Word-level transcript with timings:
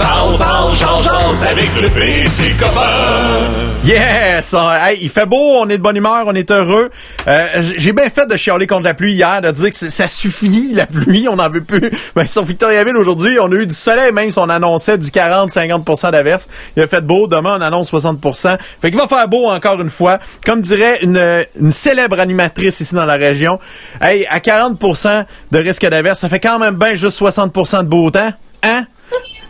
Parle, 0.00 0.38
parle, 0.38 0.74
change, 0.74 1.06
avec 1.46 1.68
le 1.78 1.88
PC 1.90 2.54
copain. 2.58 2.80
Yes! 3.84 4.54
Ah, 4.56 4.90
Hey, 4.90 4.98
il 5.02 5.10
fait 5.10 5.26
beau, 5.26 5.58
on 5.60 5.68
est 5.68 5.76
de 5.76 5.82
bonne 5.82 5.96
humeur, 5.96 6.24
on 6.26 6.34
est 6.34 6.50
heureux. 6.50 6.90
Euh, 7.28 7.46
J'ai 7.76 7.92
bien 7.92 8.08
fait 8.08 8.26
de 8.26 8.34
chialer 8.38 8.66
contre 8.66 8.84
la 8.84 8.94
pluie 8.94 9.12
hier, 9.12 9.42
de 9.42 9.50
dire 9.50 9.68
que 9.68 9.76
ça 9.76 10.08
suffit, 10.08 10.72
la 10.74 10.86
pluie, 10.86 11.28
on 11.28 11.36
n'en 11.36 11.50
veut 11.50 11.62
plus. 11.62 11.90
Mais 12.16 12.26
sur 12.26 12.44
Victoriaville, 12.44 12.96
aujourd'hui, 12.96 13.38
on 13.40 13.52
a 13.52 13.54
eu 13.56 13.66
du 13.66 13.74
soleil, 13.74 14.10
même 14.12 14.30
si 14.30 14.38
on 14.38 14.48
annonçait 14.48 14.96
du 14.96 15.08
40-50% 15.10 16.12
d'averse. 16.12 16.48
Il 16.76 16.82
a 16.82 16.86
fait 16.88 17.02
beau, 17.02 17.26
demain 17.26 17.58
on 17.58 17.62
annonce 17.62 17.92
60%. 17.92 18.56
Fait 18.80 18.90
qu'il 18.90 18.98
va 18.98 19.06
faire 19.06 19.28
beau 19.28 19.48
encore 19.50 19.80
une 19.82 19.90
fois. 19.90 20.18
Comme 20.46 20.62
dirait 20.62 21.00
une, 21.02 21.20
une 21.60 21.70
célèbre 21.70 22.18
animatrice 22.20 22.80
ici 22.80 22.94
dans 22.94 23.04
la 23.06 23.16
région, 23.16 23.58
hey, 24.00 24.26
à 24.30 24.38
40% 24.38 25.24
de 25.52 25.58
risque 25.58 25.86
d'averse, 25.86 26.20
ça 26.20 26.30
fait 26.30 26.40
quand 26.40 26.58
même 26.58 26.76
bien 26.76 26.94
juste 26.94 27.20
60% 27.20 27.82
de 27.82 27.88
beau 27.88 28.10
temps. 28.10 28.30
Hein? 28.62 28.84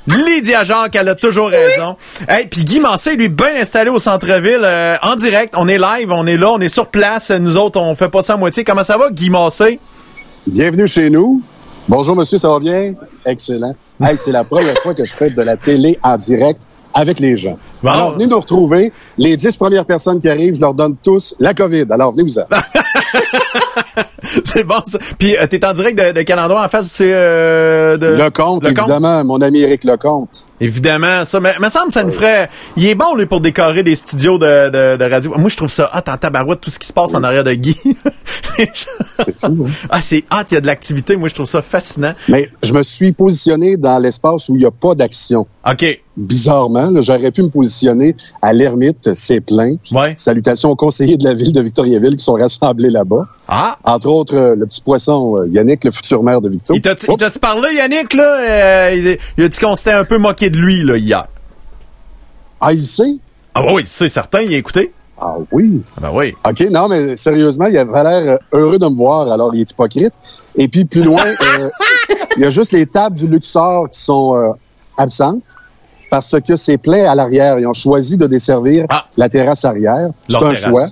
Lydia 0.07 0.65
Jacques, 0.65 0.97
elle 0.97 1.09
a 1.09 1.15
toujours 1.15 1.51
raison. 1.51 1.97
Hey, 2.29 2.47
puis 2.47 2.65
Guy 2.65 2.80
Mancé, 2.80 3.16
lui, 3.16 3.29
bien 3.29 3.55
installé 3.61 3.91
au 3.91 3.98
centre-ville, 3.98 4.62
euh, 4.62 4.97
en 5.02 5.16
direct. 5.16 5.55
On 5.56 5.69
est 5.69 5.79
live, 5.79 6.11
on 6.11 6.27
est 6.27 6.37
là, 6.37 6.51
on 6.52 6.61
est 6.61 6.69
sur 6.69 6.87
place. 6.87 7.30
Nous 7.30 7.56
autres, 7.56 7.80
on 7.80 7.95
fait 7.95 8.09
pas 8.09 8.23
ça 8.23 8.34
à 8.34 8.37
moitié. 8.37 8.65
Comment 8.65 8.84
ça 8.84 8.97
va, 8.97 9.11
Guy 9.11 9.30
Mancé? 9.30 9.78
Bienvenue 10.47 10.87
chez 10.87 11.11
nous. 11.11 11.42
Bonjour, 11.89 12.16
monsieur, 12.16 12.39
ça 12.39 12.48
va 12.48 12.59
bien? 12.59 12.95
Excellent. 13.27 13.75
Hey, 14.02 14.16
c'est 14.16 14.33
la 14.33 14.45
première 14.45 14.78
fois 14.78 14.95
que 14.95 15.05
je 15.05 15.12
fais 15.12 15.30
de 15.30 15.42
la 15.42 15.56
télé 15.56 15.98
en 16.03 16.17
direct 16.17 16.61
avec 16.95 17.20
les 17.20 17.37
gens. 17.37 17.59
Bon. 17.83 17.91
Alors, 17.91 18.12
venez 18.12 18.27
nous 18.27 18.39
retrouver. 18.39 18.92
Les 19.19 19.37
dix 19.37 19.56
premières 19.56 19.87
personnes 19.87 20.19
qui 20.19 20.28
arrivent, 20.28 20.55
je 20.55 20.61
leur 20.61 20.75
donne 20.75 20.97
tous 21.03 21.34
la 21.39 21.55
COVID. 21.55 21.87
Alors, 21.91 22.12
venez-vous-en. 22.12 22.45
C'est 24.45 24.65
bon, 24.65 24.80
ça. 24.87 24.99
Puis, 25.19 25.37
euh, 25.37 25.47
t'es 25.47 25.65
en 25.65 25.73
direct 25.73 25.98
de, 25.98 26.12
de 26.12 26.23
quel 26.23 26.39
endroit? 26.39 26.65
En 26.65 26.69
face? 26.69 26.89
C'est 26.91 27.12
euh, 27.12 27.97
de... 27.97 28.07
Lecomte, 28.07 28.65
Lecomte? 28.65 28.79
évidemment. 28.89 29.25
Mon 29.25 29.41
ami 29.41 29.61
Éric 29.61 29.85
Lecomte. 29.85 30.47
Évidemment, 30.61 31.25
ça. 31.25 31.41
Mais 31.41 31.55
me 31.59 31.69
semble 31.71 31.91
ça 31.91 32.05
nous 32.05 32.12
ferait... 32.12 32.51
Il 32.77 32.87
est 32.87 32.95
bon, 32.95 33.14
lui, 33.14 33.27
pour 33.27 33.41
décorer 33.41 33.83
des 33.83 33.97
studios 33.97 34.39
de, 34.39 34.69
de, 34.69 34.97
de 34.97 35.05
radio. 35.11 35.33
Moi, 35.37 35.48
je 35.48 35.56
trouve 35.56 35.70
ça 35.70 35.91
hot 35.95 36.11
en 36.11 36.17
tabarouette, 36.17 36.61
tout 36.61 36.70
ce 36.70 36.79
qui 36.79 36.87
se 36.87 36.92
passe 36.92 37.14
en 37.14 37.23
arrière 37.23 37.45
de 37.45 37.55
Guy. 37.55 37.77
C'est 39.14 39.37
fou, 39.37 39.67
hein? 39.67 39.70
ah, 39.91 40.01
c'est 40.01 40.25
hot, 40.31 40.45
il 40.51 40.55
y 40.55 40.57
a 40.57 40.61
de 40.61 40.67
l'activité. 40.67 41.17
Moi, 41.17 41.29
je 41.29 41.34
trouve 41.34 41.47
ça 41.47 41.62
fascinant. 41.62 42.14
Mais 42.29 42.51
je 42.62 42.75
me 42.75 42.83
suis 42.83 43.12
positionné 43.12 43.77
dans 43.77 43.98
l'espace 43.98 44.48
où 44.48 44.55
il 44.55 44.59
n'y 44.59 44.67
a 44.67 44.70
pas 44.70 44.95
d'action. 44.95 45.47
OK. 45.66 46.00
Bizarrement, 46.16 46.91
j'aurais 47.03 47.30
pu 47.30 47.42
me 47.42 47.48
positionner 47.48 48.16
à 48.41 48.53
l'ermite, 48.53 49.14
c'est 49.14 49.41
plein. 49.41 49.77
Ouais. 49.92 50.14
Salutations 50.17 50.70
aux 50.70 50.77
conseillers 50.77 51.19
de 51.19 51.25
la 51.25 51.34
ville 51.34 51.52
de 51.52 51.61
Victoriaville 51.61 52.17
qui 52.17 52.25
sont 52.25 52.34
rassemblés 52.34 52.89
là-bas. 52.89 53.27
Ah! 53.47 53.77
Entre 53.84 54.08
autres, 54.08 54.34
euh, 54.34 54.55
le 54.55 54.67
petit 54.67 54.80
poisson 54.80 55.36
euh, 55.36 55.48
Yannick, 55.48 55.84
le 55.84 55.91
futur 55.91 56.22
maire 56.22 56.41
de 56.41 56.48
Victo. 56.48 56.75
Il 56.75 56.80
t'a-tu 56.80 57.39
parlé, 57.39 57.75
Yannick, 57.75 58.14
là? 58.14 58.39
Euh, 58.41 58.94
il, 58.94 59.19
il 59.36 59.44
a 59.44 59.48
dit 59.48 59.58
qu'on 59.58 59.75
s'était 59.75 59.92
un 59.92 60.05
peu 60.05 60.17
moqué 60.17 60.48
de 60.48 60.56
lui, 60.56 60.83
là, 60.83 60.97
hier. 60.97 61.27
Ah, 62.61 62.72
il 62.72 62.83
sait? 62.83 63.17
Ah 63.55 63.62
bah 63.62 63.72
oui, 63.74 63.83
c'est 63.86 64.08
certain, 64.08 64.41
il 64.41 64.55
a 64.55 64.56
écouté. 64.56 64.92
Ah 65.19 65.36
oui. 65.52 65.83
Ah 65.97 66.00
ben 66.02 66.11
oui. 66.14 66.34
OK, 66.48 66.61
non, 66.70 66.89
mais 66.89 67.17
sérieusement, 67.17 67.67
il 67.67 67.77
avait 67.77 68.02
l'air 68.02 68.39
heureux 68.52 68.78
de 68.78 68.86
me 68.86 68.97
voir, 68.97 69.30
alors 69.30 69.55
il 69.55 69.61
est 69.61 69.70
hypocrite. 69.70 70.12
Et 70.56 70.69
puis, 70.69 70.86
plus 70.86 71.02
loin, 71.02 71.24
il 72.36 72.42
y 72.42 72.47
a 72.47 72.50
juste 72.50 72.72
les 72.72 72.86
tables 72.86 73.17
du 73.17 73.27
Luxor 73.27 73.91
qui 73.91 74.00
sont 74.00 74.55
absentes 75.01 75.43
parce 76.11 76.34
que 76.41 76.56
c'est 76.56 76.77
plein 76.79 77.09
à 77.09 77.15
l'arrière. 77.15 77.59
Ils 77.61 77.67
ont 77.67 77.73
choisi 77.73 78.17
de 78.17 78.27
desservir 78.27 78.84
Ah. 78.89 79.05
la 79.17 79.29
terrasse 79.29 79.65
arrière. 79.65 80.11
C'est 80.29 80.37
un 80.37 80.41
terrasse. 80.41 80.59
choix. 80.59 80.87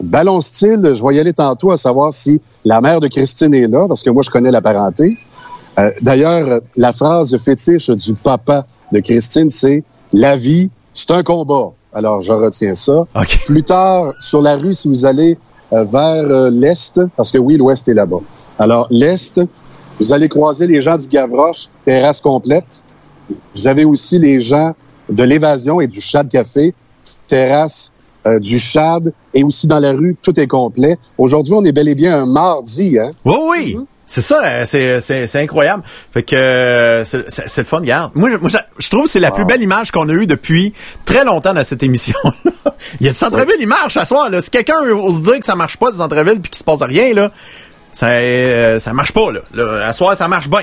Ballon 0.00 0.40
style, 0.40 0.92
je 0.94 1.04
vais 1.04 1.14
y 1.16 1.20
aller 1.20 1.32
tantôt 1.32 1.72
à 1.72 1.76
savoir 1.76 2.12
si 2.12 2.40
la 2.64 2.80
mère 2.80 3.00
de 3.00 3.08
Christine 3.08 3.52
est 3.54 3.66
là, 3.66 3.86
parce 3.88 4.02
que 4.04 4.10
moi, 4.10 4.22
je 4.24 4.30
connais 4.30 4.50
la 4.52 4.60
parenté. 4.60 5.16
Euh, 5.78 5.90
D'ailleurs, 6.02 6.60
la 6.76 6.92
phrase 6.92 7.36
fétiche 7.38 7.90
du 7.90 8.14
papa 8.14 8.64
de 8.92 9.00
Christine, 9.00 9.50
c'est 9.50 9.82
«La 10.12 10.36
vie, 10.36 10.70
c'est 10.92 11.10
un 11.10 11.22
combat». 11.22 11.70
Alors, 11.92 12.20
je 12.20 12.32
retiens 12.32 12.74
ça. 12.76 13.06
Plus 13.46 13.64
tard, 13.64 14.12
sur 14.20 14.40
la 14.42 14.56
rue, 14.56 14.74
si 14.74 14.86
vous 14.86 15.04
allez 15.04 15.36
euh, 15.72 15.82
vers 15.84 16.24
euh, 16.24 16.50
l'Est, 16.50 17.00
parce 17.16 17.32
que 17.32 17.38
oui, 17.38 17.56
l'Ouest 17.56 17.88
est 17.88 17.94
là-bas. 17.94 18.18
Alors, 18.60 18.86
l'Est, 18.90 19.40
vous 20.00 20.12
allez 20.12 20.28
croiser 20.28 20.66
les 20.68 20.80
gens 20.80 20.96
du 20.96 21.06
Gavroche, 21.08 21.68
terrasse 21.84 22.20
complète. 22.20 22.84
Vous 23.54 23.66
avez 23.66 23.84
aussi 23.84 24.18
les 24.18 24.40
gens 24.40 24.74
de 25.08 25.22
l'évasion 25.22 25.80
et 25.80 25.86
du 25.86 26.00
Chad 26.00 26.28
Café, 26.28 26.74
terrasse 27.28 27.92
euh, 28.26 28.38
du 28.38 28.58
Chad, 28.58 29.12
et 29.34 29.42
aussi 29.44 29.66
dans 29.66 29.78
la 29.78 29.92
rue, 29.92 30.16
tout 30.20 30.38
est 30.38 30.46
complet. 30.46 30.98
Aujourd'hui, 31.18 31.54
on 31.56 31.64
est 31.64 31.72
bel 31.72 31.88
et 31.88 31.94
bien 31.94 32.22
un 32.22 32.26
mardi, 32.26 32.98
hein? 32.98 33.10
Oui, 33.24 33.36
oui. 33.50 33.78
C'est 34.10 34.22
ça, 34.22 34.42
euh, 34.44 35.00
c'est, 35.00 35.36
incroyable. 35.36 35.84
Fait 36.12 36.24
que 36.24 36.34
euh, 36.34 37.04
c'est, 37.04 37.58
le 37.58 37.64
fun, 37.64 37.78
regarde. 37.78 38.10
Moi, 38.16 38.28
je- 38.32 38.38
moi, 38.38 38.50
je 38.78 38.90
trouve 38.90 39.04
que 39.04 39.10
c'est 39.10 39.20
la 39.20 39.30
plus 39.30 39.44
belle 39.44 39.62
image 39.62 39.92
qu'on 39.92 40.08
a 40.08 40.12
eue 40.12 40.26
depuis 40.26 40.72
très 41.04 41.24
longtemps 41.24 41.54
dans 41.54 41.62
cette 41.62 41.84
émission. 41.84 42.18
Il 43.00 43.04
y 43.04 43.08
a 43.08 43.12
le 43.12 43.16
centre-ville, 43.16 43.54
il 43.60 43.68
marche 43.68 43.96
à 43.96 44.04
soir. 44.04 44.28
Là. 44.28 44.40
Si 44.42 44.50
quelqu'un 44.50 44.80
ose 44.80 45.20
dire 45.20 45.38
que 45.38 45.44
ça 45.44 45.54
marche 45.54 45.76
pas, 45.76 45.90
le 45.90 45.96
centre-ville, 45.96 46.40
puis 46.40 46.50
qu'il 46.50 46.58
se 46.58 46.64
passe 46.64 46.82
rien, 46.82 47.14
là, 47.14 47.30
ça, 47.92 48.08
euh, 48.08 48.80
ça 48.80 48.92
marche 48.92 49.12
pas. 49.12 49.30
Là. 49.30 49.40
Là, 49.54 49.86
à 49.86 49.92
soir, 49.92 50.16
ça 50.16 50.26
marche 50.26 50.48
bien. 50.48 50.62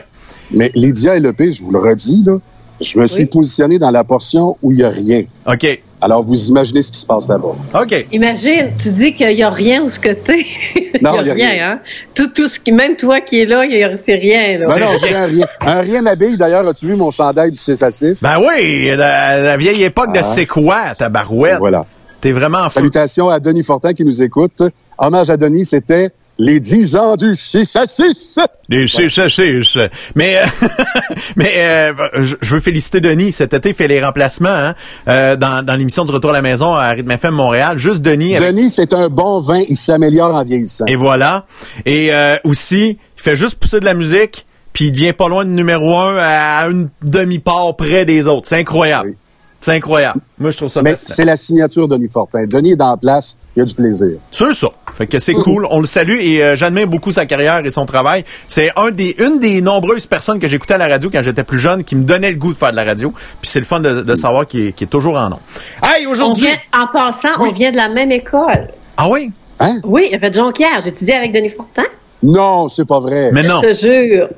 Mais 0.51 0.69
Lydia 0.75 1.15
et 1.15 1.21
je 1.21 1.63
vous 1.63 1.71
le 1.71 1.79
redis, 1.79 2.23
là, 2.25 2.39
je 2.81 2.99
me 2.99 3.07
suis 3.07 3.25
positionné 3.25 3.79
dans 3.79 3.91
la 3.91 4.03
portion 4.03 4.57
où 4.61 4.71
il 4.71 4.79
y 4.79 4.83
a 4.83 4.89
rien. 4.89 5.23
OK. 5.47 5.81
Alors, 5.99 6.21
vous 6.21 6.35
imaginez 6.49 6.83
ce 6.83 6.91
qui 6.91 6.99
se 6.99 7.05
passe 7.07 7.27
là-bas. 7.27 7.55
OK. 7.81 8.05
Imagine, 8.11 8.69
tu 8.79 8.91
dis 8.91 9.13
qu'il 9.15 9.33
n'y 9.35 9.41
a 9.41 9.49
rien 9.49 9.81
où 9.81 9.89
ce 9.89 9.99
que 9.99 10.09
t'es. 10.13 10.45
Il 10.75 10.99
n'y 10.99 11.03
Non, 11.03 11.17
a, 11.17 11.21
il 11.21 11.27
y 11.27 11.29
a 11.29 11.33
rien, 11.33 11.49
rien. 11.49 11.71
hein. 11.73 11.79
Tout, 12.15 12.27
tout 12.29 12.47
ce 12.47 12.59
qui, 12.59 12.71
même 12.71 12.95
toi 12.95 13.19
qui 13.21 13.39
es 13.41 13.45
là, 13.45 13.65
il 13.65 13.77
y 13.77 13.83
a- 13.83 13.97
c'est 13.97 14.15
rien, 14.15 14.57
là. 14.59 14.67
Ben 14.67 14.79
non, 14.79 14.87
rien. 14.87 14.97
j'ai 15.07 15.15
un 15.15 15.25
rien. 15.25 15.45
Un 15.61 15.81
rien 15.81 16.01
m'habille. 16.01 16.37
D'ailleurs, 16.37 16.67
as-tu 16.67 16.85
vu 16.87 16.95
mon 16.95 17.11
chandail 17.11 17.51
du 17.51 17.57
6 17.57 17.81
à 17.83 17.91
6? 17.91 18.21
Ben 18.23 18.37
oui, 18.39 18.95
la, 18.95 19.39
la 19.41 19.57
vieille 19.57 19.83
époque 19.83 20.13
de 20.13 20.19
Ah. 20.19 20.23
c'est 20.23 20.45
quoi, 20.45 20.95
ta 20.97 21.09
barouette? 21.09 21.57
Voilà. 21.59 21.85
T'es 22.21 22.31
vraiment. 22.31 22.67
Salutations 22.67 23.29
à 23.29 23.39
Denis 23.39 23.63
Fortin 23.63 23.93
qui 23.93 24.03
nous 24.05 24.21
écoute. 24.23 24.61
Hommage 24.97 25.29
à 25.29 25.37
Denis, 25.37 25.65
c'était 25.65 26.09
les 26.39 26.59
10 26.59 26.95
ans 26.95 27.15
du 27.15 27.35
6 27.35 27.75
à 27.75 27.85
6. 27.87 28.39
Des 28.69 28.85
chiches, 28.87 29.19
chiches. 29.27 29.77
Mais, 30.15 30.37
euh, 30.37 30.45
mais 31.35 31.51
euh, 31.57 31.93
je 32.41 32.49
veux 32.55 32.59
féliciter 32.59 32.99
Denis. 33.01 33.31
Cet 33.31 33.53
été, 33.53 33.69
il 33.69 33.75
fait 33.75 33.87
les 33.87 34.03
remplacements 34.03 34.49
hein, 34.49 34.75
euh, 35.07 35.35
dans, 35.35 35.65
dans 35.65 35.75
l'émission 35.75 36.05
du 36.05 36.11
Retour 36.11 36.29
à 36.31 36.33
la 36.33 36.41
maison 36.41 36.73
à 36.73 36.89
Rythme 36.89 37.11
FM 37.11 37.33
Montréal. 37.33 37.77
Juste 37.77 38.01
Denis. 38.01 38.35
avec- 38.35 38.49
Denis, 38.55 38.69
c'est 38.69 38.93
un 38.93 39.09
bon 39.09 39.39
vin. 39.39 39.61
Il 39.67 39.75
s'améliore 39.75 40.33
en 40.35 40.43
vieillissant. 40.43 40.85
Et 40.85 40.95
voilà. 40.95 41.45
Et 41.85 42.13
euh, 42.13 42.37
aussi, 42.43 42.97
il 43.17 43.21
fait 43.21 43.35
juste 43.35 43.55
pousser 43.59 43.79
de 43.79 43.85
la 43.85 43.93
musique, 43.93 44.45
puis 44.73 44.85
il 44.85 44.91
devient 44.91 45.13
pas 45.13 45.27
loin 45.29 45.43
de 45.45 45.49
numéro 45.49 45.95
un 45.97 46.17
à 46.17 46.67
une 46.69 46.89
demi-part 47.01 47.75
près 47.75 48.05
des 48.05 48.27
autres. 48.27 48.47
C'est 48.47 48.57
incroyable. 48.59 49.09
Oui. 49.09 49.15
C'est 49.59 49.73
incroyable. 49.73 50.21
Moi, 50.39 50.51
je 50.51 50.57
trouve 50.57 50.69
ça 50.69 50.81
Mais 50.81 50.95
c'est 50.97 51.25
la 51.25 51.35
signature 51.35 51.87
de 51.87 51.95
Denis 51.95 52.07
Fortin. 52.09 52.45
Denis 52.45 52.73
est 52.73 52.75
dans 52.75 52.91
la 52.91 52.97
place. 52.97 53.37
Il 53.55 53.59
y 53.59 53.61
a 53.63 53.65
du 53.65 53.73
plaisir. 53.73 54.17
C'est 54.31 54.53
ça. 54.53 54.67
Fait 54.97 55.07
que 55.07 55.19
c'est 55.19 55.33
cool. 55.33 55.67
On 55.69 55.79
le 55.79 55.87
salue 55.87 56.19
et 56.21 56.43
euh, 56.43 56.55
j'admire 56.55 56.87
beaucoup 56.87 57.11
sa 57.11 57.25
carrière 57.25 57.65
et 57.65 57.69
son 57.71 57.85
travail. 57.85 58.23
C'est 58.47 58.71
un 58.75 58.91
des, 58.91 59.15
une 59.19 59.39
des 59.39 59.61
nombreuses 59.61 60.05
personnes 60.05 60.39
que 60.39 60.47
j'écoutais 60.47 60.75
à 60.75 60.77
la 60.77 60.87
radio 60.87 61.09
quand 61.11 61.21
j'étais 61.23 61.43
plus 61.43 61.59
jeune 61.59 61.83
qui 61.83 61.95
me 61.95 62.03
donnait 62.03 62.31
le 62.31 62.37
goût 62.37 62.53
de 62.53 62.57
faire 62.57 62.71
de 62.71 62.75
la 62.75 62.83
radio. 62.83 63.11
Puis 63.41 63.49
c'est 63.49 63.59
le 63.59 63.65
fun 63.65 63.79
de, 63.79 64.01
de 64.01 64.15
savoir 64.15 64.45
qu'il 64.47 64.67
est, 64.67 64.89
toujours 64.89 65.17
en 65.17 65.29
nom. 65.29 65.39
Hey, 65.83 66.05
On 66.07 66.11
aujourd'hui. 66.11 66.45
vient, 66.45 66.55
en 66.73 66.87
passant, 66.91 67.29
Oui. 67.39 67.49
on 67.51 67.53
vient 67.53 67.71
de 67.71 67.77
la 67.77 67.89
même 67.89 68.11
école. 68.11 68.69
Ah 68.95 69.09
oui? 69.09 69.31
Hein? 69.59 69.79
Oui, 69.83 70.07
il 70.11 70.15
a 70.15 70.19
fait 70.19 70.33
Jonquière. 70.33 70.81
J'ai 70.83 70.89
étudié 70.89 71.15
avec 71.15 71.31
Denis 71.33 71.49
Fortin. 71.49 71.83
Non, 72.23 72.69
c'est 72.69 72.87
pas 72.87 72.99
vrai. 72.99 73.31
Mais 73.33 73.43
non. 73.43 73.59
Je 73.61 73.67
te 73.69 73.73
jure. 73.73 74.29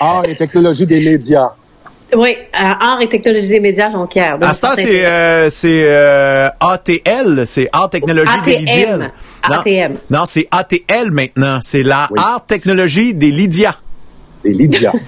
Art 0.00 0.24
et 0.26 0.34
technologie 0.36 0.86
des 0.86 1.02
médias. 1.04 1.52
Oui, 2.16 2.36
à 2.52 2.92
Art 2.92 3.00
et 3.00 3.08
technologie 3.08 3.48
des 3.48 3.60
médias 3.60 3.90
Jonquière. 3.90 4.38
À 4.40 4.54
ce 4.54 4.60
temps, 4.60 4.68
c'est 4.76 5.04
euh, 5.04 5.50
c'est 5.50 5.84
euh, 5.86 6.48
ATL, 6.60 7.44
c'est 7.46 7.68
Art 7.72 7.90
Technologie 7.90 8.30
des 8.44 8.56
ATM. 8.56 9.10
Non, 9.48 9.56
ATM. 9.56 9.92
Non, 10.10 10.24
c'est 10.26 10.46
ATL 10.50 11.10
maintenant. 11.10 11.58
C'est 11.62 11.82
la 11.82 12.08
Oui. 12.10 12.18
Art 12.22 12.46
Technologie 12.46 13.14
des 13.14 13.30
Lydia. 13.30 13.74
Des 14.44 14.52
Lydia. 14.52 14.92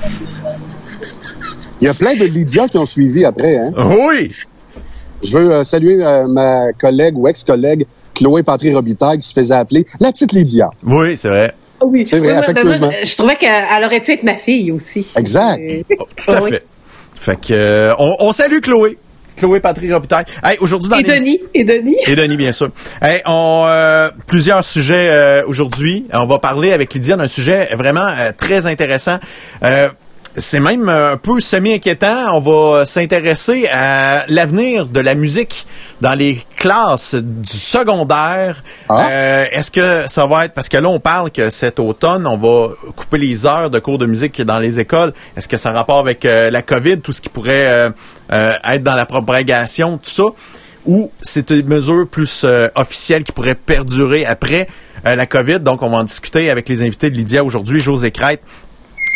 Il 1.81 1.85
y 1.85 1.89
a 1.89 1.95
plein 1.95 2.15
de 2.15 2.25
Lydia 2.25 2.69
qui 2.69 2.79
ont 2.79 2.87
suivi 2.87 3.25
après. 3.25 3.57
Hein? 3.57 3.73
Oui. 3.77 4.33
Je 5.23 5.37
veux 5.37 5.53
euh, 5.53 5.65
saluer 5.65 6.03
euh, 6.05 6.27
ma 6.29 6.73
collègue 6.73 7.17
ou 7.19 7.29
ex-collègue 7.29 7.87
Chloé 8.15 8.43
Patry-Robitaille 8.43 9.19
qui 9.19 9.29
se 9.29 9.35
faisait 9.35 9.55
appeler 9.55 9.87
la 10.01 10.11
petite 10.13 10.33
Lydia. 10.33 10.71
Oui, 10.83 11.17
c'est 11.17 11.29
vrai. 11.29 11.53
Oui, 11.83 12.07
C'est 12.07 12.19
vrai, 12.21 12.39
Oui, 12.39 12.65
moi, 12.65 12.73
je, 12.73 13.07
je 13.07 13.17
trouvais 13.17 13.37
qu'elle 13.37 13.85
aurait 13.85 14.01
pu 14.01 14.13
être 14.13 14.23
ma 14.23 14.37
fille 14.39 14.73
aussi. 14.73 15.13
Exact. 15.17 15.61
Euh, 15.61 15.83
Oh, 15.99 16.05
tout 16.17 16.31
à 16.31 16.43
oui. 16.43 16.51
Fait. 17.21 17.37
Que 17.37 17.55
euh, 17.55 17.95
on, 17.99 18.17
on 18.21 18.33
salue 18.33 18.61
Chloé. 18.61 18.99
Chloé 19.37 19.61
Patrick 19.61 19.93
Robitaille. 19.93 20.25
Hey, 20.43 20.57
aujourd'hui 20.61 20.91
dans 20.91 20.97
Et 20.97 21.03
Denis, 21.03 21.41
et 21.55 21.65
Denis. 21.65 21.97
Et 22.07 22.17
Denis, 22.17 22.37
bien 22.37 22.53
sûr. 22.53 22.71
Hey, 23.03 23.21
on 23.27 23.65
euh, 23.69 24.11
plusieurs 24.27 24.65
sujets 24.65 25.09
euh, 25.11 25.43
aujourd'hui. 25.47 26.07
On 26.13 26.27
va 26.27 26.39
parler 26.39 26.73
avec 26.73 26.95
Lydia 26.95 27.17
d'un 27.17 27.29
sujet 27.29 27.69
vraiment 27.75 28.07
euh, 28.07 28.33
très 28.37 28.67
intéressant. 28.67 29.19
Euh, 30.37 30.41
c'est 30.41 30.61
même 30.61 30.89
un 30.89 31.17
peu 31.17 31.41
semi-inquiétant. 31.41 32.37
On 32.37 32.41
va 32.41 32.87
s'intéresser 32.87 33.67
à 33.73 34.25
l'avenir 34.29 34.87
de 34.87 35.01
la 35.01 35.15
musique 35.15 35.67
dans 36.01 36.15
les 36.15 36.39
classes 36.57 37.15
du 37.15 37.59
secondaire. 37.59 38.63
Ah. 38.89 39.09
Euh, 39.11 39.45
Est-ce 39.51 39.71
que 39.71 40.05
ça 40.09 40.27
va 40.27 40.45
être... 40.47 40.55
Parce 40.55 40.69
que 40.69 40.77
là, 40.77 40.89
on 40.89 41.01
parle 41.01 41.31
que 41.31 41.51
cet 41.51 41.79
automne, 41.79 42.27
on 42.27 42.37
va 42.37 42.75
couper 42.95 43.19
les 43.19 43.47
heures 43.47 43.71
de 43.71 43.79
cours 43.79 43.99
de 43.99 44.07
musique 44.07 44.41
dans 44.43 44.59
les 44.59 44.79
écoles. 44.79 45.13
Est-ce 45.37 45.49
que 45.49 45.57
ça 45.57 45.71
a 45.71 45.73
rapport 45.73 45.99
avec 45.99 46.25
euh, 46.25 46.51
la 46.51 46.63
COVID, 46.63 47.01
tout 47.01 47.13
ce 47.13 47.21
qui 47.21 47.29
pourrait 47.29 47.67
euh, 47.69 47.91
euh, 48.33 48.53
être 48.65 48.83
dans 48.83 48.95
la 48.95 49.07
propagation, 49.07 49.99
tout 49.99 50.11
ça? 50.11 50.25
Ou 50.87 51.11
c'est 51.21 51.51
une 51.51 51.67
mesure 51.67 52.07
plus 52.09 52.43
euh, 52.45 52.69
officielle 52.77 53.25
qui 53.25 53.33
pourrait 53.33 53.57
perdurer 53.57 54.25
après 54.25 54.69
euh, 55.05 55.17
la 55.17 55.27
COVID? 55.27 55.59
Donc, 55.59 55.83
on 55.83 55.91
va 55.91 55.99
en 55.99 56.05
discuter 56.05 56.49
avec 56.49 56.69
les 56.69 56.83
invités 56.83 57.11
de 57.11 57.17
Lydia 57.17 57.43
aujourd'hui, 57.43 57.81
José 57.81 58.13
Crête 58.13 58.41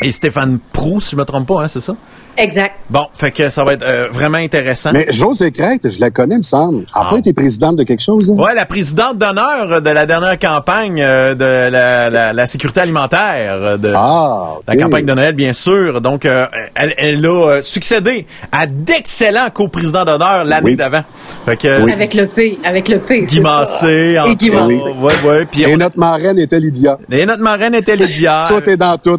et 0.03 0.13
Stéphane 0.13 0.59
Prou, 0.73 1.01
si 1.01 1.13
je 1.13 1.17
me 1.17 1.25
trompe 1.25 1.47
pas, 1.47 1.63
hein, 1.63 1.69
c'est 1.69 1.81
ça? 1.81 1.95
Exact. 2.37 2.77
Bon, 2.89 3.07
fait 3.13 3.33
que 3.33 3.51
ça 3.51 3.65
va 3.65 3.73
être 3.75 3.83
euh, 3.83 4.07
vraiment 4.13 4.39
intéressant. 4.39 4.93
Mais 4.95 5.07
José 5.11 5.51
Crête, 5.51 5.91
je 5.91 6.01
la 6.01 6.11
connais, 6.11 6.37
me 6.37 6.43
semble. 6.43 6.85
Elle 6.95 7.03
n'a 7.03 7.07
Ah. 7.07 7.11
pas 7.11 7.19
été 7.19 7.33
présidente 7.35 7.77
de 7.77 7.83
quelque 7.83 8.03
chose, 8.03 8.31
hein? 8.31 8.35
Ouais, 8.41 8.55
la 8.55 8.65
présidente 8.65 9.19
d'honneur 9.19 9.83
de 9.83 9.91
la 9.91 10.07
dernière 10.07 10.39
campagne 10.39 11.03
euh, 11.03 11.35
de 11.35 11.71
la, 11.71 12.09
la- 12.09 12.33
la 12.33 12.47
sécurité 12.47 12.81
alimentaire 12.81 13.55
euh, 13.61 13.77
de 13.77 13.93
Ah, 13.95 14.55
la 14.67 14.77
campagne 14.77 15.05
de 15.05 15.13
Noël, 15.13 15.35
bien 15.35 15.53
sûr. 15.53 16.01
Donc, 16.01 16.25
euh, 16.25 16.47
elle, 16.77 16.95
elle 16.97 17.27
a 17.27 17.29
euh, 17.49 17.63
succédé 17.63 18.27
à 18.53 18.67
d'excellents 18.67 19.51
co-présidents 19.53 20.05
d'honneur 20.05 20.45
l'année 20.45 20.65
Oui. 20.71 20.77
d'avant. 20.77 21.03
Fait 21.45 21.57
que 21.57 21.83
Oui. 21.83 21.93
Avec 21.93 22.15
le 22.15 22.27
P. 22.29 22.59
Avec 22.65 22.89
le 22.89 23.01
P. 23.01 23.23
Guy. 23.23 23.41
Massé, 23.41 24.17
Et 24.27 24.35
Guy 24.37 24.51
entre 24.51 24.63
Massé. 24.63 24.77
autres. 24.77 24.99
Ouais, 25.01 25.15
ouais. 25.29 25.45
Puis 25.51 25.63
Et 25.63 25.75
on- 25.75 25.77
notre 25.77 25.99
marraine 25.99 26.39
était 26.39 26.61
Lydia. 26.61 26.97
et 27.11 27.27
notre 27.27 27.43
marraine 27.43 27.75
était 27.75 27.97
Lydia. 27.97 28.45
Tout 28.49 28.67
est 28.71 28.77
dans 28.77 28.97
tout. 28.97 29.19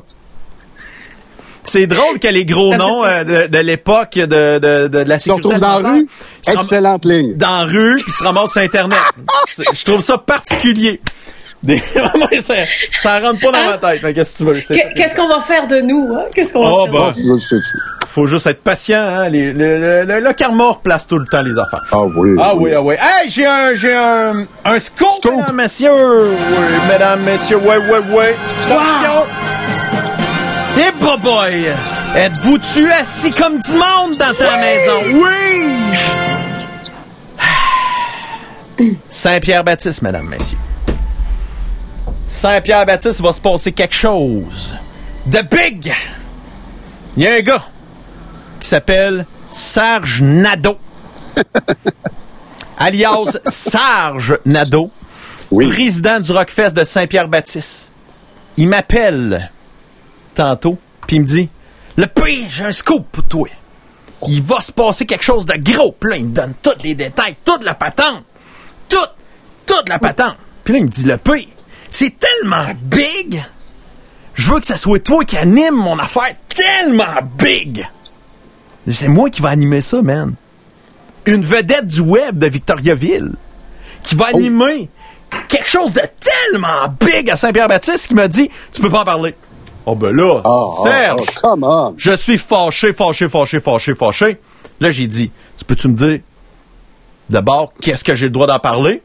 C'est 1.64 1.88
drôle 1.88 2.20
que 2.20 2.28
les 2.28 2.44
gros 2.46 2.76
noms 2.76 3.06
euh, 3.06 3.24
de, 3.24 3.48
de 3.48 3.58
l'époque 3.60 4.14
de, 4.16 4.58
de, 4.60 4.88
de 4.88 4.98
la 5.00 5.20
sécurité 5.20 5.48
retrouves 5.48 5.62
dans 5.62 5.68
la 5.68 5.76
alimentaire 5.76 6.02
rue? 6.02 6.08
se 6.42 6.52
Excellente 6.54 7.06
ligne. 7.06 7.38
dans 7.38 7.66
rue 7.66 8.02
puis 8.04 8.12
se 8.12 8.24
ramassent 8.24 8.52
sur 8.54 8.62
Internet. 8.62 8.98
Je 9.74 9.84
trouve 9.86 10.02
ça 10.02 10.18
particulier. 10.18 11.00
Des- 11.64 11.78
ça, 12.42 12.56
ça 13.00 13.20
rentre 13.20 13.40
pas 13.40 13.52
dans 13.52 13.64
ma 13.64 13.78
tête, 13.78 14.02
mais 14.02 14.14
qu'est-ce 14.16 14.34
que 14.34 14.38
tu 14.40 14.44
veux? 14.46 14.62
c'est- 14.62 14.74
Qu'est- 14.74 14.94
Qu'est-ce 14.96 15.14
qu'on 15.16 15.28
va 15.28 15.40
faire 15.42 15.68
de 15.68 15.80
nous? 15.82 16.12
Hein? 16.16 16.24
Qu'est-ce 16.34 16.52
qu'on 16.52 16.62
va 16.64 16.88
Oh, 16.92 17.14
faire? 17.14 17.38
sais-tu. 17.38 17.78
Faut 18.08 18.26
juste 18.26 18.48
être 18.48 18.64
patient, 18.64 18.98
hein? 19.00 19.30
Les- 19.30 19.54
le, 19.54 19.80
le- 19.80 20.04
le- 20.06 20.20
le 20.20 20.34
karma 20.34 20.70
replace 20.70 21.06
tout 21.06 21.20
le 21.20 21.28
temps 21.28 21.44
les 21.44 21.58
affaires. 21.60 21.86
Ah 21.92 22.04
oui. 22.18 22.36
Ah 22.42 22.56
oui, 22.56 22.72
ah 22.74 22.82
oui. 22.82 22.96
Hey, 23.00 23.30
j'ai 23.30 23.46
un, 23.46 23.76
j'ai 23.76 23.94
un, 23.94 24.44
un 24.66 24.80
scoop, 24.80 25.12
Scoop. 25.12 25.32
mesdames, 25.36 25.56
messieurs. 25.56 26.30
Oui, 26.32 26.66
mesdames, 26.92 27.22
messieurs, 27.22 27.58
ouais, 27.58 27.78
ouais, 27.78 28.00
ouais. 28.18 28.36
Attention. 28.66 29.22
Et 30.78 30.92
bah 31.02 31.18
boy, 31.18 31.68
êtes-vous-tu 32.16 32.90
assis 32.92 33.32
comme 33.32 33.60
du 33.60 33.72
monde 33.72 34.18
dans 34.18 34.34
ta 34.34 34.58
maison? 34.58 35.02
Oui! 35.14 35.98
Saint-Pierre-Baptiste, 39.10 40.02
mesdames, 40.02 40.28
messieurs. 40.28 40.58
Saint-Pierre-Baptiste, 42.26 43.22
va 43.22 43.34
se 43.34 43.42
passer 43.42 43.72
quelque 43.74 43.94
chose 43.96 44.74
de 45.26 45.42
big. 45.42 45.94
Il 47.18 47.24
y 47.24 47.28
a 47.28 47.34
un 47.36 47.42
gars 47.42 47.64
qui 48.60 48.68
s'appelle 48.68 49.26
Serge 49.52 50.22
Nadeau. 50.22 50.78
alias 52.78 53.38
Serge 53.46 54.40
Nadeau, 54.46 54.90
Oui. 55.52 55.70
président 55.70 56.20
du 56.20 56.32
Rockfest 56.32 56.72
de 56.72 56.84
Saint-Pierre-Baptiste. 56.86 57.92
Il 58.58 58.68
m'appelle 58.70 59.52
tantôt, 60.34 60.78
puis 61.08 61.18
il 61.18 61.22
me 61.22 61.26
dit 61.26 61.50
Le 61.98 62.08
P, 62.08 62.48
j'ai 62.50 62.66
un 62.66 62.72
scoop 62.72 63.08
pour 63.12 63.24
toi. 63.24 63.50
Il 64.28 64.44
va 64.44 64.62
se 64.62 64.72
passer 64.72 65.06
quelque 65.06 65.24
chose 65.24 65.46
de 65.46 65.56
gros. 65.56 65.96
Puis 66.00 66.12
là, 66.12 66.18
il 66.18 66.26
me 66.26 66.32
donne 66.34 66.54
tous 66.62 66.84
les 66.84 66.94
détails, 66.94 67.36
toute 67.44 67.64
la 67.64 67.74
patente. 67.74 68.24
Toute, 68.88 69.14
toute 69.66 69.90
la 69.90 70.00
patente. 70.00 70.36
Puis 70.64 70.74
là, 70.74 70.80
il 70.80 70.86
me 70.86 70.90
dit 70.90 71.04
Le 71.04 71.18
P, 71.18 71.48
c'est 71.90 72.18
tellement 72.20 72.68
big. 72.82 73.44
Je 74.34 74.50
veux 74.50 74.60
que 74.60 74.66
ça 74.66 74.78
soit 74.78 75.04
toi 75.04 75.24
qui 75.26 75.38
anime 75.38 75.76
mon 75.76 76.00
affaire 76.00 76.36
tellement 76.56 77.20
big. 77.38 77.88
C'est 78.90 79.08
moi 79.08 79.30
qui 79.30 79.42
va 79.42 79.50
animer 79.50 79.82
ça, 79.82 80.02
man. 80.02 80.36
Une 81.26 81.44
vedette 81.44 81.86
du 81.86 82.02
web 82.02 82.40
de 82.40 82.48
Victoriaville 82.48 83.34
qui 84.04 84.16
va 84.16 84.28
animer 84.28 84.90
quelque 85.48 85.70
chose 85.70 85.94
de 85.94 86.02
tellement 86.20 86.88
big 87.00 87.30
à 87.30 87.38
Saint-Pierre-Baptiste 87.38 88.08
qui 88.08 88.16
m'a 88.16 88.28
dit 88.28 88.50
Tu 88.72 88.82
peux 88.82 88.90
pas 88.90 89.02
en 89.02 89.06
parler. 89.06 89.36
Oh 89.86 89.96
ben 89.96 90.12
là, 90.16 90.42
Ah, 90.44 90.50
ah, 90.50 90.84
Serge, 90.84 91.28
ah, 91.38 91.40
come 91.42 91.64
on. 91.64 91.94
je 91.98 92.16
suis 92.16 92.38
fâché, 92.38 92.94
fâché, 92.94 93.28
fâché, 93.30 93.60
fâché, 93.60 93.96
fâché. 93.96 94.40
Là, 94.80 94.92
j'ai 94.92 95.08
dit 95.08 95.32
Tu 95.58 95.66
peux-tu 95.66 95.88
me 95.88 95.96
dire 95.96 96.20
d'abord 97.30 97.74
qu'est-ce 97.82 98.04
que 98.04 98.14
j'ai 98.16 98.26
le 98.28 98.32
droit 98.32 98.48
d'en 98.48 98.60
parler? 98.60 99.02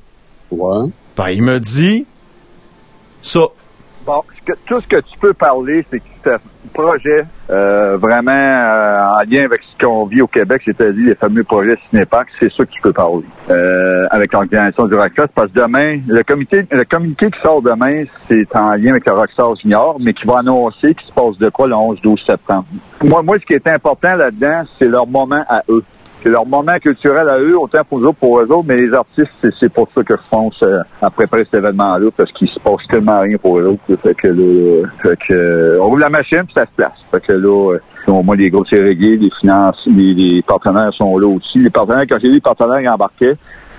Ouais. 0.50 0.88
Ben, 1.17 1.28
il 1.31 1.43
me 1.43 1.58
dit 1.61 2.06
ça. 3.23 3.40
Bon, 4.05 4.23
tout 4.67 4.81
ce 4.81 4.87
que 4.87 5.01
tu 5.01 5.19
peux 5.19 5.35
parler, 5.35 5.85
c'est 5.91 6.01
que 6.01 6.05
c'est 6.23 6.33
un 6.35 6.39
projet 6.73 7.25
euh, 7.51 7.97
vraiment 7.97 8.33
euh, 8.33 9.21
en 9.21 9.31
lien 9.31 9.45
avec 9.45 9.63
ce 9.63 9.85
qu'on 9.85 10.07
vit 10.07 10.21
au 10.21 10.27
Québec, 10.27 10.63
c'est-à-dire 10.65 11.07
les 11.07 11.15
fameux 11.15 11.45
projets 11.45 11.79
Cinépac, 11.89 12.29
c'est 12.39 12.53
ça 12.53 12.65
que 12.65 12.71
tu 12.71 12.81
peux 12.81 12.93
parler 12.93 13.25
euh, 13.51 14.07
avec 14.11 14.33
l'organisation 14.33 14.87
du 14.87 14.95
Rockfest. 14.95 15.29
Parce 15.35 15.53
que 15.53 15.61
demain, 15.61 16.01
le 16.07 16.23
comité, 16.23 16.67
le 16.71 16.85
communiqué 16.85 17.31
qui 17.31 17.41
sort 17.41 17.63
demain, 17.63 18.05
c'est 18.29 18.55
en 18.57 18.75
lien 18.75 18.91
avec 18.91 19.07
le 19.07 19.13
Rockstar 19.13 19.55
Junior, 19.55 19.97
mais 20.01 20.13
qui 20.13 20.27
va 20.27 20.39
annoncer 20.39 20.95
qu'il 20.95 21.07
se 21.07 21.13
passe 21.13 21.39
de 21.39 21.49
quoi 21.49 21.69
le 21.69 21.75
11-12 21.75 22.25
septembre. 22.25 22.67
Moi, 23.03 23.23
moi, 23.23 23.39
ce 23.39 23.47
qui 23.47 23.55
est 23.55 23.67
important 23.69 24.17
là-dedans, 24.17 24.65
c'est 24.79 24.89
leur 24.89 25.07
moment 25.07 25.45
à 25.49 25.63
eux. 25.69 25.85
C'est 26.26 26.32
leur 26.32 26.44
moment 26.44 26.76
culturel 26.81 27.28
à 27.28 27.38
eux, 27.38 27.56
autant 27.56 27.84
pour 27.88 28.00
eux 28.00 28.12
pour 28.12 28.40
eux 28.40 28.50
autres, 28.50 28.64
mais 28.67 28.76
les 28.76 28.93
artistes, 28.93 29.31
c'est, 29.40 29.55
c'est 29.61 29.69
pour 29.69 29.88
ça 29.94 30.02
qu'ils 30.02 30.17
font 30.28 30.50
ça, 30.50 30.82
à 31.00 31.08
préparer 31.08 31.44
cet 31.44 31.55
événement-là, 31.55 32.11
parce 32.17 32.32
qu'il 32.32 32.49
se 32.49 32.58
passe 32.58 32.84
tellement 32.88 33.20
rien 33.20 33.37
pour 33.38 33.61
eux 33.61 33.67
autres. 33.67 34.12
Que 34.12 34.26
là, 34.26 34.43
euh, 34.43 35.14
que, 35.14 35.32
euh, 35.32 35.78
on 35.81 35.87
roule 35.87 36.00
la 36.00 36.08
machine, 36.08 36.43
puis 36.43 36.55
ça 36.55 36.67
se 36.67 36.73
place. 36.76 36.99
Fait 37.12 37.20
que 37.20 37.32
là, 37.32 37.78
euh, 38.08 38.34
les 38.37 38.50
gros 38.50 38.64
sérégués, 38.64 39.17
les 39.19 39.31
finances, 39.38 39.81
les, 39.87 40.43
partenaires 40.43 40.93
sont 40.94 41.17
là 41.17 41.28
aussi. 41.28 41.61
Les 41.61 41.70
partenaires, 41.70 42.06
quand 42.08 42.19
j'ai 42.20 42.32
dit 42.32 42.40
partenaires, 42.40 42.81
ils 42.81 42.88
embarquaient. 42.88 43.37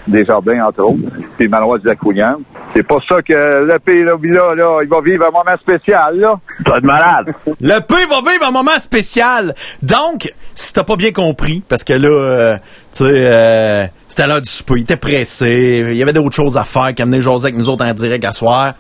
Des 0.08 0.26
jardins, 0.26 0.66
entre 0.66 0.84
autres, 0.84 1.00
puis 1.38 1.48
Manoir 1.48 1.80
du 1.80 1.88
Lac-William. 1.88 2.42
C'est 2.74 2.84
pas 2.84 2.98
ça 3.08 3.22
que 3.22 3.66
le 3.66 3.80
pays, 3.80 4.04
là, 4.04 4.16
là, 4.22 4.56
là, 4.56 4.80
il 4.84 4.90
va 4.90 5.02
vivre 5.02 5.26
un 5.26 5.32
moment 5.32 5.58
spécial, 5.60 6.18
là. 6.18 6.40
T'as 6.64 6.80
de 6.80 6.86
malade. 6.86 7.34
Le 7.60 7.80
P 7.80 7.96
va 8.10 8.32
vivre 8.32 8.48
un 8.48 8.52
moment 8.52 8.80
spécial. 8.80 9.54
Donc, 9.82 10.32
si 10.56 10.74
t'as 10.74 10.84
pas 10.84 10.96
bien 10.96 11.12
compris, 11.12 11.62
parce 11.68 11.84
que 11.84 11.94
là, 11.94 12.10
euh, 12.10 12.56
tu 12.94 13.04
sais, 13.04 13.12
euh, 13.12 13.86
c'était 14.18 14.30
l'heure 14.30 14.42
du 14.42 14.50
souper, 14.50 14.74
il 14.78 14.82
était 14.82 14.98
pressé, 14.98 15.90
il 15.92 15.96
y 15.96 16.02
avait 16.02 16.12
d'autres 16.12 16.36
choses 16.36 16.58
à 16.58 16.64
faire 16.64 16.92
qu'amener 16.96 17.22
José 17.22 17.50
avec 17.50 17.56
nous 17.56 17.70
autres 17.70 17.86
en 17.86 17.94
direct 17.94 18.26
à 18.26 18.32
soir. 18.32 18.74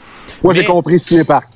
Moi, 0.44 0.52
j'ai 0.52 0.64
compris 0.64 1.00
Cinéparc. 1.00 1.48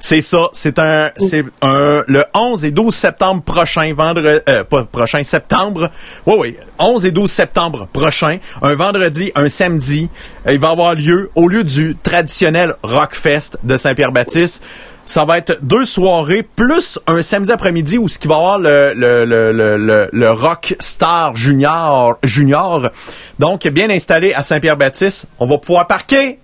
C'est 0.00 0.22
ça, 0.22 0.48
c'est 0.54 0.78
un, 0.78 1.10
c'est 1.18 1.44
un, 1.60 2.02
le 2.06 2.24
11 2.32 2.64
et 2.64 2.70
12 2.70 2.94
septembre 2.94 3.42
prochain, 3.42 3.92
vendredi, 3.94 4.40
euh, 4.48 4.64
pas 4.64 4.84
prochain, 4.84 5.22
septembre, 5.22 5.90
oui, 6.24 6.34
oui, 6.38 6.56
11 6.78 7.04
et 7.04 7.10
12 7.10 7.30
septembre 7.30 7.86
prochain, 7.92 8.38
un 8.62 8.74
vendredi, 8.74 9.32
un 9.34 9.50
samedi, 9.50 10.08
il 10.48 10.58
va 10.58 10.70
avoir 10.70 10.94
lieu, 10.94 11.30
au 11.34 11.46
lieu 11.48 11.62
du 11.62 11.94
traditionnel 12.02 12.74
Rockfest 12.82 13.58
de 13.62 13.76
Saint-Pierre-Baptiste, 13.76 14.62
ça 15.06 15.24
va 15.24 15.38
être 15.38 15.58
deux 15.62 15.84
soirées 15.84 16.42
plus 16.42 16.98
un 17.06 17.22
samedi 17.22 17.52
après-midi 17.52 17.96
où 17.96 18.08
ce 18.08 18.18
qui 18.18 18.28
va 18.28 18.36
avoir 18.36 18.58
le, 18.58 18.92
le, 18.94 19.24
le, 19.24 19.52
le, 19.52 20.10
le, 20.12 20.30
Rock 20.30 20.74
Star 20.80 21.34
Junior, 21.36 22.18
Junior. 22.22 22.90
Donc, 23.38 23.66
bien 23.68 23.88
installé 23.88 24.34
à 24.34 24.42
Saint-Pierre-Baptiste. 24.42 25.26
On 25.38 25.46
va 25.46 25.58
pouvoir 25.58 25.86
parquer 25.86 26.40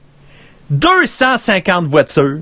250 0.71 1.87
voitures 1.87 2.38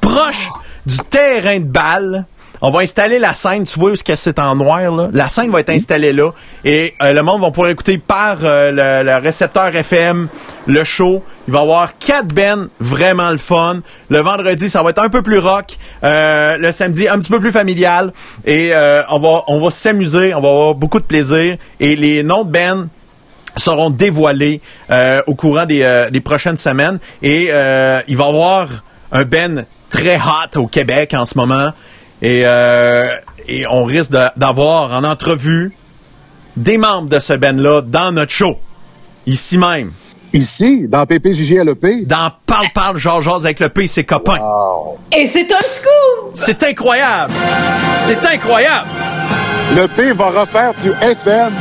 proche 0.00 0.48
du 0.84 0.96
terrain 0.98 1.60
de 1.60 1.64
balle. 1.64 2.26
On 2.62 2.70
va 2.70 2.80
installer 2.80 3.18
la 3.18 3.34
scène, 3.34 3.64
tu 3.64 3.78
vois 3.78 3.90
où 3.90 3.92
est-ce 3.94 4.04
que 4.04 4.16
c'est 4.16 4.38
en 4.38 4.56
noir 4.56 4.90
là. 4.90 5.08
La 5.12 5.28
scène 5.28 5.50
va 5.50 5.60
être 5.60 5.70
installée 5.70 6.12
là 6.12 6.32
et 6.64 6.94
euh, 7.02 7.12
le 7.12 7.22
monde 7.22 7.40
va 7.40 7.50
pouvoir 7.50 7.70
écouter 7.70 7.98
par 7.98 8.38
euh, 8.42 8.70
le, 8.70 9.08
le 9.08 9.16
récepteur 9.16 9.74
FM 9.74 10.28
le 10.66 10.84
show. 10.84 11.22
Il 11.46 11.52
va 11.52 11.60
y 11.60 11.62
avoir 11.62 11.98
quatre 11.98 12.28
bands 12.28 12.66
vraiment 12.80 13.30
le 13.30 13.38
fun. 13.38 13.80
Le 14.08 14.18
vendredi, 14.18 14.68
ça 14.68 14.82
va 14.82 14.90
être 14.90 15.02
un 15.02 15.08
peu 15.08 15.22
plus 15.22 15.38
rock. 15.38 15.76
Euh, 16.02 16.56
le 16.58 16.72
samedi, 16.72 17.08
un 17.08 17.18
petit 17.18 17.30
peu 17.30 17.40
plus 17.40 17.52
familial 17.52 18.12
et 18.44 18.70
euh, 18.72 19.02
on 19.10 19.18
va 19.18 19.44
on 19.46 19.60
va 19.60 19.70
s'amuser, 19.70 20.34
on 20.34 20.40
va 20.40 20.48
avoir 20.48 20.74
beaucoup 20.74 20.98
de 20.98 21.04
plaisir 21.04 21.56
et 21.78 21.96
les 21.96 22.22
noms 22.22 22.44
de 22.44 22.50
bands 22.50 22.86
seront 23.56 23.90
dévoilés 23.90 24.60
euh, 24.90 25.22
au 25.26 25.34
courant 25.34 25.66
des, 25.66 25.82
euh, 25.82 26.10
des 26.10 26.20
prochaines 26.20 26.56
semaines. 26.56 26.98
Et 27.22 27.48
euh, 27.50 28.00
il 28.08 28.16
va 28.16 28.24
y 28.24 28.28
avoir 28.28 28.68
un 29.12 29.24
Ben 29.24 29.64
très 29.90 30.16
hot 30.16 30.58
au 30.60 30.66
Québec 30.66 31.14
en 31.14 31.24
ce 31.24 31.38
moment. 31.38 31.70
Et, 32.22 32.42
euh, 32.44 33.08
et 33.46 33.66
on 33.66 33.84
risque 33.84 34.12
d'avoir 34.36 34.92
en 34.92 35.04
entrevue 35.04 35.72
des 36.56 36.78
membres 36.78 37.08
de 37.08 37.20
ce 37.20 37.34
Ben-là 37.34 37.82
dans 37.82 38.12
notre 38.12 38.32
show. 38.32 38.56
Ici 39.26 39.58
même. 39.58 39.92
Ici, 40.32 40.86
dans 40.88 41.06
PPJJLEP. 41.06 42.06
Dans 42.06 42.30
Parle 42.44 42.66
Parle 42.74 42.98
Georges 42.98 43.44
avec 43.44 43.60
le 43.60 43.68
P 43.68 43.84
et 43.84 43.86
ses 43.86 44.04
copains. 44.04 44.38
Wow. 44.38 44.98
Et 45.16 45.26
c'est 45.26 45.50
un 45.52 45.60
scoop! 45.60 46.30
C'est 46.34 46.62
incroyable! 46.62 47.32
C'est 48.02 48.24
incroyable! 48.26 48.88
Le 49.76 49.86
P 49.88 50.12
va 50.12 50.26
refaire 50.26 50.72
du 50.74 50.90
FM. 51.00 51.52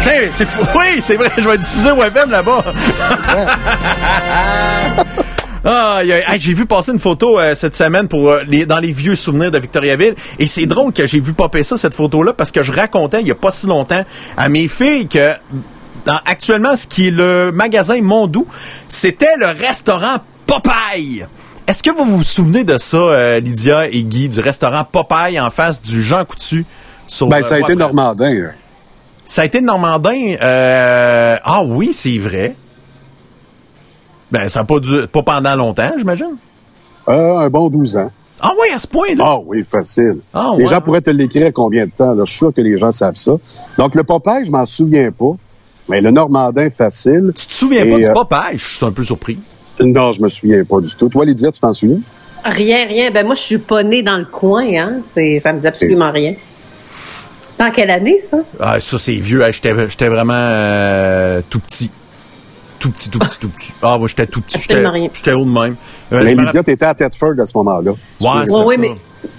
C'est, 0.00 0.32
c'est 0.32 0.46
fou. 0.46 0.64
Oui, 0.76 1.00
c'est 1.00 1.16
vrai, 1.16 1.30
je 1.36 1.48
vais 1.48 1.58
diffuser 1.58 1.90
au 1.90 2.02
FM 2.02 2.30
là-bas. 2.30 2.64
Ah, 5.64 6.00
hey, 6.04 6.40
j'ai 6.40 6.54
vu 6.54 6.66
passer 6.66 6.90
une 6.90 6.98
photo 6.98 7.38
euh, 7.38 7.54
cette 7.54 7.76
semaine 7.76 8.08
pour 8.08 8.30
euh, 8.30 8.42
les, 8.48 8.66
dans 8.66 8.80
les 8.80 8.90
vieux 8.92 9.14
souvenirs 9.14 9.52
de 9.52 9.58
Victoriaville 9.58 10.14
et 10.40 10.46
c'est 10.48 10.66
drôle 10.66 10.92
que 10.92 11.06
j'ai 11.06 11.20
vu 11.20 11.34
popper 11.34 11.62
ça 11.62 11.76
cette 11.76 11.94
photo 11.94 12.24
là 12.24 12.32
parce 12.32 12.50
que 12.50 12.64
je 12.64 12.72
racontais 12.72 13.20
il 13.20 13.28
y 13.28 13.30
a 13.30 13.36
pas 13.36 13.52
si 13.52 13.66
longtemps 13.68 14.04
à 14.36 14.48
mes 14.48 14.66
filles 14.66 15.06
que 15.06 15.32
dans, 16.04 16.18
actuellement 16.26 16.74
ce 16.76 16.88
qui 16.88 17.08
est 17.08 17.10
le 17.12 17.52
magasin 17.54 18.00
Mondou, 18.02 18.44
c'était 18.88 19.36
le 19.38 19.46
restaurant 19.46 20.16
Popeye. 20.48 21.26
Est-ce 21.68 21.80
que 21.84 21.90
vous 21.90 22.04
vous 22.04 22.24
souvenez 22.24 22.64
de 22.64 22.76
ça 22.76 22.96
euh, 22.96 23.38
Lydia 23.38 23.86
et 23.86 24.02
Guy 24.02 24.28
du 24.28 24.40
restaurant 24.40 24.82
Popeye 24.84 25.38
en 25.38 25.50
face 25.52 25.80
du 25.80 26.02
Jean 26.02 26.24
Coutu 26.24 26.66
sur 27.06 27.28
Ben, 27.28 27.36
euh, 27.38 27.42
ça 27.42 27.54
a 27.54 27.58
été? 27.60 27.76
Normandin. 27.76 28.26
hein. 28.48 28.52
Ça 29.24 29.42
a 29.42 29.44
été 29.44 29.60
Normandin. 29.60 30.34
euh, 30.42 31.36
Ah 31.44 31.62
oui, 31.62 31.90
c'est 31.92 32.18
vrai. 32.18 32.56
Ben, 34.32 34.48
ça 34.48 34.60
n'a 34.60 34.64
pas, 34.64 34.80
dû- 34.80 35.06
pas 35.06 35.22
pendant 35.22 35.54
longtemps, 35.54 35.92
j'imagine. 35.96 36.36
Euh, 37.08 37.36
un 37.38 37.50
bon 37.50 37.68
12 37.68 37.96
ans. 37.98 38.10
Ah 38.40 38.50
oui, 38.60 38.68
à 38.74 38.78
ce 38.80 38.86
point-là? 38.88 39.24
Ah 39.24 39.38
oui, 39.46 39.62
facile. 39.64 40.16
Ah, 40.34 40.52
les 40.56 40.64
ouais. 40.64 40.70
gens 40.70 40.80
pourraient 40.80 41.00
te 41.00 41.10
l'écrire 41.10 41.46
à 41.46 41.52
combien 41.52 41.86
de 41.86 41.92
temps. 41.92 42.14
Là? 42.14 42.24
Je 42.24 42.30
suis 42.30 42.38
sûr 42.38 42.52
que 42.52 42.60
les 42.60 42.76
gens 42.76 42.90
savent 42.90 43.14
ça. 43.14 43.32
Donc, 43.78 43.94
le 43.94 44.02
Popeye, 44.02 44.44
je 44.44 44.50
m'en 44.50 44.64
souviens 44.66 45.12
pas. 45.12 45.32
Mais 45.88 46.00
le 46.00 46.10
Normandin, 46.10 46.68
facile. 46.70 47.32
Tu 47.36 47.46
te 47.46 47.52
souviens 47.52 47.82
pas 47.88 47.98
du 47.98 48.06
euh, 48.06 48.12
Popeye? 48.12 48.56
Je 48.56 48.76
suis 48.76 48.86
un 48.86 48.90
peu 48.92 49.04
surpris. 49.04 49.38
Non, 49.80 50.12
je 50.12 50.22
me 50.22 50.28
souviens 50.28 50.64
pas 50.64 50.80
du 50.80 50.94
tout. 50.94 51.08
Toi, 51.08 51.24
Lydia, 51.24 51.52
tu 51.52 51.60
t'en 51.60 51.72
souviens? 51.74 51.98
Rien, 52.44 52.86
rien. 52.86 53.10
Ben 53.12 53.24
moi, 53.26 53.34
je 53.36 53.40
suis 53.42 53.58
pas 53.58 53.82
née 53.84 54.02
dans 54.02 54.16
le 54.18 54.24
coin, 54.24 54.64
hein. 54.74 54.94
C'est, 55.14 55.38
ça 55.38 55.52
me 55.52 55.60
dit 55.60 55.66
absolument 55.66 56.10
rien. 56.10 56.34
C'est 57.48 57.62
en 57.62 57.70
quelle 57.70 57.90
année, 57.90 58.18
ça? 58.18 58.38
Ah, 58.58 58.80
ça, 58.80 58.98
c'est 58.98 59.14
vieux. 59.14 59.42
Hey, 59.42 59.52
J'étais 59.52 59.72
j'étais 59.88 60.08
vraiment 60.08 60.32
euh, 60.34 61.40
tout 61.50 61.60
petit. 61.60 61.90
Tout 62.82 62.90
petit, 62.90 63.08
tout 63.10 63.18
petit, 63.20 63.38
tout 63.38 63.48
petit. 63.48 63.72
Ah, 63.80 63.96
moi, 63.96 64.08
j'étais 64.08 64.26
tout 64.26 64.40
petit. 64.40 64.58
J'étais 64.60 65.32
haut 65.32 65.44
de 65.44 65.50
même. 65.50 65.76
Euh, 66.12 66.24
Lydia, 66.24 66.64
t'étais 66.64 66.84
à 66.84 66.94
Thetford 66.94 67.34
à 67.40 67.46
ce 67.46 67.56
moment-là. 67.58 67.92
Ouais, 67.92 67.96
Oui, 68.20 68.60
oui, 68.66 68.74
ça. 68.74 68.80
mais, 68.80 68.90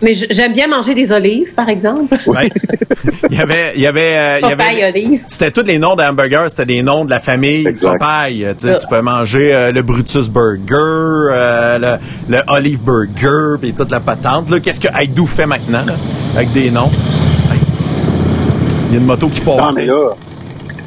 mais 0.02 0.14
j'aime 0.14 0.54
bien 0.54 0.68
manger 0.68 0.96
des 0.96 1.12
olives, 1.12 1.54
par 1.54 1.68
exemple. 1.68 2.16
Ouais. 2.26 2.50
il 3.30 3.38
y 3.38 3.42
avait, 3.42 3.74
il 3.76 3.82
y 3.82 3.86
avait, 3.88 4.16
euh, 4.16 4.40
il 4.44 4.48
y 4.48 4.52
avait, 4.54 4.86
olive. 4.90 5.22
c'était 5.28 5.52
tous 5.52 5.66
les 5.66 5.78
noms 5.78 5.96
d'hamburgers, 5.96 6.46
c'était 6.48 6.66
des 6.68 6.82
noms 6.84 7.04
de 7.04 7.10
la 7.10 7.20
famille 7.20 7.68
Exact. 7.68 8.00
Popeye. 8.00 8.46
Tu, 8.58 8.66
sais, 8.68 8.74
Ah. 8.76 8.80
tu 8.80 8.88
peux 8.88 9.02
manger 9.02 9.54
euh, 9.54 9.72
le 9.74 9.82
Brutus 9.82 10.30
Burger, 10.30 10.64
euh, 10.72 12.00
le, 12.30 12.36
le 12.38 12.42
Olive 12.48 12.82
Burger, 12.82 13.58
puis 13.62 13.74
toute 13.74 13.92
la 13.92 14.00
patente. 14.00 14.50
Là, 14.50 14.62
qu'est-ce 14.62 14.80
que 14.80 14.88
Aidou 14.98 15.26
fait 15.28 15.46
maintenant 15.48 15.84
là, 15.86 15.96
avec 16.36 16.54
des 16.54 16.72
noms? 16.72 16.90
Il 18.88 18.94
y 18.94 18.96
a 18.96 19.00
une 19.00 19.06
moto 19.06 19.28
qui 19.28 19.42
Non, 19.42 19.58
passe. 19.58 19.76
mais 19.76 19.88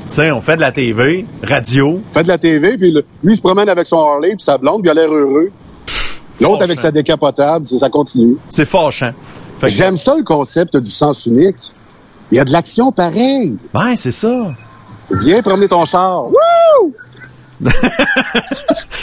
Tu 0.09 0.13
sais, 0.15 0.31
on 0.31 0.41
fait 0.41 0.57
de 0.57 0.61
la 0.61 0.71
TV, 0.73 1.27
radio. 1.43 2.01
fait 2.07 2.23
de 2.23 2.29
la 2.29 2.39
TV, 2.39 2.77
puis 2.77 2.91
le- 2.93 3.05
lui, 3.25 3.33
il 3.33 3.37
se 3.37 3.43
promène 3.43 3.69
avec 3.69 3.87
son 3.87 3.99
Harley, 3.99 4.31
puis 4.31 4.41
sa 4.45 4.57
blonde, 4.57 4.83
puis 4.83 4.89
il 4.89 4.91
a 4.91 4.95
l'air 4.95 5.13
heureux. 5.13 5.51
L'autre 6.41 6.63
avec 6.63 6.79
sa 6.79 6.91
décapotable, 6.93 7.67
ça 7.67 7.89
continue. 7.91 8.37
C'est 8.51 8.67
fâchant. 8.67 9.13
Que- 9.61 9.67
J'aime 9.69 9.97
ça, 9.97 10.15
le 10.17 10.23
concept 10.23 10.77
du 10.77 10.91
sens 10.91 11.27
unique. 11.27 11.57
Il 12.31 12.37
y 12.37 12.41
a 12.41 12.45
de 12.45 12.53
l'action 12.53 12.93
pareille. 12.93 13.57
Ouais, 13.75 13.97
c'est 13.97 14.11
ça. 14.13 14.53
Viens 15.11 15.41
promener 15.43 15.69
ton 15.69 15.85
char. 15.85 16.27
Wouh! 16.27 16.93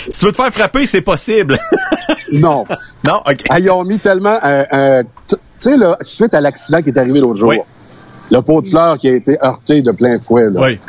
Si 0.10 0.20
tu 0.20 0.26
veux 0.26 0.32
te 0.32 0.36
faire 0.38 0.52
frapper, 0.54 0.86
c'est 0.86 1.02
possible. 1.02 1.58
Non. 2.34 2.66
non, 3.06 3.22
ok. 3.30 3.44
Ah, 3.50 3.60
ils 3.60 3.70
ont 3.70 3.84
mis 3.84 4.00
tellement 4.00 4.38
un... 4.42 4.66
un- 4.72 5.04
tu 5.28 5.36
sais, 5.60 5.76
suite 6.02 6.34
à 6.34 6.42
l'accident 6.42 6.82
qui 6.82 6.90
est 6.90 6.98
arrivé 6.98 7.20
l'autre 7.20 7.36
jour, 7.40 7.50
Oui. 7.50 7.60
le 8.32 8.42
pot 8.42 8.60
de 8.62 8.68
fleurs 8.68 8.98
qui 8.98 9.08
a 9.08 9.14
été 9.14 9.38
heurté 9.44 9.82
de 9.84 9.92
plein 9.92 10.18
fouet, 10.20 10.50
là, 10.50 10.60
Oui. 10.62 10.80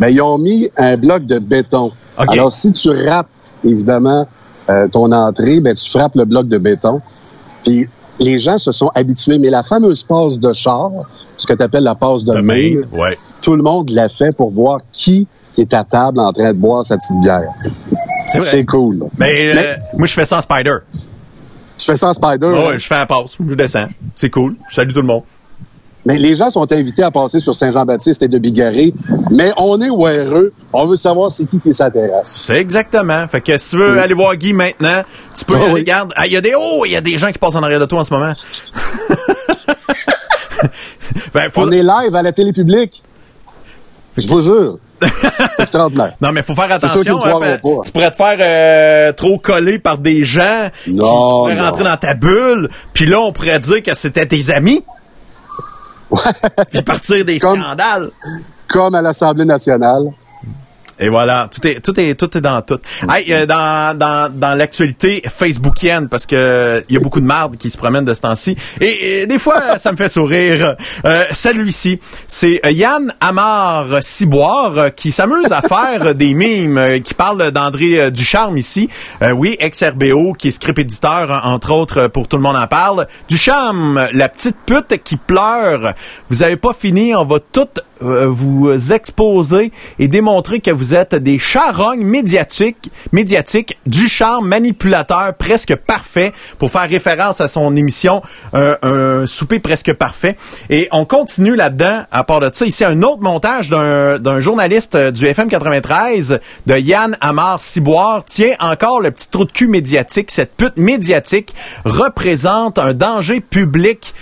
Ben, 0.00 0.08
ils 0.08 0.20
ont 0.22 0.38
mis 0.38 0.68
un 0.76 0.96
bloc 0.96 1.24
de 1.26 1.38
béton. 1.38 1.92
OK. 2.18 2.26
Alors, 2.32 2.52
si 2.52 2.72
tu 2.72 2.90
rates, 2.90 3.54
évidemment, 3.64 4.26
euh, 4.68 4.88
ton 4.88 5.12
entrée, 5.12 5.60
ben, 5.60 5.74
tu 5.74 5.88
frappes 5.88 6.14
le 6.16 6.24
bloc 6.24 6.48
de 6.48 6.58
béton. 6.58 7.00
Puis, 7.64 7.86
les 8.18 8.38
gens 8.38 8.58
se 8.58 8.72
sont 8.72 8.90
habitués. 8.94 9.38
Mais 9.38 9.50
la 9.50 9.62
fameuse 9.62 10.02
passe 10.02 10.38
de 10.38 10.52
char, 10.52 10.90
ce 11.36 11.46
que 11.46 11.52
tu 11.52 11.62
appelles 11.62 11.84
la 11.84 11.94
passe 11.94 12.24
de, 12.24 12.34
De 12.34 12.40
main. 12.40 12.82
Ouais. 12.92 13.16
tout 13.40 13.54
le 13.54 13.62
monde 13.62 13.90
l'a 13.90 14.08
fait 14.08 14.34
pour 14.34 14.50
voir 14.50 14.80
qui 14.92 15.26
est 15.58 15.72
à 15.74 15.84
table 15.84 16.18
en 16.20 16.32
train 16.32 16.52
de 16.52 16.58
boire 16.58 16.84
sa 16.84 16.96
petite 16.96 17.20
bière. 17.20 17.50
C'est 18.38 18.64
cool. 18.64 19.06
Mais, 19.18 19.50
euh, 19.50 19.54
Mais- 19.54 19.76
moi, 19.98 20.06
je 20.06 20.14
fais 20.14 20.24
ça 20.24 20.38
en 20.38 20.40
spider. 20.40 20.76
Tu 21.76 21.86
fais 21.86 21.96
ça 21.96 22.08
en 22.08 22.12
spider. 22.12 22.46
Ouais, 22.46 22.68
hein? 22.74 22.78
je 22.78 22.86
fais 22.86 22.94
la 22.94 23.06
passe. 23.06 23.36
Je 23.38 23.54
descends. 23.54 23.86
C'est 24.14 24.30
cool. 24.30 24.54
Je 24.70 24.74
salue 24.76 24.92
tout 24.92 25.00
le 25.00 25.06
monde. 25.06 25.22
Mais 26.06 26.18
les 26.18 26.34
gens 26.34 26.48
sont 26.50 26.70
invités 26.72 27.02
à 27.02 27.10
passer 27.10 27.40
sur 27.40 27.54
Saint-Jean-Baptiste 27.54 28.22
et 28.22 28.28
de 28.28 28.38
Bigarré. 28.38 28.94
Mais 29.30 29.52
on 29.58 29.80
est 29.82 29.90
ORE. 29.90 30.44
On 30.72 30.86
veut 30.86 30.96
savoir 30.96 31.30
c'est 31.30 31.44
qui 31.46 31.60
qui 31.60 31.74
s'intéresse. 31.74 32.22
C'est 32.24 32.56
exactement. 32.56 33.28
Fait 33.28 33.40
que 33.42 33.58
si 33.58 33.70
tu 33.70 33.76
veux 33.76 33.92
Oui. 33.94 33.98
aller 33.98 34.14
voir 34.14 34.34
Guy 34.36 34.54
maintenant, 34.54 35.02
tu 35.36 35.44
peux 35.44 35.54
Ah 35.56 35.64
oui. 35.66 35.80
regarder. 35.80 36.14
Ah, 36.16 36.26
il 36.26 36.32
y 36.32 36.36
a 36.36 36.40
des 36.40 36.54
oh, 36.58 36.84
il 36.86 36.92
y 36.92 36.96
a 36.96 37.00
des 37.02 37.18
gens 37.18 37.30
qui 37.30 37.38
passent 37.38 37.54
en 37.54 37.62
arrière 37.62 37.80
de 37.80 37.84
toi 37.86 38.00
en 38.00 38.04
ce 38.04 38.14
moment. 38.14 38.32
ben, 41.34 41.50
faut... 41.50 41.62
On 41.62 41.70
est 41.70 41.82
live 41.82 42.14
à 42.14 42.22
la 42.22 42.32
télé 42.32 42.52
publique. 42.52 43.02
Je 44.16 44.26
vous 44.26 44.40
jure. 44.40 44.78
C'est 45.02 45.08
extraordinaire. 45.62 46.14
Non, 46.20 46.32
mais 46.32 46.42
faut 46.42 46.54
faire 46.54 46.70
attention. 46.72 47.22
hein, 47.24 47.38
ben. 47.40 47.58
Tu 47.84 47.92
pourrais 47.92 48.10
te 48.10 48.16
faire 48.16 48.36
euh, 48.40 49.12
trop 49.12 49.38
coller 49.38 49.78
par 49.78 49.98
des 49.98 50.24
gens 50.24 50.68
qui 50.84 50.92
Non, 50.94 51.06
pourraient 51.40 51.54
non. 51.56 51.64
rentrer 51.64 51.84
dans 51.84 51.96
ta 51.96 52.14
bulle. 52.14 52.68
Puis 52.92 53.06
là, 53.06 53.20
on 53.20 53.32
pourrait 53.32 53.60
dire 53.60 53.82
que 53.82 53.94
c'était 53.94 54.26
tes 54.26 54.50
amis. 54.50 54.82
Puis 56.70 56.82
partir 56.82 57.24
des 57.24 57.38
Comme- 57.38 57.60
scandales. 57.60 58.10
Comme 58.68 58.94
à 58.94 59.02
l'Assemblée 59.02 59.44
nationale. 59.44 60.04
Et 61.00 61.08
voilà, 61.08 61.48
tout 61.50 61.66
est 61.66 61.80
tout 61.80 61.98
est 61.98 62.14
tout 62.14 62.36
est 62.36 62.40
dans 62.40 62.60
tout. 62.62 62.78
Hey, 63.08 63.32
euh, 63.32 63.46
dans 63.46 63.96
dans 63.98 64.30
dans 64.32 64.54
l'actualité 64.54 65.22
facebookienne 65.28 66.08
parce 66.08 66.26
que 66.26 66.84
il 66.88 66.94
y 66.94 66.98
a 66.98 67.00
beaucoup 67.00 67.20
de 67.20 67.26
marde 67.26 67.56
qui 67.56 67.70
se 67.70 67.78
promènent 67.78 68.04
de 68.04 68.14
ce 68.14 68.20
temps-ci 68.20 68.56
et, 68.80 69.22
et 69.22 69.26
des 69.26 69.38
fois 69.38 69.78
ça 69.78 69.92
me 69.92 69.96
fait 69.96 70.08
sourire. 70.08 70.76
Euh, 71.04 71.24
celui-ci, 71.32 72.00
c'est 72.28 72.60
euh, 72.66 72.70
Yann 72.70 73.12
Amar 73.20 73.86
Ciboire 74.02 74.78
euh, 74.78 74.88
qui 74.90 75.10
s'amuse 75.10 75.50
à 75.50 75.62
faire 75.62 76.14
des 76.14 76.34
mimes 76.34 76.78
euh, 76.78 76.98
qui 77.00 77.14
parle 77.14 77.50
d'André 77.50 78.10
Ducharme 78.10 78.58
ici. 78.58 78.88
Euh, 79.22 79.30
oui, 79.30 79.56
ex-RBO 79.58 80.34
qui 80.34 80.48
est 80.48 80.50
script 80.52 80.78
éditeur 80.78 81.30
en- 81.44 81.52
entre 81.54 81.72
autres 81.72 82.06
pour 82.08 82.28
tout 82.28 82.36
le 82.36 82.42
monde 82.42 82.56
en 82.56 82.66
parle. 82.66 83.06
Ducharme, 83.28 84.06
la 84.12 84.28
petite 84.28 84.56
pute 84.66 85.02
qui 85.02 85.16
pleure. 85.16 85.94
Vous 86.28 86.42
avez 86.42 86.56
pas 86.56 86.74
fini, 86.78 87.14
on 87.14 87.24
va 87.24 87.38
tout 87.40 87.66
euh, 88.02 88.26
vous 88.28 88.92
exposer 88.92 89.72
et 89.98 90.08
démontrer 90.08 90.60
que 90.60 90.70
vous 90.70 90.94
êtes 90.94 91.14
des 91.14 91.38
charognes 91.38 92.04
médiatiques, 92.04 92.90
médiatiques 93.12 93.78
du 93.86 94.08
charme 94.08 94.46
manipulateur 94.48 95.34
presque 95.34 95.74
parfait 95.76 96.32
pour 96.58 96.70
faire 96.70 96.88
référence 96.88 97.40
à 97.40 97.48
son 97.48 97.76
émission 97.76 98.22
euh, 98.54 98.76
un 98.82 99.26
souper 99.26 99.58
presque 99.58 99.92
parfait. 99.92 100.36
Et 100.68 100.88
on 100.92 101.04
continue 101.04 101.56
là-dedans, 101.56 102.04
à 102.10 102.24
part 102.24 102.40
de 102.40 102.50
ça, 102.52 102.64
ici 102.64 102.84
un 102.84 103.02
autre 103.02 103.22
montage 103.22 103.68
d'un 103.68 104.40
journaliste 104.40 104.94
euh, 104.94 105.10
du 105.10 105.26
FM 105.26 105.48
93 105.48 106.40
de 106.66 106.76
Yann 106.76 107.16
Amar 107.20 107.60
Ciboire. 107.60 108.24
Tiens, 108.24 108.54
encore 108.60 109.00
le 109.00 109.10
petit 109.10 109.28
trou 109.28 109.44
de 109.44 109.52
cul 109.52 109.68
médiatique, 109.68 110.30
cette 110.30 110.56
pute 110.56 110.76
médiatique 110.76 111.54
représente 111.84 112.78
un 112.78 112.94
danger 112.94 113.40
public 113.40 114.14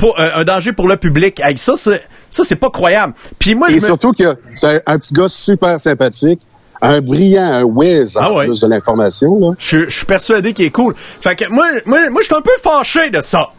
pour, 0.00 0.18
euh, 0.18 0.30
un 0.34 0.44
danger 0.44 0.72
pour 0.72 0.88
le 0.88 0.96
public. 0.96 1.42
Ça, 1.56 1.74
c'est, 1.76 2.02
ça, 2.30 2.44
c'est 2.44 2.56
pas 2.56 2.70
croyable. 2.70 3.12
Puis 3.38 3.54
moi, 3.54 3.68
je 3.68 3.74
Et 3.74 3.80
me- 3.80 3.86
surtout 3.86 4.12
que 4.12 4.36
c'est 4.56 4.76
un, 4.76 4.80
un 4.94 4.98
petit 4.98 5.12
gars 5.12 5.28
super 5.28 5.78
sympathique, 5.80 6.40
un 6.82 7.00
brillant, 7.00 7.42
un 7.42 7.62
whiz 7.62 8.16
en 8.16 8.20
Ah 8.22 8.32
ouais. 8.32 8.46
plus 8.46 8.60
de 8.60 8.66
l'information. 8.68 9.38
Là. 9.40 9.52
je, 9.58 9.84
je 9.88 9.90
suis 9.96 10.06
persuadé 10.06 10.52
qu'il 10.54 10.64
est 10.66 10.70
cool. 10.70 10.94
Fait 11.20 11.34
que 11.34 11.48
moi, 11.50 11.66
moi, 11.86 12.08
moi, 12.10 12.20
je 12.22 12.26
suis 12.26 12.34
un 12.34 12.40
peu 12.40 12.50
fâché 12.62 13.10
de 13.10 13.20
ça. 13.22 13.50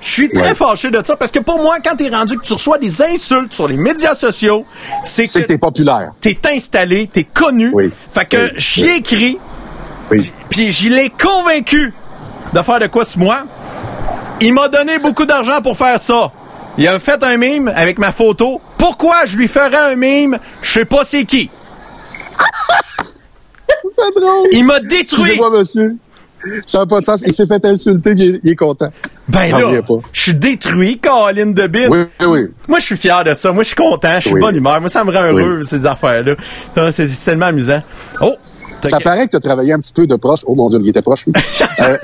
Je 0.00 0.08
suis 0.12 0.28
très 0.30 0.50
Ouais. 0.50 0.54
fâché 0.54 0.90
de 0.92 1.00
ça 1.04 1.16
parce 1.16 1.32
que 1.32 1.40
pour 1.40 1.60
moi, 1.60 1.78
quand 1.84 1.96
t'es 1.96 2.08
rendu 2.08 2.36
que 2.38 2.44
tu 2.44 2.52
reçois 2.52 2.78
des 2.78 3.02
insultes 3.02 3.52
sur 3.52 3.66
les 3.66 3.76
médias 3.76 4.14
sociaux, 4.14 4.64
c'est 5.04 5.26
C'est 5.26 5.42
que 5.42 5.46
t'es 5.48 5.58
populaire. 5.58 6.12
t'es 6.20 6.38
installé, 6.54 7.08
t'es 7.12 7.24
connu. 7.24 7.70
Oui. 7.72 7.90
Fait 8.14 8.24
que 8.24 8.36
Oui. 8.36 8.50
j'y 8.58 8.84
ai 8.84 8.96
écrit, 8.98 9.38
Oui. 10.12 10.30
puis 10.50 10.70
j'y 10.70 10.88
l'ai 10.90 11.10
convaincu 11.10 11.92
de 12.52 12.62
faire 12.62 12.78
de 12.78 12.86
quoi 12.86 13.04
sur 13.04 13.18
moi. 13.20 13.38
Il 14.40 14.54
m'a 14.54 14.68
donné 14.68 15.00
beaucoup 15.00 15.24
d'argent 15.26 15.60
pour 15.62 15.76
faire 15.76 15.98
ça. 16.00 16.30
Il 16.78 16.86
a 16.88 16.98
fait 17.00 17.22
un 17.24 17.36
mime 17.36 17.72
avec 17.74 17.98
ma 17.98 18.12
photo. 18.12 18.60
Pourquoi 18.78 19.26
je 19.26 19.36
lui 19.36 19.48
ferais 19.48 19.76
un 19.92 19.96
mime? 19.96 20.38
Je 20.62 20.70
sais 20.70 20.84
pas 20.84 21.04
c'est 21.04 21.24
qui. 21.24 21.50
C'est 23.90 24.20
drôle. 24.20 24.48
Il 24.52 24.64
m'a 24.64 24.80
détruit. 24.80 25.22
Excusez-moi, 25.22 25.50
monsieur. 25.50 25.96
Ça 26.66 26.78
n'a 26.78 26.86
pas 26.86 27.00
de 27.00 27.04
sens. 27.04 27.22
Il 27.26 27.32
s'est 27.32 27.46
fait 27.46 27.64
insulter, 27.64 28.12
il 28.16 28.22
est, 28.36 28.40
il 28.44 28.50
est 28.52 28.56
content. 28.56 28.90
Ben 29.28 29.50
là, 29.50 29.82
je 30.12 30.20
suis 30.20 30.34
détruit, 30.34 30.98
Caroline 30.98 31.52
de 31.52 31.66
Bine. 31.66 31.88
Oui, 31.90 32.26
oui. 32.26 32.40
Moi, 32.68 32.78
je 32.78 32.84
suis 32.84 32.96
fier 32.96 33.24
de 33.24 33.34
ça. 33.34 33.50
Moi, 33.50 33.64
je 33.64 33.68
suis 33.68 33.76
content. 33.76 34.16
Je 34.20 34.26
suis 34.26 34.34
Oui. 34.34 34.40
bonne 34.40 34.54
humeur. 34.56 34.80
Moi, 34.80 34.88
ça 34.88 35.02
me 35.04 35.10
rend 35.12 35.24
heureux, 35.24 35.62
ces 35.64 35.84
affaires-là. 35.84 36.34
C'est 36.92 37.08
c'est 37.08 37.24
tellement 37.24 37.46
amusant. 37.46 37.82
Oh! 38.20 38.36
Ça 38.82 38.98
paraît 39.00 39.26
que 39.26 39.30
tu 39.32 39.36
as 39.36 39.40
travaillé 39.40 39.72
un 39.72 39.78
petit 39.78 39.92
peu 39.92 40.06
de 40.06 40.16
proche. 40.16 40.40
Oh 40.46 40.54
mon 40.54 40.68
Dieu, 40.68 40.78
il 40.82 40.88
était 40.88 41.02
proche. 41.02 41.26
oui. 41.26 41.32
Euh, 41.80 41.96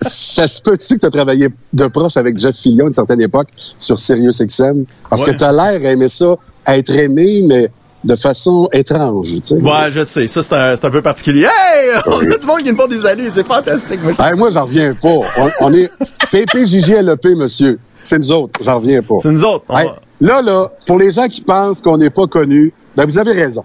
ça 0.00 0.46
se 0.46 0.60
peut-tu 0.62 0.94
que 0.94 1.00
tu 1.00 1.06
as 1.06 1.10
travaillé 1.10 1.48
de 1.72 1.86
proche 1.88 2.16
avec 2.16 2.38
Jeff 2.38 2.56
Fillion 2.56 2.84
à 2.84 2.88
une 2.88 2.94
certaine 2.94 3.20
époque 3.20 3.48
sur 3.78 3.98
Sirius 3.98 4.40
XM? 4.40 4.84
Parce 5.10 5.22
Ouais. 5.22 5.32
que 5.32 5.36
tu 5.38 5.44
as 5.44 5.52
l'air 5.52 5.84
aimer 5.90 6.08
ça, 6.08 6.36
être 6.66 6.90
aimé, 6.94 7.42
mais 7.44 7.70
de 8.04 8.14
façon 8.14 8.68
étrange. 8.72 9.26
Tu 9.28 9.40
sais. 9.44 9.54
Ouais, 9.56 9.90
je 9.90 10.04
sais. 10.04 10.28
Ça, 10.28 10.42
c'est 10.42 10.54
un, 10.54 10.74
un 10.74 10.90
peu 10.90 11.02
particulier. 11.02 11.42
Hey! 11.46 11.90
On 12.06 12.18
a 12.20 12.36
du 12.38 12.46
monde 12.46 12.58
qui 12.58 12.70
nous 12.70 12.76
font 12.76 12.86
des 12.86 13.04
amis. 13.04 13.28
C'est 13.30 13.44
fantastique. 13.44 14.00
Moi, 14.02 14.12
Hey, 14.20 14.36
moi, 14.38 14.50
j'en 14.50 14.64
reviens 14.64 14.94
pas. 14.94 15.08
On, 15.08 15.50
on 15.60 15.74
est 15.74 15.90
PPJJLEP, 16.30 17.26
E 17.26 17.34
monsieur. 17.34 17.78
C'est 18.00 18.18
nous 18.18 18.30
autres. 18.30 18.60
J'en 18.64 18.76
reviens 18.76 19.02
pas. 19.02 19.16
C'est 19.22 19.32
nous 19.32 19.44
autres. 19.44 19.64
Hey, 19.76 19.86
va- 19.88 19.96
là, 20.20 20.42
là, 20.42 20.68
pour 20.86 20.98
les 20.98 21.10
gens 21.10 21.26
qui 21.26 21.42
pensent 21.42 21.80
qu'on 21.80 21.98
n'est 21.98 22.10
pas 22.10 22.28
connus, 22.28 22.72
ben 22.96 23.04
vous 23.04 23.18
avez 23.18 23.32
raison. 23.32 23.64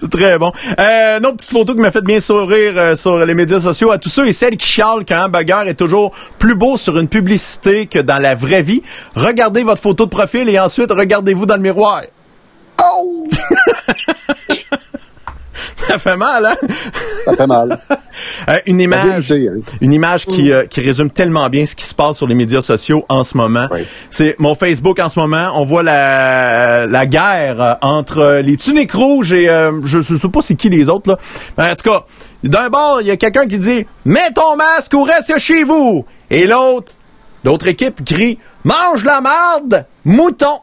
C'est 0.00 0.10
très 0.10 0.38
bon. 0.38 0.52
Euh, 0.78 1.18
une 1.18 1.26
autre 1.26 1.36
petite 1.36 1.50
photo 1.50 1.74
qui 1.74 1.80
m'a 1.80 1.90
fait 1.90 2.02
bien 2.02 2.20
sourire 2.20 2.72
euh, 2.76 2.96
sur 2.96 3.18
les 3.18 3.34
médias 3.34 3.60
sociaux 3.60 3.90
à 3.90 3.98
tous 3.98 4.08
ceux 4.08 4.26
et 4.26 4.32
celles 4.32 4.56
qui 4.56 4.66
chialent 4.66 5.04
qu'un 5.04 5.26
hamburger 5.26 5.68
est 5.68 5.74
toujours 5.74 6.12
plus 6.38 6.54
beau 6.54 6.76
sur 6.76 6.98
une 6.98 7.08
publicité 7.08 7.86
que 7.86 7.98
dans 7.98 8.18
la 8.18 8.34
vraie 8.34 8.62
vie. 8.62 8.82
Regardez 9.14 9.62
votre 9.62 9.82
photo 9.82 10.04
de 10.06 10.10
profil 10.10 10.48
et 10.48 10.58
ensuite 10.58 10.90
regardez-vous 10.90 11.46
dans 11.46 11.56
le 11.56 11.62
miroir. 11.62 12.02
Oh! 12.80 13.26
Ça 15.88 15.98
fait 15.98 16.16
mal, 16.16 16.46
hein? 16.46 16.56
Ça 17.24 17.36
fait 17.36 17.46
mal. 17.46 17.78
Euh, 18.48 18.58
une 18.66 18.80
image, 18.80 19.28
vérité, 19.28 19.48
hein. 19.48 19.76
une 19.80 19.92
image 19.92 20.26
qui, 20.26 20.52
euh, 20.52 20.66
qui 20.66 20.80
résume 20.80 21.10
tellement 21.10 21.48
bien 21.48 21.66
ce 21.66 21.74
qui 21.74 21.84
se 21.84 21.94
passe 21.94 22.18
sur 22.18 22.28
les 22.28 22.34
médias 22.34 22.62
sociaux 22.62 23.04
en 23.08 23.24
ce 23.24 23.36
moment. 23.36 23.66
Oui. 23.72 23.80
C'est 24.10 24.38
mon 24.38 24.54
Facebook 24.54 25.00
en 25.00 25.08
ce 25.08 25.18
moment. 25.18 25.48
On 25.54 25.64
voit 25.64 25.82
la, 25.82 26.86
la 26.86 27.06
guerre 27.06 27.60
euh, 27.60 27.74
entre 27.80 28.40
les 28.44 28.56
tuniques 28.56 28.92
rouges 28.92 29.32
et 29.32 29.48
euh, 29.48 29.72
je, 29.84 30.00
je 30.00 30.14
sais 30.14 30.28
pas 30.28 30.42
c'est 30.42 30.54
qui 30.54 30.68
les 30.68 30.88
autres 30.88 31.10
là. 31.10 31.18
Mais 31.58 31.70
en 31.70 31.74
tout 31.74 31.90
cas, 31.90 32.04
d'un 32.44 32.68
bord 32.68 33.00
il 33.00 33.08
y 33.08 33.10
a 33.10 33.16
quelqu'un 33.16 33.46
qui 33.48 33.58
dit 33.58 33.84
mets 34.04 34.30
ton 34.32 34.56
masque 34.56 34.92
ou 34.94 35.02
reste 35.02 35.36
chez 35.38 35.64
vous. 35.64 36.04
Et 36.30 36.46
l'autre, 36.46 36.92
l'autre 37.44 37.66
équipe 37.66 38.04
crie 38.04 38.38
mange 38.62 39.02
la 39.04 39.20
marde, 39.20 39.86
mouton. 40.04 40.60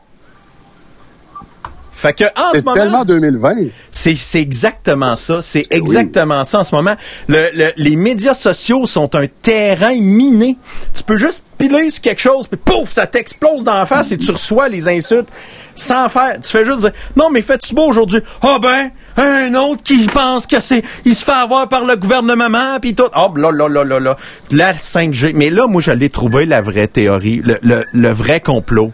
Fait 2.01 2.13
que 2.13 2.23
en 2.23 2.49
ce 2.51 2.55
C'est 2.57 2.65
moment, 2.65 2.73
tellement 2.75 3.05
2020. 3.05 3.55
c'est, 3.91 4.15
c'est 4.15 4.39
exactement 4.41 5.15
ça. 5.15 5.43
C'est 5.43 5.67
exactement 5.69 6.43
ça 6.45 6.59
en 6.59 6.63
ce 6.63 6.73
moment. 6.73 6.95
Le, 7.27 7.49
le- 7.53 7.71
les 7.77 7.95
médias 7.95 8.33
sociaux 8.33 8.87
sont 8.87 9.13
un 9.15 9.27
terrain 9.43 9.93
miné. 9.93 10.57
Tu 10.95 11.03
peux 11.03 11.17
juste 11.17 11.43
piler 11.59 11.91
sur 11.91 12.01
quelque 12.01 12.21
chose, 12.21 12.47
puis 12.47 12.59
pouf, 12.63 12.91
ça 12.91 13.05
t'explose 13.05 13.63
dans 13.63 13.75
la 13.75 13.85
face 13.85 14.11
et 14.11 14.17
tu 14.17 14.31
reçois 14.31 14.67
les 14.67 14.87
insultes 14.87 15.29
sans 15.75 16.09
faire. 16.09 16.41
Tu 16.41 16.49
fais 16.49 16.65
juste 16.65 16.79
dire, 16.79 16.91
non, 17.15 17.29
mais 17.29 17.43
fais-tu 17.43 17.75
beau 17.75 17.85
aujourd'hui? 17.85 18.21
Ah 18.41 18.57
ben, 18.59 18.89
un 19.17 19.53
autre 19.53 19.83
qui 19.83 20.07
pense 20.07 20.47
que 20.47 20.59
c'est, 20.59 20.83
il 21.05 21.13
se 21.13 21.23
fait 21.23 21.31
avoir 21.31 21.69
par 21.69 21.85
le 21.85 21.95
gouvernement, 21.97 22.79
puis 22.81 22.95
tout. 22.95 23.03
Oh, 23.15 23.31
là, 23.35 23.51
là, 23.51 23.69
là, 23.69 23.83
là, 23.83 23.99
là. 23.99 24.17
La 24.49 24.73
5G. 24.73 25.33
Mais 25.35 25.51
là, 25.51 25.67
moi, 25.67 25.81
je 25.83 25.91
l'ai 25.91 26.09
trouvé, 26.09 26.47
la 26.47 26.61
vraie 26.63 26.87
théorie, 26.87 27.43
le, 27.45 27.59
le, 27.61 27.85
le 27.93 28.09
vrai 28.11 28.39
complot. 28.39 28.91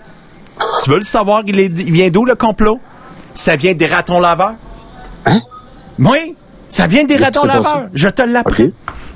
Tu 0.84 0.90
veux 0.90 0.98
le 1.00 1.06
savoir, 1.06 1.44
il, 1.48 1.58
est- 1.60 1.66
il 1.68 1.92
vient 1.94 2.10
d'où, 2.10 2.26
le 2.26 2.36
complot? 2.36 2.80
Ça 3.38 3.56
vient 3.56 3.76
des 3.76 3.86
ratons 3.86 4.20
laveurs? 4.20 4.56
Oui, 6.00 6.36
ça 6.72 6.88
vient 6.88 7.04
des 7.04 7.18
ratons 7.18 7.46
laveurs. 7.46 7.88
Je 7.94 8.08
te 8.08 8.24
l'apprends. 8.24 8.72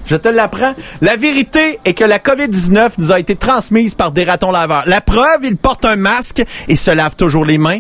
Je 0.06 0.16
te 0.16 0.30
l'apprends. 0.30 0.74
La 1.01 1.16
vérité 1.16 1.80
est 1.86 1.96
que 1.96 2.04
la 2.04 2.20
COVID-19 2.20 2.92
nous 3.00 3.12
a 3.12 3.20
été 3.20 3.36
transmise 3.36 3.96
par 3.96 4.12
des 4.12 4.24
ratons 4.24 4.51
laveurs. 4.51 4.84
La 4.86 5.01
preuve, 5.01 5.44
ils 5.44 5.58
portent 5.58 5.86
un 5.86 5.96
masque 5.96 6.46
et 6.68 6.75
se 6.75 6.92
lavent 6.92 7.16
toujours 7.16 7.46
les 7.46 7.58
mains, 7.58 7.80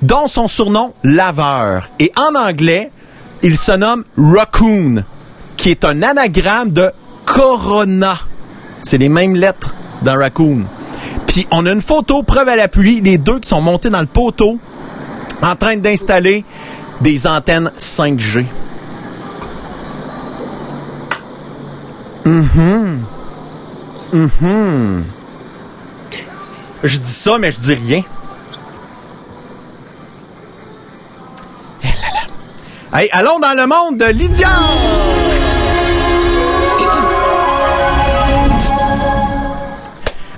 dont 0.00 0.28
son 0.28 0.48
surnom, 0.48 0.94
laveur. 1.04 1.90
Et 1.98 2.10
en 2.16 2.34
anglais, 2.34 2.90
il 3.42 3.58
se 3.58 3.72
nomme 3.72 4.04
Raccoon, 4.16 5.04
qui 5.58 5.68
est 5.68 5.84
un 5.84 6.02
anagramme 6.02 6.70
de 6.70 6.90
Corona. 7.26 8.18
C'est 8.82 8.98
les 8.98 9.10
mêmes 9.10 9.36
lettres 9.36 9.74
dans 10.00 10.16
Raccoon. 10.16 10.62
Puis 11.26 11.46
on 11.50 11.66
a 11.66 11.70
une 11.70 11.82
photo, 11.82 12.22
preuve 12.22 12.48
à 12.48 12.56
l'appui, 12.56 13.02
les 13.02 13.18
deux 13.18 13.40
qui 13.40 13.48
sont 13.50 13.60
montés 13.60 13.90
dans 13.90 14.00
le 14.00 14.06
poteau 14.06 14.58
en 15.42 15.56
train 15.56 15.76
d'installer 15.76 16.44
des 17.00 17.26
antennes 17.26 17.70
5G. 17.76 18.44
Mhm. 22.24 23.04
Mhm. 24.12 25.04
Je 26.84 26.98
dis 26.98 27.12
ça, 27.12 27.38
mais 27.38 27.50
je 27.52 27.58
dis 27.58 27.74
rien. 27.74 28.02
Eh 32.94 33.08
allons 33.10 33.38
dans 33.40 33.56
le 33.56 33.66
monde 33.66 33.98
de 33.98 34.04
Lydia! 34.04 34.48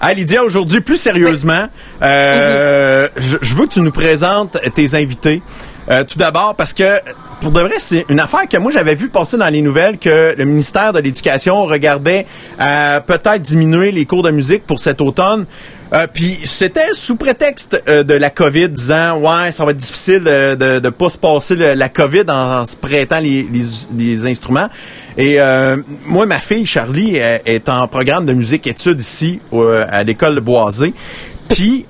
Hey, 0.06 0.14
Lydia, 0.16 0.44
aujourd'hui, 0.44 0.82
plus 0.82 0.98
sérieusement, 0.98 1.66
euh, 2.04 3.08
je, 3.16 3.54
veux 3.54 3.66
que 3.66 3.72
tu 3.72 3.80
nous 3.80 3.92
présentes 3.92 4.58
tes 4.74 4.94
invités. 4.94 5.42
Euh, 5.90 6.02
tout 6.02 6.18
d'abord, 6.18 6.54
parce 6.54 6.72
que 6.72 6.98
pour 7.42 7.50
de 7.50 7.60
vrai, 7.60 7.74
c'est 7.78 8.06
une 8.08 8.20
affaire 8.20 8.48
que 8.48 8.56
moi 8.56 8.72
j'avais 8.72 8.94
vu 8.94 9.08
passer 9.08 9.36
dans 9.36 9.48
les 9.48 9.60
nouvelles 9.60 9.98
que 9.98 10.34
le 10.36 10.44
ministère 10.46 10.94
de 10.94 10.98
l'Éducation 10.98 11.64
regardait 11.66 12.26
à 12.58 13.02
peut-être 13.06 13.42
diminuer 13.42 13.92
les 13.92 14.06
cours 14.06 14.22
de 14.22 14.30
musique 14.30 14.66
pour 14.66 14.80
cet 14.80 15.02
automne. 15.02 15.44
Euh, 15.92 16.06
Puis 16.12 16.40
c'était 16.44 16.94
sous 16.94 17.16
prétexte 17.16 17.80
euh, 17.86 18.02
de 18.02 18.14
la 18.14 18.30
COVID, 18.30 18.70
disant 18.70 19.18
ouais, 19.18 19.52
ça 19.52 19.64
va 19.66 19.72
être 19.72 19.76
difficile 19.76 20.24
de 20.24 20.54
de, 20.54 20.78
de 20.78 20.88
pas 20.88 21.10
se 21.10 21.18
passer 21.18 21.54
la 21.54 21.88
COVID 21.90 22.24
en, 22.28 22.64
se 22.64 22.76
prêtant 22.76 23.20
les, 23.20 23.42
les, 23.42 23.64
les 23.94 24.26
instruments. 24.26 24.68
Et 25.18 25.38
euh, 25.38 25.76
moi, 26.06 26.24
ma 26.24 26.38
fille 26.38 26.64
Charlie 26.64 27.16
est 27.16 27.68
en 27.68 27.86
programme 27.88 28.24
de 28.24 28.32
musique 28.32 28.66
études 28.66 29.00
ici 29.00 29.40
à 29.90 30.02
l'école 30.02 30.40
Boisé. 30.40 30.88
Puis 31.50 31.84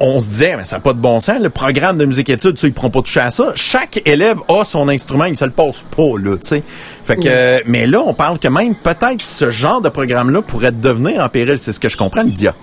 on 0.00 0.20
se 0.20 0.28
disait, 0.28 0.56
mais 0.56 0.64
ça 0.64 0.76
n'a 0.76 0.80
pas 0.80 0.92
de 0.92 0.98
bon 0.98 1.20
sens, 1.20 1.40
le 1.40 1.50
programme 1.50 1.98
de 1.98 2.04
musique 2.04 2.28
études, 2.30 2.54
tu 2.54 2.60
sais, 2.60 2.68
ils 2.68 2.84
ne 2.84 2.88
pas 2.88 3.02
toucher 3.02 3.20
à 3.20 3.30
ça. 3.30 3.52
Chaque 3.54 4.00
élève 4.06 4.38
a 4.48 4.64
son 4.64 4.88
instrument, 4.88 5.24
il 5.24 5.36
se 5.36 5.44
le 5.44 5.50
passe 5.50 5.82
pas, 5.96 6.18
là, 6.18 6.36
tu 6.36 6.46
sais. 6.46 6.62
Fait 7.04 7.16
que, 7.16 7.26
euh, 7.26 7.60
mais 7.66 7.86
là, 7.86 8.00
on 8.04 8.14
parle 8.14 8.38
que 8.38 8.48
même 8.48 8.74
peut-être 8.74 9.22
ce 9.22 9.50
genre 9.50 9.80
de 9.80 9.88
programme-là 9.88 10.42
pourrait 10.42 10.72
devenir 10.72 11.22
en 11.22 11.28
péril, 11.28 11.58
c'est 11.58 11.72
ce 11.72 11.80
que 11.80 11.88
je 11.88 11.96
comprends, 11.96 12.22
Lydia. 12.22 12.54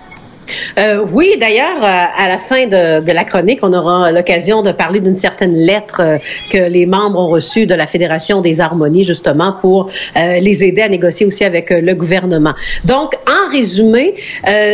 Euh, 0.78 1.04
oui, 1.12 1.36
d'ailleurs, 1.40 1.82
euh, 1.82 1.86
à 2.24 2.28
la 2.28 2.38
fin 2.38 2.66
de, 2.66 3.04
de 3.04 3.12
la 3.12 3.24
chronique, 3.24 3.60
on 3.62 3.72
aura 3.72 4.12
l'occasion 4.12 4.62
de 4.62 4.72
parler 4.72 5.00
d'une 5.00 5.16
certaine 5.16 5.54
lettre 5.54 6.00
euh, 6.00 6.18
que 6.50 6.68
les 6.68 6.86
membres 6.86 7.18
ont 7.18 7.28
reçue 7.28 7.66
de 7.66 7.74
la 7.74 7.86
Fédération 7.86 8.40
des 8.40 8.60
harmonies, 8.60 9.04
justement, 9.04 9.52
pour 9.60 9.90
les 10.16 10.64
aider 10.64 10.82
à 10.82 10.88
négocier 10.88 11.26
aussi 11.26 11.44
avec 11.44 11.70
le 11.70 11.94
gouvernement. 11.94 12.54
Donc, 12.84 13.14
en 13.26 13.50
résumé, 13.50 14.14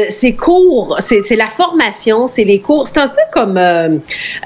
ces 0.08 0.34
cours, 0.36 0.96
c'est 1.00 1.36
la 1.36 1.46
formation, 1.46 2.28
c'est 2.28 2.44
les 2.44 2.60
cours, 2.60 2.86
c'est 2.88 2.98
un 2.98 3.08
peu 3.08 3.20
comme 3.32 3.54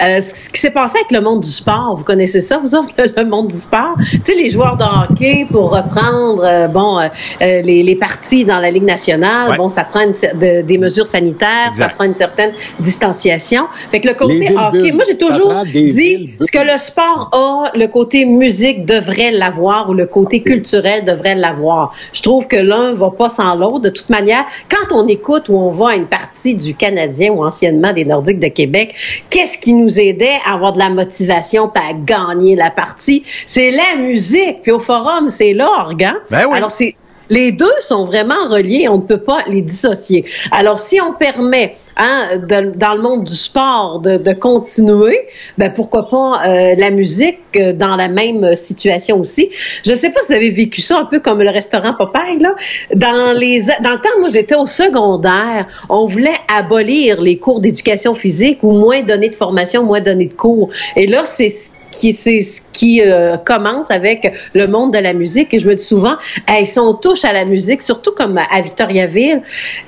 ce 0.00 0.50
qui 0.50 0.60
s'est 0.60 0.70
passé 0.70 0.98
avec 0.98 1.10
le 1.12 1.20
monde 1.20 1.40
du 1.42 1.50
sport. 1.50 1.94
Vous 1.96 2.04
connaissez 2.04 2.40
ça, 2.40 2.58
vous 2.58 2.74
autres, 2.74 2.88
le, 2.98 3.24
monde 3.24 3.48
du 3.48 3.56
sport? 3.56 3.94
Tu 4.10 4.20
sais, 4.24 4.34
les 4.34 4.50
joueurs 4.50 4.76
de 4.76 4.84
hockey, 4.84 5.46
pour 5.50 5.70
reprendre, 5.70 6.68
bon, 6.68 7.00
les, 7.40 7.82
les 7.82 7.96
parties 7.96 8.44
dans 8.44 8.58
la 8.58 8.70
Ligue 8.70 8.84
nationale, 8.84 9.50
Ouais. 9.50 9.56
bon, 9.56 9.68
ça 9.68 9.84
prend 9.84 10.00
une 10.00 10.12
cer- 10.12 10.36
de- 10.36 10.62
des 10.66 10.78
mesures 10.78 11.06
sanitaire, 11.16 11.68
Exact. 11.70 11.88
ça 11.90 11.94
prend 11.94 12.04
une 12.04 12.14
certaine 12.14 12.52
distanciation. 12.80 13.64
Fait 13.90 14.00
que 14.00 14.08
le 14.08 14.14
côté 14.14 14.50
hockey, 14.56 14.92
moi 14.92 15.04
j'ai 15.08 15.16
toujours 15.18 15.52
dit 15.64 16.30
ce 16.40 16.50
que 16.50 16.58
le 16.72 16.76
sport 16.78 17.28
a, 17.32 17.70
le 17.74 17.86
côté 17.88 18.24
musique 18.24 18.84
devrait 18.86 19.30
l'avoir 19.32 19.88
ou 19.90 19.94
le 19.94 20.06
côté 20.06 20.42
culturel 20.42 21.04
devrait 21.04 21.34
l'avoir. 21.34 21.94
Je 22.12 22.22
trouve 22.22 22.46
que 22.46 22.56
l'un 22.56 22.94
va 22.94 23.10
pas 23.10 23.28
sans 23.28 23.54
l'autre. 23.54 23.80
De 23.80 23.90
toute 23.90 24.10
manière, 24.10 24.44
quand 24.68 24.94
on 24.94 25.06
écoute 25.08 25.48
ou 25.48 25.56
on 25.56 25.70
va 25.70 25.90
à 25.90 25.94
une 25.96 26.06
partie 26.06 26.54
du 26.54 26.74
Canadien 26.74 27.32
ou 27.32 27.44
anciennement 27.44 27.92
des 27.92 28.04
Nordiques 28.04 28.40
de 28.40 28.48
Québec, 28.48 28.94
qu'est-ce 29.30 29.58
qui 29.58 29.72
nous 29.72 29.98
aidait 30.00 30.38
à 30.46 30.54
avoir 30.54 30.72
de 30.72 30.78
la 30.78 30.90
motivation 30.90 31.68
pas 31.68 31.80
à 31.90 31.92
gagner 31.92 32.54
la 32.56 32.70
partie? 32.70 33.24
C'est 33.46 33.70
la 33.70 33.96
musique. 34.00 34.62
Puis 34.62 34.72
au 34.72 34.78
forum, 34.78 35.28
c'est 35.28 35.52
l'orgue. 35.52 36.04
hein? 36.04 36.16
Ben 36.30 36.44
oui. 36.48 36.56
Alors 36.56 36.70
c'est 36.70 36.94
les 37.30 37.52
deux 37.52 37.66
sont 37.80 38.04
vraiment 38.04 38.48
reliés, 38.48 38.88
on 38.88 38.98
ne 38.98 39.02
peut 39.02 39.22
pas 39.22 39.44
les 39.48 39.62
dissocier. 39.62 40.24
Alors, 40.50 40.78
si 40.78 41.00
on 41.00 41.14
permet, 41.14 41.76
hein, 41.96 42.38
dans 42.38 42.94
le 42.94 43.02
monde 43.02 43.24
du 43.24 43.34
sport, 43.34 44.00
de, 44.00 44.32
continuer, 44.34 45.18
ben 45.58 45.72
pourquoi 45.72 46.08
pas 46.08 46.42
euh, 46.46 46.74
la 46.76 46.90
musique 46.90 47.38
euh, 47.56 47.72
dans 47.72 47.96
la 47.96 48.08
même 48.08 48.54
situation 48.54 49.18
aussi. 49.18 49.50
Je 49.84 49.92
ne 49.92 49.96
sais 49.96 50.10
pas 50.10 50.20
si 50.22 50.28
vous 50.28 50.34
avez 50.34 50.50
vécu 50.50 50.80
ça 50.80 50.98
un 50.98 51.04
peu 51.04 51.20
comme 51.20 51.42
le 51.42 51.50
restaurant 51.50 51.94
Popeye, 51.94 52.38
là. 52.38 52.54
Dans 52.94 53.32
les 53.32 53.62
dans 53.82 53.92
le 53.92 54.00
temps, 54.00 54.18
moi 54.18 54.28
j'étais 54.28 54.54
au 54.54 54.66
secondaire, 54.66 55.66
on 55.88 56.06
voulait 56.06 56.36
abolir 56.54 57.20
les 57.20 57.38
cours 57.38 57.60
d'éducation 57.60 58.14
physique 58.14 58.62
ou 58.62 58.72
moins 58.72 59.02
donner 59.02 59.30
de 59.30 59.34
formation, 59.34 59.84
moins 59.84 60.00
donner 60.00 60.26
de 60.26 60.34
cours. 60.34 60.70
Et 60.96 61.06
là, 61.06 61.24
c'est 61.24 61.48
qui 61.98 62.12
c'est 62.12 62.40
ce 62.40 62.60
qui 62.72 63.02
euh, 63.02 63.36
commence 63.50 63.90
avec 63.90 64.18
le 64.54 64.66
monde 64.74 64.92
de 64.92 64.98
la 65.08 65.14
musique 65.22 65.52
et 65.54 65.58
je 65.58 65.66
me 65.70 65.74
dis 65.74 65.82
souvent 65.94 66.16
hey, 66.46 66.64
si 66.72 66.78
on 66.78 66.92
touche 66.94 67.24
à 67.24 67.32
la 67.32 67.44
musique 67.44 67.82
surtout 67.90 68.12
comme 68.20 68.38
à 68.38 68.60
Victoriaville 68.60 69.40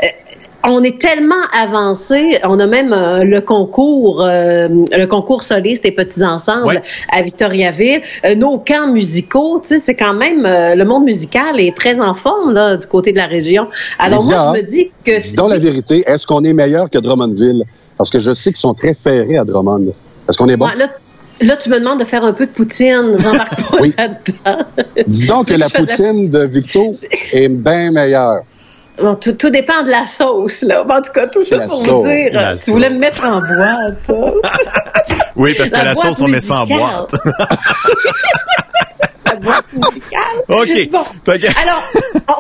euh, 0.02 0.06
on 0.64 0.82
est 0.82 0.98
tellement 1.00 1.44
avancé, 1.52 2.20
on 2.42 2.58
a 2.58 2.66
même 2.66 2.92
euh, 2.92 3.22
le 3.22 3.40
concours, 3.40 4.22
euh, 4.22 4.66
le 4.68 5.06
concours 5.06 5.44
soliste 5.44 5.84
et 5.86 5.92
petits 5.92 6.24
ensembles 6.24 6.66
Ouais. 6.66 6.82
à 7.16 7.22
Victoriaville, 7.22 8.02
Euh, 8.24 8.34
nos 8.34 8.58
camps 8.58 8.88
musicaux, 8.92 9.60
tu 9.60 9.68
sais, 9.68 9.78
c'est 9.78 9.94
quand 9.94 10.14
même 10.14 10.44
euh, 10.44 10.74
le 10.74 10.84
monde 10.84 11.04
musical 11.04 11.60
est 11.60 11.76
très 11.76 12.00
en 12.00 12.14
forme 12.14 12.52
là 12.54 12.76
du 12.76 12.86
côté 12.88 13.12
de 13.12 13.18
la 13.18 13.26
région. 13.26 13.68
Alors 14.00 14.20
Lydia, 14.20 14.36
moi 14.36 14.54
je 14.56 14.62
me 14.62 14.66
dis 14.68 14.84
que 15.06 15.36
donc 15.36 15.50
la 15.50 15.58
vérité, 15.58 16.02
est-ce 16.10 16.26
qu'on 16.26 16.42
est 16.42 16.52
meilleur 16.62 16.90
que 16.90 16.98
Drummondville? 16.98 17.62
Parce 17.96 18.10
que 18.10 18.18
je 18.18 18.32
sais 18.32 18.50
qu'ils 18.50 18.56
sont 18.68 18.74
très 18.74 18.94
ferrés 18.94 19.38
à 19.38 19.44
Drummond. 19.44 19.86
Est-ce 20.28 20.36
qu'on 20.38 20.48
est 20.48 20.56
bon? 20.56 20.66
Ouais, 20.66 20.76
là, 20.76 20.88
là, 21.40 21.56
tu 21.56 21.68
me 21.70 21.78
demandes 21.78 22.00
de 22.00 22.04
faire 22.04 22.24
un 22.24 22.32
peu 22.32 22.46
de 22.46 22.50
poutine, 22.52 23.16
j'embarque 23.18 23.56
pas 23.70 23.76
Oui. 23.80 23.94
là-dedans. 23.96 24.64
Dis 25.06 25.26
donc 25.26 25.46
que 25.48 25.54
la 25.54 25.68
poutine 25.68 26.28
de 26.28 26.44
Victo 26.44 26.92
est 27.32 27.48
bien 27.48 27.92
meilleure. 27.92 28.42
Bon, 29.00 29.14
tout, 29.14 29.30
tout 29.32 29.48
dépend 29.50 29.84
de 29.84 29.90
la 29.90 30.06
sauce, 30.08 30.62
là. 30.62 30.82
En 30.82 31.00
tout 31.00 31.12
cas, 31.12 31.28
tout 31.28 31.40
ça 31.40 31.60
pour 31.60 31.72
sauce. 31.72 31.86
vous 31.86 32.02
dire, 32.08 32.26
La 32.32 32.50
euh, 32.50 32.56
si 32.56 32.70
vous 32.70 32.76
voulez 32.76 32.88
sauce. 32.88 32.94
me 32.94 32.98
mettre 32.98 33.24
en 33.24 33.40
boîte, 33.40 34.32
Oui, 35.36 35.54
parce 35.56 35.70
que 35.70 35.76
La 35.76 35.94
sauce, 35.94 36.20
on 36.20 36.26
met 36.26 36.40
ça 36.40 36.56
en 36.62 36.66
boîte. 36.66 37.14
la 39.24 39.34
boîte 39.36 39.64
musicale. 39.67 39.67
OK. 40.48 40.90
Bon. 40.90 40.98
Alors, 41.26 41.82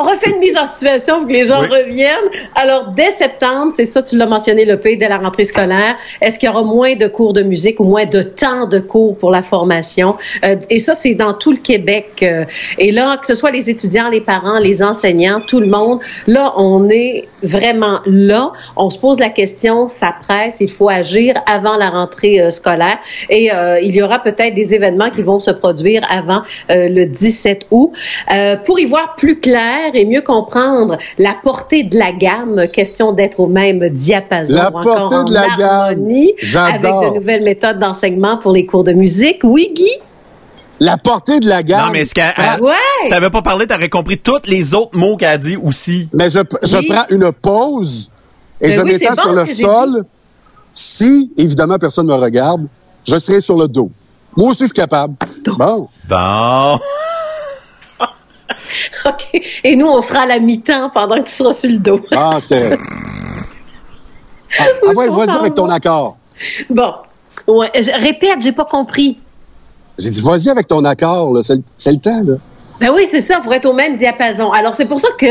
on 0.00 0.04
refait 0.04 0.30
une 0.30 0.38
mise 0.40 0.56
en 0.56 0.66
situation 0.66 1.18
pour 1.18 1.28
que 1.28 1.32
les 1.32 1.44
gens 1.44 1.60
Oui. 1.62 1.68
reviennent. 1.68 2.30
Alors, 2.54 2.92
dès 2.96 3.10
septembre, 3.10 3.72
c'est 3.76 3.84
ça, 3.84 4.02
tu 4.02 4.16
l'as 4.16 4.26
mentionné, 4.26 4.64
le 4.64 4.78
pays, 4.78 4.96
dès 4.96 5.08
la 5.08 5.18
rentrée 5.18 5.44
scolaire, 5.44 5.96
est-ce 6.20 6.38
qu'il 6.38 6.48
y 6.48 6.52
aura 6.52 6.62
moins 6.64 6.94
de 6.96 7.06
cours 7.06 7.32
de 7.32 7.42
musique 7.42 7.80
ou 7.80 7.84
moins 7.84 8.06
de 8.06 8.22
temps 8.22 8.66
de 8.66 8.78
cours 8.78 9.16
pour 9.16 9.30
la 9.30 9.42
formation? 9.42 10.16
Euh, 10.44 10.56
et 10.70 10.78
ça, 10.78 10.94
c'est 10.94 11.14
dans 11.14 11.34
tout 11.34 11.52
le 11.52 11.58
Québec. 11.58 12.06
Euh, 12.22 12.44
et 12.78 12.92
là, 12.92 13.16
que 13.18 13.26
ce 13.26 13.34
soit 13.34 13.50
les 13.50 13.68
étudiants, 13.70 14.08
les 14.08 14.20
parents, 14.20 14.58
les 14.58 14.82
enseignants, 14.82 15.40
tout 15.46 15.60
le 15.60 15.66
monde, 15.66 16.00
là, 16.26 16.54
on 16.56 16.88
est 16.88 17.28
vraiment 17.42 18.00
là. 18.06 18.52
On 18.76 18.90
se 18.90 18.98
pose 18.98 19.18
la 19.18 19.28
question, 19.30 19.88
ça 19.88 20.14
presse, 20.26 20.58
il 20.60 20.70
faut 20.70 20.88
agir 20.88 21.34
avant 21.46 21.76
la 21.76 21.90
rentrée 21.90 22.40
euh, 22.40 22.50
scolaire. 22.50 22.98
Et 23.30 23.52
euh, 23.52 23.80
il 23.80 23.94
y 23.94 24.02
aura 24.02 24.18
peut-être 24.20 24.54
des 24.54 24.74
événements 24.74 25.10
qui 25.10 25.22
vont 25.22 25.38
se 25.38 25.50
produire 25.50 26.02
avant 26.10 26.42
euh, 26.70 26.88
le 26.88 27.06
17 27.28 27.66
août. 27.70 27.92
Euh, 28.32 28.56
pour 28.64 28.78
y 28.80 28.84
voir 28.86 29.14
plus 29.16 29.38
clair 29.38 29.90
et 29.94 30.04
mieux 30.06 30.22
comprendre 30.22 30.96
la 31.18 31.34
portée 31.42 31.82
de 31.84 31.98
la 31.98 32.12
gamme, 32.12 32.66
question 32.72 33.12
d'être 33.12 33.40
au 33.40 33.46
même 33.46 33.88
diapason 33.90 34.54
La 34.54 34.68
encore 34.68 34.82
portée 34.82 35.16
en 35.16 35.24
de 35.24 35.34
la 35.34 35.48
gamme. 35.58 35.60
harmonie 35.60 36.32
avec 36.40 36.44
J'adore. 36.82 37.10
de 37.12 37.18
nouvelles 37.18 37.44
méthodes 37.44 37.78
d'enseignement 37.78 38.38
pour 38.38 38.52
les 38.52 38.64
cours 38.66 38.84
de 38.84 38.92
musique. 38.92 39.40
Oui, 39.44 39.70
Guy? 39.74 39.90
La 40.80 40.96
portée 40.96 41.40
de 41.40 41.48
la 41.48 41.62
gamme. 41.62 41.86
Non, 41.86 41.92
mais 41.92 42.00
est-ce 42.02 42.14
qu'elle, 42.14 42.32
Ah, 42.36 42.56
Ouais. 42.60 42.72
si 43.02 43.10
t'avais 43.10 43.30
pas 43.30 43.42
parlé, 43.42 43.66
t'aurais 43.66 43.88
compris 43.88 44.16
tous 44.18 44.40
les 44.46 44.74
autres 44.74 44.96
mots 44.96 45.16
qu'elle 45.16 45.28
a 45.30 45.38
dit 45.38 45.56
aussi. 45.56 46.08
Mais 46.14 46.30
je, 46.30 46.38
je 46.62 46.76
Oui. 46.78 46.86
prends 46.88 47.04
une 47.10 47.30
pause 47.32 48.10
et 48.60 48.68
Ben 48.68 48.74
je 48.76 48.80
oui, 48.82 48.92
m'étends 48.92 49.14
bon 49.14 49.20
sur 49.22 49.32
le 49.32 49.46
ce 49.46 49.54
sol. 49.62 50.04
Si, 50.72 51.32
évidemment, 51.36 51.78
personne 51.78 52.06
ne 52.06 52.12
me 52.12 52.18
regarde, 52.22 52.66
je 53.04 53.16
serai 53.18 53.40
sur 53.40 53.58
le 53.58 53.66
dos. 53.66 53.90
Moi 54.36 54.50
aussi, 54.50 54.60
je 54.60 54.66
suis 54.66 54.74
capable. 54.74 55.14
Bon. 55.58 55.88
Bon. 56.08 56.78
OK. 59.06 59.42
Et 59.64 59.76
nous, 59.76 59.86
on 59.86 60.02
sera 60.02 60.20
à 60.20 60.26
la 60.26 60.38
mi-temps 60.38 60.90
pendant 60.90 61.16
que 61.22 61.28
tu 61.28 61.34
seras 61.34 61.52
sur 61.52 61.70
le 61.70 61.78
dos. 61.78 62.00
Ah, 62.12 62.38
c'est. 62.46 62.76
Ah, 64.58 64.64
ah 64.88 64.92
ouais, 64.92 65.08
vas-y 65.10 65.30
avec 65.36 65.54
ton 65.54 65.68
accord. 65.68 66.16
Bon. 66.70 66.94
Ouais, 67.46 67.70
je- 67.74 67.90
répète, 68.02 68.40
j'ai 68.40 68.52
pas 68.52 68.64
compris. 68.64 69.18
J'ai 69.98 70.08
dit, 70.08 70.22
vas-y 70.22 70.48
avec 70.48 70.66
ton 70.66 70.84
accord, 70.86 71.36
c'est 71.42 71.92
le 71.92 71.98
temps, 71.98 72.22
là. 72.24 72.34
Ben 72.80 72.92
oui, 72.94 73.06
c'est 73.10 73.20
ça, 73.20 73.40
pour 73.40 73.52
être 73.54 73.66
au 73.66 73.72
même 73.72 73.96
diapason. 73.96 74.52
Alors, 74.52 74.74
c'est 74.74 74.88
pour 74.88 75.00
ça 75.00 75.08
que 75.18 75.26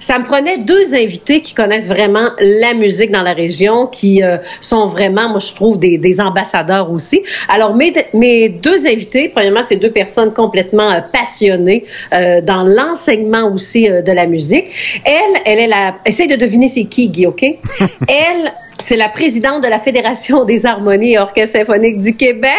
ça 0.00 0.18
me 0.18 0.24
prenait 0.24 0.58
deux 0.58 0.94
invités 0.94 1.40
qui 1.40 1.52
connaissent 1.52 1.88
vraiment 1.88 2.30
la 2.38 2.74
musique 2.74 3.10
dans 3.10 3.22
la 3.22 3.32
région, 3.32 3.88
qui 3.88 4.22
euh, 4.22 4.38
sont 4.60 4.86
vraiment, 4.86 5.28
moi, 5.28 5.40
je 5.40 5.52
trouve, 5.52 5.78
des, 5.78 5.98
des 5.98 6.20
ambassadeurs 6.20 6.92
aussi. 6.92 7.22
Alors, 7.48 7.74
mes, 7.74 7.92
mes 8.14 8.48
deux 8.48 8.86
invités, 8.86 9.30
premièrement, 9.30 9.62
c'est 9.64 9.76
deux 9.76 9.90
personnes 9.90 10.32
complètement 10.32 10.90
euh, 10.90 11.00
passionnées 11.12 11.84
euh, 12.12 12.40
dans 12.40 12.62
l'enseignement 12.62 13.52
aussi 13.52 13.90
euh, 13.90 14.02
de 14.02 14.12
la 14.12 14.26
musique. 14.26 14.70
Elle, 15.04 15.42
elle 15.44 15.58
est 15.58 15.66
la... 15.66 15.96
Essaye 16.06 16.28
de 16.28 16.36
deviner 16.36 16.68
c'est 16.68 16.84
qui, 16.84 17.08
Guy, 17.08 17.26
OK? 17.26 17.42
elle, 18.08 18.52
c'est 18.78 18.96
la 18.96 19.08
présidente 19.08 19.62
de 19.64 19.68
la 19.68 19.80
Fédération 19.80 20.44
des 20.44 20.66
harmonies 20.66 21.14
et 21.14 21.18
orchestres 21.18 21.56
symphoniques 21.58 22.00
du 22.00 22.16
Québec. 22.16 22.52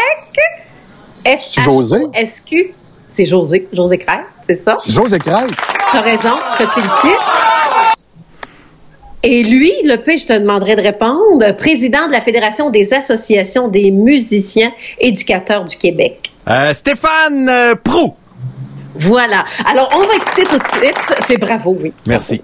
C'est 1.25 1.61
José? 1.61 1.97
SQ. 2.25 2.73
C'est 3.15 3.25
José, 3.25 3.67
José 3.71 4.03
c'est 4.47 4.55
ça? 4.55 4.75
C'est 4.77 4.91
José 4.91 5.19
Craig. 5.19 5.51
T'as 5.91 6.01
raison, 6.01 6.35
je 6.59 6.65
te 6.65 6.69
félicite. 6.71 7.19
Et 9.25 9.43
lui, 9.43 9.71
le 9.83 9.97
P, 9.97 10.17
je 10.17 10.25
te 10.25 10.33
demanderai 10.33 10.75
de 10.75 10.81
répondre, 10.81 11.55
président 11.57 12.07
de 12.07 12.11
la 12.11 12.19
Fédération 12.19 12.69
des 12.69 12.93
associations 12.93 13.69
des 13.69 13.89
musiciens 13.89 14.73
éducateurs 14.99 15.63
du 15.63 15.77
Québec. 15.77 16.31
Euh, 16.49 16.73
Stéphane 16.73 17.47
euh, 17.47 17.75
Prou. 17.81 18.15
Voilà. 18.95 19.45
Alors, 19.65 19.89
on 19.95 20.01
va 20.07 20.15
écouter 20.15 20.43
tout 20.43 20.57
de 20.57 20.67
suite. 20.79 21.15
C'est 21.27 21.39
bravo, 21.39 21.77
oui. 21.81 21.93
Merci. 22.05 22.41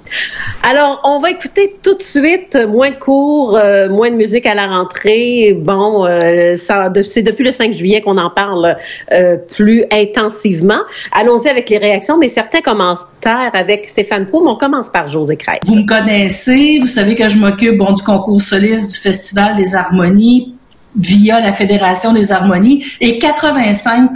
Alors, 0.64 1.02
on 1.04 1.20
va 1.20 1.32
écouter 1.32 1.76
tout 1.84 1.96
de 1.96 2.02
suite 2.02 2.56
euh, 2.56 2.68
moins 2.68 2.92
de 2.92 2.96
cours, 2.96 3.56
euh, 3.56 3.90
moins 3.90 4.10
de 4.12 4.16
musique 4.16 4.46
à 4.46 4.56
la 4.56 4.68
rentrée. 4.68 5.56
Bon, 5.60 6.06
euh, 6.06 6.56
ça, 6.56 6.90
de- 6.90 7.04
c'est 7.04 7.24
depuis 7.24 7.44
le 7.46 7.52
5 7.52 7.74
juillet 7.74 8.02
qu'on 8.02 8.18
en 8.18 8.30
parle 8.30 8.76
euh, 9.14 9.38
plus 9.56 9.86
intensivement. 9.92 10.80
Allons-y 11.12 11.48
avec 11.50 11.70
les 11.70 11.78
réactions, 11.78 12.18
mais 12.18 12.28
certains 12.28 12.62
commentaires 12.62 13.52
avec 13.54 13.88
Stéphane 13.90 14.26
Poum. 14.28 14.48
On 14.48 14.56
commence 14.58 14.90
par 14.90 15.08
José 15.08 15.36
Crête. 15.38 15.62
Vous 15.66 15.76
me 15.76 15.86
connaissez, 15.88 16.78
vous 16.80 16.88
savez 16.88 17.16
que 17.16 17.28
je 17.28 17.38
m'occupe 17.38 17.78
bon, 17.78 17.94
du 17.94 18.04
concours 18.04 18.42
soliste, 18.42 18.92
du 18.94 18.98
Festival 19.00 19.56
des 19.56 19.76
harmonies 19.76 20.56
via 20.96 21.40
la 21.40 21.52
Fédération 21.52 22.14
des 22.14 22.32
harmonies 22.32 22.84
et 23.00 23.20
85 23.20 24.10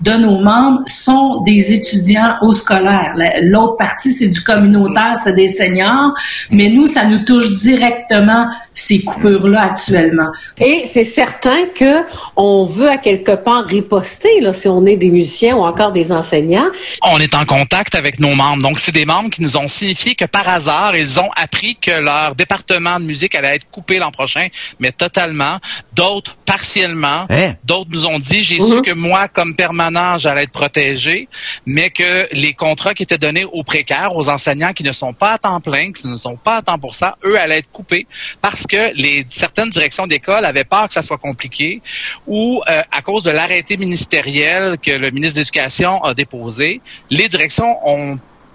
de 0.00 0.12
nos 0.12 0.38
membres 0.40 0.80
sont 0.86 1.42
des 1.44 1.72
étudiants 1.74 2.36
au 2.42 2.52
scolaire. 2.52 3.12
La- 3.16 3.40
L'autre 3.42 3.76
partie, 3.76 4.10
c'est 4.12 4.28
du 4.28 4.40
communautaire, 4.40 5.12
c'est 5.22 5.34
des 5.34 5.48
seniors, 5.48 6.12
mais 6.50 6.68
nous, 6.68 6.86
ça 6.86 7.04
nous 7.04 7.18
touche 7.24 7.50
directement 7.54 8.48
ces 8.74 9.02
coupures-là 9.02 9.62
actuellement. 9.62 10.30
Et 10.58 10.84
c'est 10.90 11.04
certain 11.04 11.66
que 11.74 12.02
on 12.36 12.64
veut 12.64 12.88
à 12.88 12.96
quelque 12.98 13.32
part 13.36 13.64
riposter 13.66 14.40
là, 14.40 14.52
si 14.54 14.68
on 14.68 14.86
est 14.86 14.96
des 14.96 15.10
musiciens 15.10 15.56
ou 15.56 15.62
encore 15.64 15.92
des 15.92 16.12
enseignants. 16.12 16.68
on 17.12 17.18
est 17.18 17.34
en 17.34 17.44
contact 17.44 17.94
avec 17.94 18.20
nos 18.20 18.34
membres. 18.34 18.62
Donc, 18.62 18.78
c'est 18.78 18.92
des 18.92 19.04
membres 19.04 19.28
qui 19.30 19.42
nous 19.42 19.56
ont 19.56 19.68
signifié 19.68 20.14
que 20.14 20.24
par 20.24 20.48
hasard, 20.48 20.96
ils 20.96 21.18
ont 21.20 21.30
appris 21.36 21.76
que 21.76 21.90
leur 21.90 22.34
département 22.34 22.98
de 22.98 23.04
musique 23.04 23.34
allait 23.34 23.56
être 23.56 23.66
coupé 23.70 23.98
l'an 23.98 24.10
prochain, 24.10 24.46
mais 24.78 24.92
totalement. 24.92 25.56
D'autres, 25.94 26.36
partiellement. 26.46 27.26
Hein? 27.28 27.54
D'autres 27.64 27.90
nous 27.92 28.06
ont 28.06 28.18
dit, 28.18 28.42
j'ai 28.42 28.58
Mhm. 28.60 28.66
su 28.70 28.82
que 28.82 28.92
moi, 28.92 29.28
comme 29.28 29.54
permanent, 29.54 29.89
j'allais 30.18 30.44
être 30.44 30.52
protégé, 30.52 31.28
mais 31.66 31.90
que 31.90 32.28
les 32.32 32.54
contrats 32.54 32.94
qui 32.94 33.02
étaient 33.02 33.18
donnés 33.18 33.44
aux 33.44 33.62
précaires, 33.62 34.16
aux 34.16 34.28
enseignants 34.28 34.72
qui 34.72 34.82
ne 34.84 34.92
sont 34.92 35.12
pas 35.12 35.32
à 35.32 35.38
temps 35.38 35.60
plein, 35.60 35.92
qui 35.92 36.06
ne 36.06 36.16
sont 36.16 36.36
pas 36.36 36.56
à 36.56 36.62
temps 36.62 36.78
pour 36.78 36.94
ça, 36.94 37.16
eux 37.24 37.38
allaient 37.38 37.58
être 37.58 37.70
coupés 37.72 38.06
parce 38.40 38.66
que 38.66 38.94
les 38.94 39.24
certaines 39.28 39.70
directions 39.70 40.06
d'école 40.06 40.44
avaient 40.44 40.64
peur 40.64 40.86
que 40.86 40.92
ça 40.92 41.02
soit 41.02 41.18
compliqué 41.18 41.82
ou 42.26 42.62
euh, 42.68 42.82
à 42.90 43.02
cause 43.02 43.24
de 43.24 43.30
l'arrêté 43.30 43.76
ministériel 43.76 44.78
que 44.78 44.90
le 44.90 45.10
ministre 45.10 45.36
de 45.36 45.40
l'Éducation 45.40 46.02
a 46.04 46.14
déposé, 46.14 46.80
les 47.10 47.28
directions 47.28 47.76
ont 47.86 48.14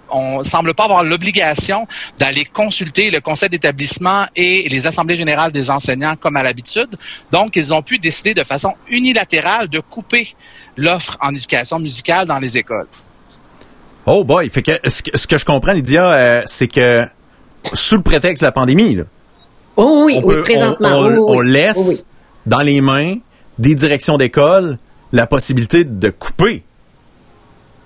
on 0.09 0.43
semble 0.43 0.73
pas 0.73 0.85
avoir 0.85 1.03
l'obligation 1.03 1.87
d'aller 2.17 2.45
consulter 2.45 3.09
le 3.11 3.21
conseil 3.21 3.49
d'établissement 3.49 4.25
et 4.35 4.67
les 4.69 4.87
assemblées 4.87 5.15
générales 5.15 5.51
des 5.51 5.69
enseignants 5.69 6.15
comme 6.15 6.37
à 6.37 6.43
l'habitude. 6.43 6.95
Donc, 7.31 7.55
ils 7.55 7.73
ont 7.73 7.81
pu 7.81 7.97
décider 7.97 8.33
de 8.33 8.43
façon 8.43 8.73
unilatérale 8.87 9.67
de 9.67 9.79
couper 9.79 10.35
l'offre 10.77 11.17
en 11.21 11.29
éducation 11.31 11.79
musicale 11.79 12.27
dans 12.27 12.39
les 12.39 12.57
écoles. 12.57 12.87
Oh 14.05 14.23
boy. 14.23 14.49
Fait 14.49 14.61
que 14.61 14.71
ce 14.89 15.01
que, 15.01 15.17
ce 15.17 15.25
que 15.27 15.37
je 15.37 15.45
comprends, 15.45 15.71
Lydia, 15.73 16.11
euh, 16.11 16.41
c'est 16.45 16.67
que 16.67 17.05
sous 17.73 17.95
le 17.95 18.01
prétexte 18.03 18.41
de 18.43 18.47
la 18.47 18.51
pandémie, 18.51 18.95
là, 18.95 19.03
Oh 19.77 20.03
oui, 20.05 20.19
on, 20.23 20.27
oui, 20.27 20.35
peut- 20.35 20.41
présentement. 20.43 20.89
on- 20.89 21.03
on- 21.03 21.07
oui, 21.07 21.13
oui, 21.17 21.23
on 21.27 21.37
oui. 21.39 21.51
laisse 21.51 21.85
oui. 21.87 21.95
dans 22.45 22.59
les 22.59 22.79
mains 22.81 23.15
des 23.59 23.75
directions 23.75 24.17
d'école 24.17 24.77
la 25.11 25.27
possibilité 25.27 25.83
de 25.83 26.09
couper. 26.09 26.63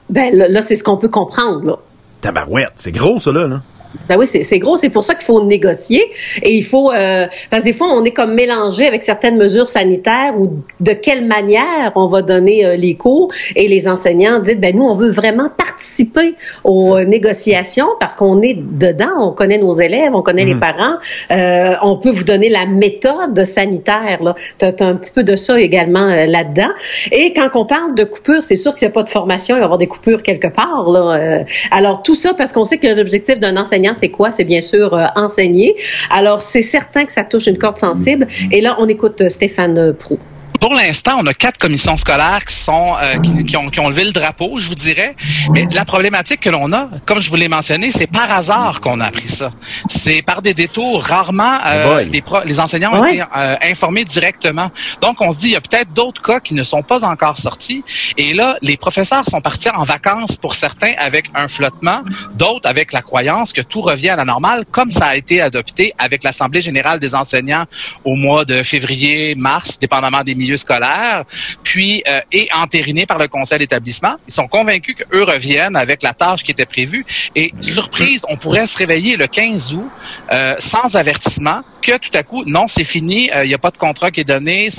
Ben 0.09 0.35
là, 0.35 0.47
là, 0.47 0.61
c'est 0.61 0.75
ce 0.75 0.83
qu'on 0.83 0.97
peut 0.97 1.09
comprendre. 1.09 1.63
Là. 1.65 1.75
Tabarouette, 2.21 2.73
c'est 2.75 2.91
gros 2.91 3.19
ça 3.19 3.31
là. 3.31 3.47
là. 3.47 3.61
Ben 4.07 4.17
oui, 4.17 4.25
c'est 4.27 4.59
gros. 4.59 4.75
C'est 4.75 4.89
pour 4.89 5.03
ça 5.03 5.15
qu'il 5.15 5.25
faut 5.25 5.43
négocier. 5.43 6.01
Et 6.43 6.55
il 6.55 6.63
faut... 6.63 6.91
Euh, 6.91 7.25
parce 7.49 7.63
que 7.63 7.69
des 7.69 7.73
fois, 7.73 7.87
on 7.91 8.03
est 8.03 8.11
comme 8.11 8.33
mélangé 8.35 8.85
avec 8.85 9.03
certaines 9.03 9.37
mesures 9.37 9.67
sanitaires 9.67 10.33
ou 10.37 10.61
de 10.79 10.91
quelle 10.93 11.25
manière 11.25 11.91
on 11.95 12.07
va 12.07 12.21
donner 12.21 12.65
euh, 12.65 12.75
les 12.75 12.95
cours. 12.95 13.31
Et 13.55 13.67
les 13.67 13.87
enseignants 13.87 14.39
disent, 14.39 14.59
ben 14.59 14.75
nous, 14.75 14.85
on 14.85 14.93
veut 14.93 15.09
vraiment 15.09 15.49
participer 15.49 16.35
aux 16.63 16.99
négociations 17.01 17.87
parce 17.99 18.15
qu'on 18.15 18.41
est 18.41 18.55
dedans. 18.55 19.09
On 19.19 19.31
connaît 19.33 19.57
nos 19.57 19.75
élèves, 19.79 20.11
on 20.13 20.21
connaît 20.21 20.45
les 20.45 20.53
Mhm. 20.53 20.59
parents. 20.59 20.95
Euh, 21.31 21.75
on 21.81 21.97
peut 21.97 22.11
vous 22.11 22.23
donner 22.25 22.49
la 22.49 22.65
méthode 22.67 23.43
sanitaire. 23.43 24.19
Tu 24.59 24.65
as, 24.65 24.73
un 24.81 24.95
petit 24.97 25.11
peu 25.11 25.23
de 25.23 25.35
ça 25.35 25.59
également 25.59 26.09
euh, 26.09 26.25
là-dedans. 26.27 26.69
Et 27.11 27.33
quand 27.33 27.49
on 27.55 27.65
parle 27.65 27.95
de 27.95 28.03
coupures, 28.03 28.43
c'est 28.43 28.55
sûr 28.55 28.75
qu'il 28.75 28.87
n'y 28.87 28.91
a 28.91 28.93
pas 28.93 29.03
de 29.03 29.09
formation, 29.09 29.55
il 29.55 29.59
va 29.59 29.61
y 29.61 29.65
avoir 29.65 29.79
des 29.79 29.87
coupures 29.87 30.21
quelque 30.21 30.47
part. 30.47 30.89
Là. 30.91 31.43
Alors 31.71 32.03
tout 32.03 32.15
ça, 32.15 32.33
parce 32.37 32.53
qu'on 32.53 32.65
sait 32.65 32.77
que 32.77 32.87
l'objectif 32.87 33.39
d'un 33.39 33.57
enseignant, 33.57 33.78
c'est 33.93 34.09
quoi? 34.09 34.31
C'est 34.31 34.43
bien 34.43 34.61
sûr 34.61 34.93
euh, 34.93 35.05
enseigner. 35.15 35.75
Alors 36.09 36.41
c'est 36.41 36.61
certain 36.61 37.05
que 37.05 37.11
ça 37.11 37.23
touche 37.23 37.47
une 37.47 37.57
corde 37.57 37.77
sensible. 37.77 38.27
Et 38.51 38.61
là, 38.61 38.75
on 38.79 38.87
écoute 38.87 39.21
euh, 39.21 39.29
Stéphane 39.29 39.93
Prou. 39.93 40.19
Pour 40.59 40.73
l'instant, 40.73 41.17
on 41.19 41.25
a 41.25 41.33
quatre 41.33 41.57
commissions 41.57 41.95
scolaires 41.95 42.43
qui 42.45 42.53
sont 42.53 42.95
euh, 43.01 43.17
qui, 43.19 43.45
qui 43.45 43.55
ont, 43.55 43.69
qui 43.69 43.79
ont 43.79 43.87
levé 43.87 44.03
le 44.03 44.11
drapeau, 44.11 44.59
je 44.59 44.67
vous 44.67 44.75
dirais. 44.75 45.15
Mais 45.51 45.65
la 45.71 45.85
problématique 45.85 46.41
que 46.41 46.49
l'on 46.49 46.73
a, 46.73 46.89
comme 47.05 47.19
je 47.21 47.29
vous 47.29 47.37
l'ai 47.37 47.47
mentionné, 47.47 47.91
c'est 47.93 48.07
par 48.07 48.29
hasard 48.29 48.81
qu'on 48.81 48.99
a 48.99 49.05
appris 49.05 49.29
ça. 49.29 49.51
C'est 49.89 50.21
par 50.21 50.41
des 50.41 50.53
détours. 50.53 51.03
Rarement, 51.05 51.57
euh, 51.65 51.95
boy. 51.95 52.09
les, 52.11 52.21
pro- 52.21 52.43
les 52.45 52.59
enseignants 52.59 52.93
ont 52.93 53.01
Ouais. 53.01 53.15
été 53.15 53.23
euh, 53.37 53.55
informés 53.61 54.03
directement. 54.03 54.69
Donc, 55.01 55.21
on 55.21 55.31
se 55.31 55.37
dit, 55.39 55.47
il 55.47 55.51
y 55.53 55.55
a 55.55 55.61
peut-être 55.61 55.93
d'autres 55.93 56.21
cas 56.21 56.39
qui 56.41 56.53
ne 56.53 56.63
sont 56.63 56.81
pas 56.83 57.05
encore 57.05 57.37
sortis. 57.37 57.83
Et 58.17 58.33
là, 58.33 58.57
les 58.61 58.75
professeurs 58.75 59.25
sont 59.25 59.39
partis 59.39 59.69
en 59.69 59.83
vacances 59.83 60.35
pour 60.35 60.55
certains 60.55 60.91
avec 60.97 61.27
un 61.35 61.47
flottement, 61.47 62.01
d'autres 62.33 62.67
avec 62.67 62.91
la 62.91 63.01
croyance 63.01 63.53
que 63.53 63.61
tout 63.61 63.81
revient 63.81 64.09
à 64.09 64.15
la 64.17 64.25
normale, 64.25 64.65
comme 64.69 64.91
ça 64.91 65.05
a 65.05 65.15
été 65.15 65.41
adopté 65.41 65.93
avec 65.97 66.23
l'Assemblée 66.23 66.59
générale 66.61 66.99
des 66.99 67.15
enseignants 67.15 67.63
au 68.03 68.15
mois 68.15 68.43
de 68.43 68.61
février, 68.63 69.35
mars, 69.35 69.79
dépendamment 69.79 70.23
des 70.23 70.35
milieux 70.39 70.57
scolaires, 70.57 71.23
puis 71.63 72.03
euh, 72.07 72.21
et 72.31 72.47
entériné 72.55 73.05
par 73.05 73.17
le 73.17 73.27
conseil 73.27 73.59
d'établissement. 73.59 74.15
Ils 74.27 74.33
sont 74.33 74.47
convaincus 74.47 74.95
qu'eux 74.95 75.23
reviennent 75.23 75.75
avec 75.75 76.01
la 76.01 76.13
tâche 76.13 76.43
qui 76.43 76.51
était 76.51 76.65
prévue. 76.65 77.05
Et 77.35 77.53
surprise, 77.61 78.25
on 78.29 78.37
pourrait 78.37 78.67
se 78.67 78.77
réveiller 78.77 79.15
le 79.17 79.27
15 79.27 79.73
août 79.75 79.89
euh, 80.31 80.55
sans 80.59 80.95
avertissement 80.95 81.61
que 81.81 81.97
tout 81.97 82.09
à 82.13 82.23
coup, 82.23 82.43
non, 82.45 82.67
c'est 82.67 82.83
fini, 82.83 83.29
euh, 83.33 83.45
il 83.45 83.47
n'y 83.49 83.53
a 83.53 83.59
pas 83.59 83.71
de 83.71 83.77
contrat 83.77 84.11
qui 84.11 84.21
est 84.21 84.27
donné, 84.27 84.69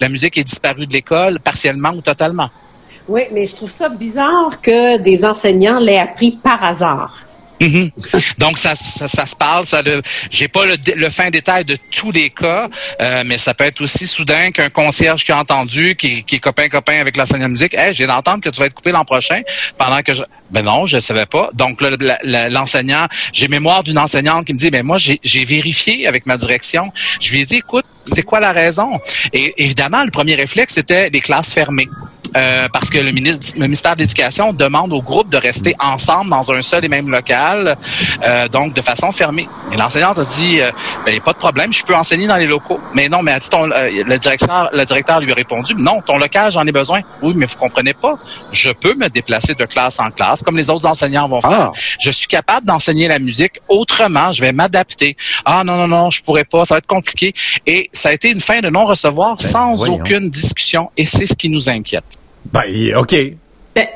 la 0.00 0.08
musique 0.08 0.36
est 0.36 0.44
disparue 0.44 0.86
de 0.86 0.92
l'école 0.92 1.40
partiellement 1.40 1.90
ou 1.90 2.00
totalement. 2.00 2.50
Oui, 3.08 3.22
mais 3.32 3.46
je 3.46 3.54
trouve 3.54 3.70
ça 3.70 3.88
bizarre 3.88 4.60
que 4.60 4.98
des 4.98 5.24
enseignants 5.24 5.78
l'aient 5.78 5.98
appris 5.98 6.32
par 6.42 6.62
hasard. 6.62 7.27
Mhm. 7.60 7.90
Donc 8.38 8.58
ça, 8.58 8.74
ça, 8.76 9.26
se 9.26 9.36
parle. 9.36 9.66
Ça, 9.66 9.82
j'ai 10.30 10.48
pas 10.48 10.66
le, 10.66 10.76
le 10.96 11.10
fin 11.10 11.30
détail 11.30 11.64
de 11.64 11.76
tous 11.90 12.12
les 12.12 12.30
cas, 12.30 12.68
euh, 13.00 13.22
mais 13.26 13.38
ça 13.38 13.54
peut 13.54 13.64
être 13.64 13.80
aussi 13.80 14.06
soudain 14.06 14.50
qu'un 14.50 14.70
concierge 14.70 15.24
qui 15.24 15.32
a 15.32 15.38
entendu, 15.38 15.96
qui, 15.96 16.22
qui 16.24 16.36
est 16.36 16.40
copain 16.40 16.68
copain 16.68 17.00
avec 17.00 17.16
l'enseignant 17.16 17.46
de 17.46 17.52
musique, 17.52 17.74
hey, 17.74 17.94
j'ai 17.94 18.06
d'entendre 18.06 18.42
que 18.42 18.48
tu 18.48 18.60
vas 18.60 18.66
être 18.66 18.74
coupé 18.74 18.92
l'an 18.92 19.04
prochain, 19.04 19.42
pendant 19.76 20.02
que 20.02 20.14
je, 20.14 20.22
ben 20.50 20.62
non, 20.62 20.86
je 20.86 20.98
savais 20.98 21.26
pas. 21.26 21.50
Donc 21.54 21.80
l'enseignant, 22.24 23.06
j'ai 23.32 23.48
mémoire 23.48 23.82
d'une 23.82 23.98
enseignante 23.98 24.46
qui 24.46 24.54
me 24.54 24.58
dit, 24.58 24.70
mais 24.70 24.82
moi 24.82 24.98
j'ai, 24.98 25.20
j'ai 25.24 25.44
vérifié 25.44 26.06
avec 26.06 26.26
ma 26.26 26.36
direction. 26.36 26.92
Je 27.20 27.32
lui 27.32 27.40
ai 27.40 27.44
dit, 27.44 27.56
écoute, 27.56 27.86
c'est 28.04 28.22
quoi 28.22 28.40
la 28.40 28.52
raison? 28.52 29.00
Et 29.32 29.54
évidemment, 29.62 30.04
le 30.04 30.10
premier 30.10 30.34
réflexe 30.34 30.74
c'était 30.74 31.10
les 31.10 31.20
classes 31.20 31.52
fermées. 31.52 31.88
Euh, 32.36 32.68
parce 32.72 32.90
que 32.90 32.98
le 32.98 33.10
ministre, 33.10 33.54
le 33.56 33.62
ministère 33.62 33.94
de 33.94 34.00
l'Éducation 34.00 34.52
demande 34.52 34.92
aux 34.92 35.02
groupes 35.02 35.30
de 35.30 35.36
rester 35.36 35.74
ensemble 35.80 36.30
dans 36.30 36.52
un 36.52 36.62
seul 36.62 36.84
et 36.84 36.88
même 36.88 37.10
local, 37.10 37.76
euh, 38.22 38.48
donc 38.48 38.74
de 38.74 38.80
façon 38.80 39.12
fermée. 39.12 39.48
Et 39.72 39.76
l'enseignante 39.76 40.18
a 40.18 40.24
dit, 40.24 40.60
euh, 40.60 40.70
ben, 41.06 41.20
pas 41.20 41.32
de 41.32 41.38
problème, 41.38 41.72
je 41.72 41.82
peux 41.82 41.94
enseigner 41.94 42.26
dans 42.26 42.36
les 42.36 42.46
locaux. 42.46 42.80
Mais 42.94 43.08
non, 43.08 43.22
mais 43.22 43.32
a 43.32 43.38
dit 43.38 43.48
ton, 43.48 43.70
euh, 43.70 44.04
le 44.04 44.18
directeur, 44.18 44.70
le 44.72 44.84
directeur 44.84 45.20
lui 45.20 45.32
a 45.32 45.34
répondu, 45.34 45.74
non, 45.74 46.00
ton 46.02 46.18
local, 46.18 46.52
j'en 46.52 46.66
ai 46.66 46.72
besoin. 46.72 47.00
Oui, 47.22 47.32
mais 47.36 47.46
vous 47.46 47.56
comprenez 47.56 47.94
pas, 47.94 48.14
je 48.52 48.70
peux 48.70 48.94
me 48.94 49.08
déplacer 49.08 49.54
de 49.54 49.64
classe 49.64 49.98
en 50.00 50.10
classe, 50.10 50.42
comme 50.42 50.56
les 50.56 50.70
autres 50.70 50.86
enseignants 50.86 51.28
vont 51.28 51.40
faire. 51.40 51.50
Ah. 51.50 51.72
Je 52.00 52.10
suis 52.10 52.28
capable 52.28 52.66
d'enseigner 52.66 53.08
la 53.08 53.18
musique 53.18 53.60
autrement, 53.68 54.32
je 54.32 54.40
vais 54.42 54.52
m'adapter. 54.52 55.16
Ah 55.44 55.62
non, 55.64 55.76
non, 55.76 55.88
non, 55.88 56.10
je 56.10 56.22
pourrais 56.22 56.44
pas, 56.44 56.64
ça 56.64 56.74
va 56.74 56.78
être 56.78 56.86
compliqué. 56.86 57.32
Et 57.66 57.88
ça 57.92 58.10
a 58.10 58.12
été 58.12 58.30
une 58.30 58.40
fin 58.40 58.60
de 58.60 58.68
non-recevoir 58.68 59.40
sans 59.40 59.74
voyons. 59.74 59.94
aucune 59.94 60.28
discussion, 60.28 60.90
et 60.96 61.06
c'est 61.06 61.26
ce 61.26 61.34
qui 61.34 61.48
nous 61.48 61.68
inquiète. 61.68 62.17
Ben, 62.52 62.94
OK. 62.96 63.14
Ben, 63.74 63.86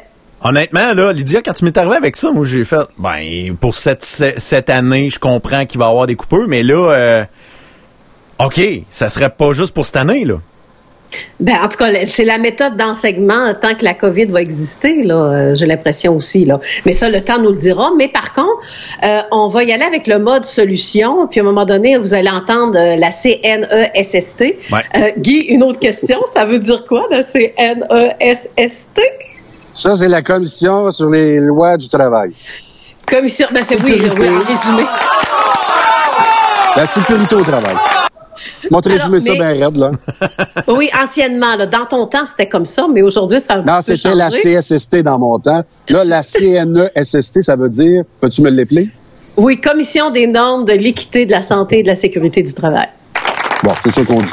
Honnêtement, 0.44 0.92
là, 0.94 1.12
Lydia, 1.12 1.40
quand 1.42 1.52
tu 1.52 1.64
m'es 1.64 1.76
arrivé 1.78 1.94
avec 1.96 2.16
ça, 2.16 2.31
moi, 2.33 2.44
j'ai 2.44 2.64
fait, 2.64 2.87
ben, 2.98 3.57
pour 3.61 3.74
cette, 3.76 4.05
ce- 4.05 4.38
cette 4.38 4.70
année, 4.70 5.09
je 5.11 5.18
comprends 5.18 5.66
qu'il 5.66 5.78
va 5.78 5.87
y 5.87 5.88
avoir 5.88 6.07
des 6.07 6.16
coupeurs, 6.16 6.48
mais 6.48 6.62
là, 6.62 6.90
euh, 6.90 7.24
OK, 8.40 8.61
ça 8.90 9.09
serait 9.09 9.31
pas 9.31 9.52
juste 9.52 9.72
pour 9.72 9.87
cette 9.87 9.96
année, 9.96 10.24
là. 10.24 10.35
Ben, 11.40 11.57
en 11.62 11.68
tout 11.68 11.77
cas, 11.77 11.90
c'est 12.07 12.25
la 12.25 12.38
méthode 12.38 12.77
d'enseignement 12.77 13.53
tant 13.61 13.75
que 13.75 13.85
la 13.85 13.94
COVID 13.94 14.27
va 14.27 14.40
exister, 14.40 15.03
là, 15.03 15.14
euh, 15.14 15.55
j'ai 15.55 15.66
l'impression 15.66 16.16
aussi. 16.16 16.44
Là. 16.44 16.61
Mais 16.87 16.92
ça, 16.92 17.09
le 17.11 17.20
temps 17.20 17.38
nous 17.38 17.51
le 17.51 17.57
dira. 17.57 17.90
Mais 17.96 18.09
par 18.09 18.33
contre, 18.33 18.62
euh, 19.03 19.20
on 19.31 19.48
va 19.48 19.64
y 19.64 19.72
aller 19.72 19.85
avec 19.85 20.07
le 20.07 20.18
mode 20.18 20.44
solution. 20.44 21.27
Puis 21.27 21.40
à 21.40 21.42
un 21.42 21.46
moment 21.46 21.64
donné, 21.64 21.98
vous 21.98 22.14
allez 22.14 22.31
entendre 22.31 22.79
euh, 22.79 22.96
la 22.96 23.11
CNESST. 23.11 24.40
Ouais. 24.40 24.57
Euh, 24.96 25.11
Guy, 25.18 25.40
une 25.48 25.62
autre 25.62 25.81
question. 25.81 26.18
Ça 26.33 26.44
veut 26.44 26.59
dire 26.59 26.85
quoi, 26.87 27.03
la 27.11 27.22
CNESST? 27.22 29.01
Ça, 29.75 29.96
c'est 29.96 30.09
la 30.09 30.22
commission 30.22 30.90
sur 30.90 31.11
les 31.11 31.40
lois 31.40 31.77
du 31.77 31.88
travail. 31.88 32.31
Commission. 33.07 33.48
Ben, 33.53 33.62
c'est 33.62 33.83
oui, 33.83 34.01
oui, 34.01 34.29
en 34.29 34.44
résumé. 34.46 34.85
La 36.77 36.87
sécurité 36.87 37.35
au 37.35 37.42
travail. 37.42 37.77
Moi, 38.70 38.81
te 38.81 38.88
Alors, 38.88 38.98
résumer 38.98 39.20
ça 39.20 39.35
bien 39.35 39.66
raide, 39.66 39.77
là. 39.77 39.92
Oui, 40.68 40.90
anciennement, 41.01 41.57
là, 41.57 41.66
dans 41.66 41.87
ton 41.87 42.07
temps, 42.07 42.27
c'était 42.27 42.48
comme 42.48 42.66
ça, 42.66 42.87
mais 42.92 43.03
aujourd'hui, 43.03 43.40
ça 43.40 43.55
a 43.55 43.62
Non, 43.62 43.81
c'était 43.81 44.14
la. 44.14 44.31
CSST 44.31 45.03
dans 45.03 45.18
mon 45.18 45.38
temps. 45.38 45.62
Là, 45.88 46.05
la 46.05 46.22
CNESST, 46.22 47.42
ça 47.42 47.57
veut 47.57 47.68
dire, 47.68 48.05
peux-tu 48.20 48.42
me 48.42 48.51
l'épeler? 48.51 48.88
Oui, 49.37 49.61
Commission 49.61 50.11
des 50.11 50.27
normes 50.27 50.64
de 50.64 50.72
l'équité, 50.72 51.27
de 51.27 51.31
la 51.31 51.42
santé 51.42 51.81
et 51.81 51.83
de 51.83 51.88
la 51.88 51.96
sécurité 51.96 52.42
du 52.42 52.53
travail. 52.53 52.88
Bon, 53.62 53.72
c'est 53.83 53.92
ça 53.92 54.05
qu'on 54.05 54.20
dit. 54.20 54.33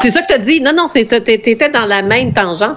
C'est 0.00 0.10
ça 0.10 0.22
que 0.22 0.28
tu 0.28 0.34
as 0.34 0.38
dit. 0.38 0.60
Non, 0.60 0.72
non, 0.72 0.86
t'étais 0.88 1.70
dans 1.72 1.86
la 1.86 2.02
même 2.02 2.32
tangente. 2.32 2.76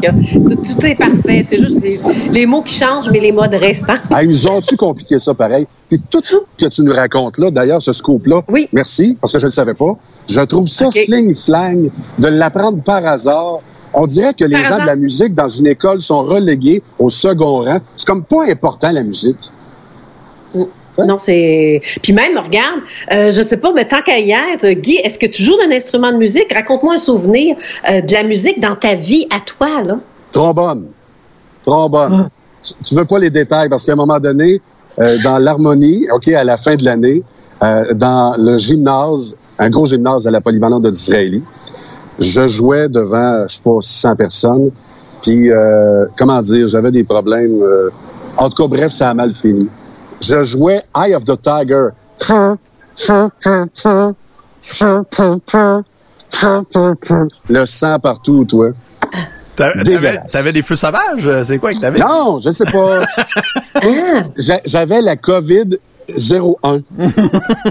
Tout, 0.81 0.87
est 0.87 0.95
parfait. 0.95 1.45
C'est 1.47 1.59
juste 1.59 1.81
les, 1.81 1.99
les 2.31 2.45
mots 2.45 2.61
qui 2.61 2.73
changent, 2.73 3.09
mais 3.11 3.19
les 3.19 3.31
modes 3.31 3.53
restent. 3.53 3.89
hein. 3.89 3.99
Ah, 4.09 4.23
ils 4.23 4.29
nous 4.29 4.47
ont-tu 4.47 4.75
compliqué 4.77 5.19
ça 5.19 5.33
pareil? 5.33 5.65
Puis 5.89 5.99
tout 6.09 6.21
ce 6.23 6.35
que 6.57 6.67
tu 6.69 6.81
nous 6.83 6.93
racontes 6.93 7.37
là, 7.37 7.51
d'ailleurs, 7.51 7.81
ce 7.81 7.93
scoop-là, 7.93 8.41
Oui. 8.49 8.67
merci, 8.73 9.17
parce 9.19 9.33
que 9.33 9.39
je 9.39 9.45
ne 9.45 9.47
le 9.47 9.51
savais 9.51 9.73
pas. 9.73 9.93
Je 10.27 10.41
trouve 10.41 10.67
ça 10.67 10.87
OK. 10.87 10.95
fling-flang 11.05 11.89
de 12.19 12.27
l'apprendre 12.27 12.81
par 12.83 13.05
hasard. 13.05 13.59
On 13.93 14.05
dirait 14.05 14.33
que 14.33 14.45
les 14.45 14.55
Par 14.55 14.61
gens 14.63 14.67
hasard. 14.73 14.81
de 14.81 14.85
la 14.87 14.95
musique 14.95 15.35
dans 15.35 15.49
une 15.49 15.67
école 15.67 16.01
sont 16.01 16.23
relégués 16.23 16.81
au 16.97 17.09
second 17.09 17.65
rang. 17.65 17.79
C'est 17.95 18.07
comme 18.07 18.23
pas 18.23 18.45
important, 18.49 18.91
la 18.91 19.03
musique. 19.03 19.37
Non, 20.97 21.17
c'est. 21.17 21.81
Puis 22.03 22.13
même, 22.13 22.37
regarde, 22.37 22.81
euh, 23.11 23.31
je 23.31 23.41
sais 23.41 23.57
pas, 23.57 23.71
mais 23.73 23.85
tant 23.87 24.01
qu'à 24.01 24.19
y 24.19 24.31
être, 24.31 24.69
Guy, 24.81 24.97
est-ce 25.03 25.17
que 25.17 25.25
tu 25.25 25.41
joues 25.41 25.57
d'un 25.57 25.71
instrument 25.73 26.11
de 26.11 26.17
musique? 26.17 26.51
Raconte-moi 26.53 26.95
un 26.95 26.99
souvenir 26.99 27.55
euh, 27.89 28.01
de 28.01 28.11
la 28.11 28.23
musique 28.23 28.59
dans 28.59 28.75
ta 28.75 28.93
vie 28.95 29.25
à 29.33 29.39
toi, 29.39 29.81
là. 29.83 29.97
Trombone. 30.31 30.87
Trombone. 31.65 32.29
Tu, 32.61 32.73
tu 32.83 32.95
veux 32.95 33.05
pas 33.05 33.19
les 33.19 33.29
détails 33.29 33.69
parce 33.69 33.85
qu'à 33.85 33.93
un 33.93 33.95
moment 33.95 34.19
donné, 34.19 34.61
euh, 34.99 35.17
dans 35.23 35.37
l'harmonie, 35.37 36.07
OK, 36.13 36.27
à 36.29 36.43
la 36.43 36.57
fin 36.57 36.75
de 36.75 36.83
l'année, 36.85 37.23
euh, 37.63 37.93
dans 37.93 38.35
le 38.37 38.57
gymnase, 38.57 39.35
un 39.59 39.69
gros 39.69 39.85
gymnase 39.85 40.27
à 40.27 40.31
la 40.31 40.41
polyvalente 40.41 40.83
de 40.83 40.89
Disraeli, 40.89 41.43
je 42.19 42.47
jouais 42.47 42.89
devant, 42.89 43.47
je 43.47 43.55
sais 43.55 43.61
pas, 43.63 43.77
600 43.81 44.15
personnes. 44.15 44.69
Puis, 45.21 45.51
euh, 45.51 46.05
comment 46.17 46.41
dire, 46.41 46.67
j'avais 46.67 46.91
des 46.91 47.03
problèmes. 47.03 47.61
euh, 47.61 47.89
en 48.37 48.49
tout 48.49 48.63
cas, 48.63 48.67
bref, 48.75 48.91
ça 48.91 49.09
a 49.09 49.13
mal 49.13 49.33
fini. 49.33 49.67
Je 50.21 50.43
jouais 50.43 50.81
Eye 50.95 51.15
of 51.15 51.25
the 51.25 51.39
Tiger. 51.41 51.87
Le 57.49 57.65
sang 57.65 57.99
partout, 57.99 58.45
toi. 58.45 58.69
T'a- 59.61 60.17
T'avais, 60.31 60.51
des 60.51 60.63
feux 60.63 60.75
sauvages? 60.75 61.25
euh, 61.25 61.43
C'est 61.43 61.57
quoi 61.59 61.71
que 61.71 61.79
t'avais? 61.79 61.99
Non, 61.99 62.39
je 62.43 62.49
sais 62.51 62.65
pas. 62.65 63.03
J'a- 64.37 64.61
J'avais 64.65 65.01
la 65.01 65.15
COVID 65.15 65.77
01. 66.09 66.79
tu 66.79 66.83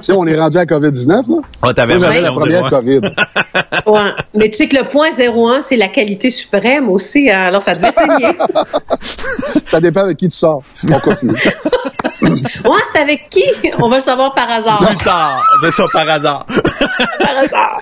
sais, 0.02 0.12
on 0.12 0.26
est 0.26 0.38
rendu 0.38 0.56
à 0.56 0.64
COVID-19, 0.64 1.08
là? 1.08 1.22
Ah, 1.62 1.74
t'avais 1.74 1.98
Moi, 1.98 2.06
j'avais 2.06 2.22
la 2.22 2.32
première 2.32 2.64
01. 2.66 2.70
COVID. 2.70 3.00
ouais. 3.86 4.10
Mais 4.34 4.48
tu 4.48 4.56
sais 4.56 4.68
que 4.68 4.76
le 4.76 4.88
point 4.88 5.10
01, 5.10 5.60
c'est 5.62 5.76
la 5.76 5.88
qualité 5.88 6.30
suprême 6.30 6.88
aussi. 6.88 7.28
hein. 7.30 7.46
Alors, 7.48 7.62
ça 7.62 7.72
devait 7.72 7.90
saigner. 7.92 8.30
Ça 9.66 9.80
dépend 9.80 10.00
avec 10.00 10.16
qui 10.16 10.28
tu 10.28 10.36
sors. 10.36 10.62
On 10.90 10.98
continue. 10.98 11.32
ouais, 11.32 12.80
c'est 12.92 13.00
avec 13.00 13.28
qui? 13.30 13.44
On 13.78 13.88
va 13.88 13.96
le 13.96 14.00
savoir 14.02 14.32
par 14.34 14.50
hasard. 14.50 14.78
Plus 14.78 14.96
tard. 15.04 15.44
C'est 15.62 15.70
ça, 15.72 15.84
par 15.92 16.08
hasard. 16.08 16.46
par 17.20 17.36
hasard. 17.38 17.78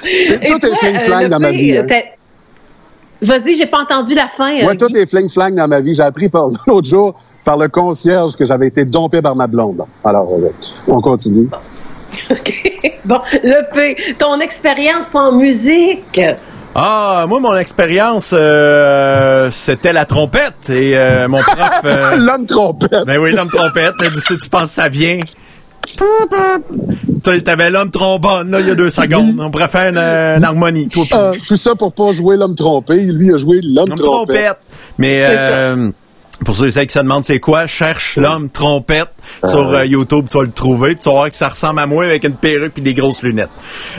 Tout 0.47 0.67
est 0.67 0.75
fling-flang 0.77 1.25
euh, 1.25 1.29
dans 1.29 1.41
ma 1.41 1.51
vie, 1.51 1.77
hein. 1.79 1.87
Vas-y, 3.21 3.55
j'ai 3.55 3.67
pas 3.67 3.81
entendu 3.81 4.15
la 4.15 4.29
fin. 4.29 4.53
euh, 4.59 4.63
Moi, 4.65 4.75
tout 4.77 4.87
Guy. 4.89 4.99
est 4.99 5.07
fling-flang 5.11 5.55
dans 5.55 5.67
ma 5.69 5.81
vie. 5.81 5.95
J'ai 5.95 6.03
appris 6.03 6.29
par 6.29 6.49
l'autre 6.67 6.89
jour 6.89 7.15
par 7.45 7.57
le 7.57 7.69
concierge 7.69 8.37
que 8.37 8.45
j'avais 8.45 8.67
été 8.69 8.85
dompé 8.85 9.23
par 9.23 9.35
ma 9.35 9.47
blonde. 9.47 9.83
Alors, 10.05 10.29
euh, 10.33 10.51
on 10.87 11.01
continue. 11.01 11.49
OK. 12.31 12.55
Bon, 13.05 13.21
le 13.43 13.73
P, 13.75 14.15
ton 14.19 14.39
expérience 14.41 15.15
en 15.15 15.33
musique? 15.33 16.21
Ah, 16.75 17.25
moi, 17.29 17.41
mon 17.41 17.57
expérience, 17.57 18.31
euh, 18.35 19.51
c'était 19.53 19.93
la 19.93 20.05
trompette. 20.05 20.71
Et 20.71 20.97
euh, 20.97 21.27
mon 21.27 21.39
prof... 21.43 21.81
euh, 21.85 22.17
L'homme 22.19 22.47
trompette. 22.47 23.05
ben 23.07 23.19
oui, 23.19 23.33
l'homme 23.35 23.49
trompette. 23.49 23.95
Tu 23.99 24.49
penses 24.51 24.63
que 24.63 24.69
ça 24.69 24.89
vient? 24.89 25.19
T'avais 27.45 27.71
l'homme 27.71 27.91
trombone, 27.91 28.51
là, 28.51 28.61
il 28.61 28.69
y 28.69 28.71
a 28.71 28.75
deux 28.75 28.91
secondes. 28.91 29.39
On 29.41 29.51
pourrait 29.51 29.69
faire 29.69 29.89
une, 29.91 29.99
une 29.99 30.45
harmonie. 30.45 30.89
Toi, 30.89 31.05
Euh, 31.13 31.33
tout 31.47 31.57
ça 31.57 31.75
pour 31.75 31.93
pas 31.93 32.13
jouer 32.13 32.37
l'homme 32.37 32.55
trompé. 32.55 32.97
Lui 33.13 33.33
a 33.35 33.37
joué 33.37 33.61
l'homme 33.63 33.89
l'homme 33.89 33.99
trompette. 33.99 34.37
trompette. 34.37 34.59
Mais... 34.99 35.23
Euh, 35.27 35.91
pour 36.45 36.57
ceux 36.57 36.67
et 36.69 36.71
celles 36.71 36.87
qui 36.87 36.95
se 36.95 36.99
demandent 37.01 37.25
c'est 37.25 37.41
quoi, 37.41 37.67
cherche 37.67 38.17
l'homme 38.17 38.49
trompette 38.49 39.09
sur 39.45 39.73
euh, 39.75 39.85
YouTube, 39.85 40.27
tu 40.31 40.39
vas 40.39 40.45
le 40.45 40.51
trouver, 40.51 40.95
puis 40.95 41.03
tu 41.03 41.09
vas 41.09 41.15
voir 41.17 41.29
que 41.29 41.35
ça 41.35 41.49
ressemble 41.49 41.81
à 41.81 41.87
moi 41.87 42.05
avec 42.05 42.25
une 42.25 42.35
perruque 42.35 42.73
puis 42.75 42.83
des 42.83 42.95
grosses 42.95 43.23
lunettes. 43.23 43.51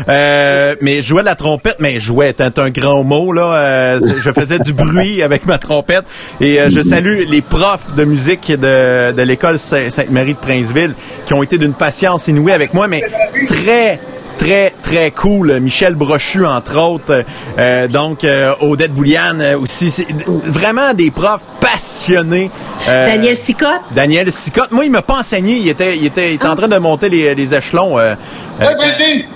Euh, 0.07 0.75
mais 0.81 1.01
jouais 1.01 1.21
de 1.21 1.27
la 1.27 1.35
trompette, 1.35 1.77
mais 1.79 1.99
jouais, 1.99 2.33
c'est 2.37 2.57
un 2.59 2.69
grand 2.69 3.03
mot 3.03 3.31
là. 3.33 3.53
Euh, 3.53 3.99
je 4.23 4.31
faisais 4.31 4.59
du 4.59 4.73
bruit 4.73 5.21
avec 5.23 5.45
ma 5.45 5.57
trompette 5.57 6.03
et 6.41 6.59
euh, 6.59 6.69
je 6.69 6.81
salue 6.81 7.23
les 7.29 7.41
profs 7.41 7.95
de 7.95 8.05
musique 8.05 8.49
de, 8.51 9.11
de 9.11 9.21
l'école 9.21 9.59
Saint- 9.59 9.89
Sainte-Marie 9.89 10.33
de 10.33 10.39
Princeville 10.39 10.93
qui 11.27 11.33
ont 11.33 11.43
été 11.43 11.57
d'une 11.57 11.73
patience 11.73 12.27
inouïe 12.27 12.53
avec 12.53 12.73
moi, 12.73 12.87
mais 12.87 13.03
très 13.47 13.99
très 14.39 14.73
très 14.81 15.11
cool 15.11 15.59
Michel 15.59 15.93
Brochu 15.95 16.45
entre 16.45 16.79
autres. 16.79 17.23
Euh, 17.59 17.87
donc 17.87 18.23
euh, 18.23 18.53
Odette 18.61 18.93
Bouliane 18.93 19.41
euh, 19.41 19.59
aussi. 19.59 19.91
C'est 19.91 20.07
vraiment 20.45 20.93
des 20.93 21.11
profs 21.11 21.41
passionnés. 21.59 22.49
Euh, 22.87 23.07
Daniel 23.07 23.37
Sicotte. 23.37 23.81
Daniel 23.91 24.31
Sicotte. 24.31 24.71
Moi 24.71 24.85
il 24.85 24.91
m'a 24.91 25.01
pas 25.01 25.19
enseigné. 25.19 25.57
Il 25.57 25.67
était 25.67 25.97
il 25.97 26.05
était, 26.05 26.31
il 26.31 26.35
était 26.35 26.47
en 26.47 26.55
train 26.55 26.69
de 26.69 26.77
monter 26.77 27.09
les, 27.09 27.35
les 27.35 27.53
échelons 27.53 27.99
euh, 27.99 28.15
euh, 28.61 28.65
quand, 28.79 28.87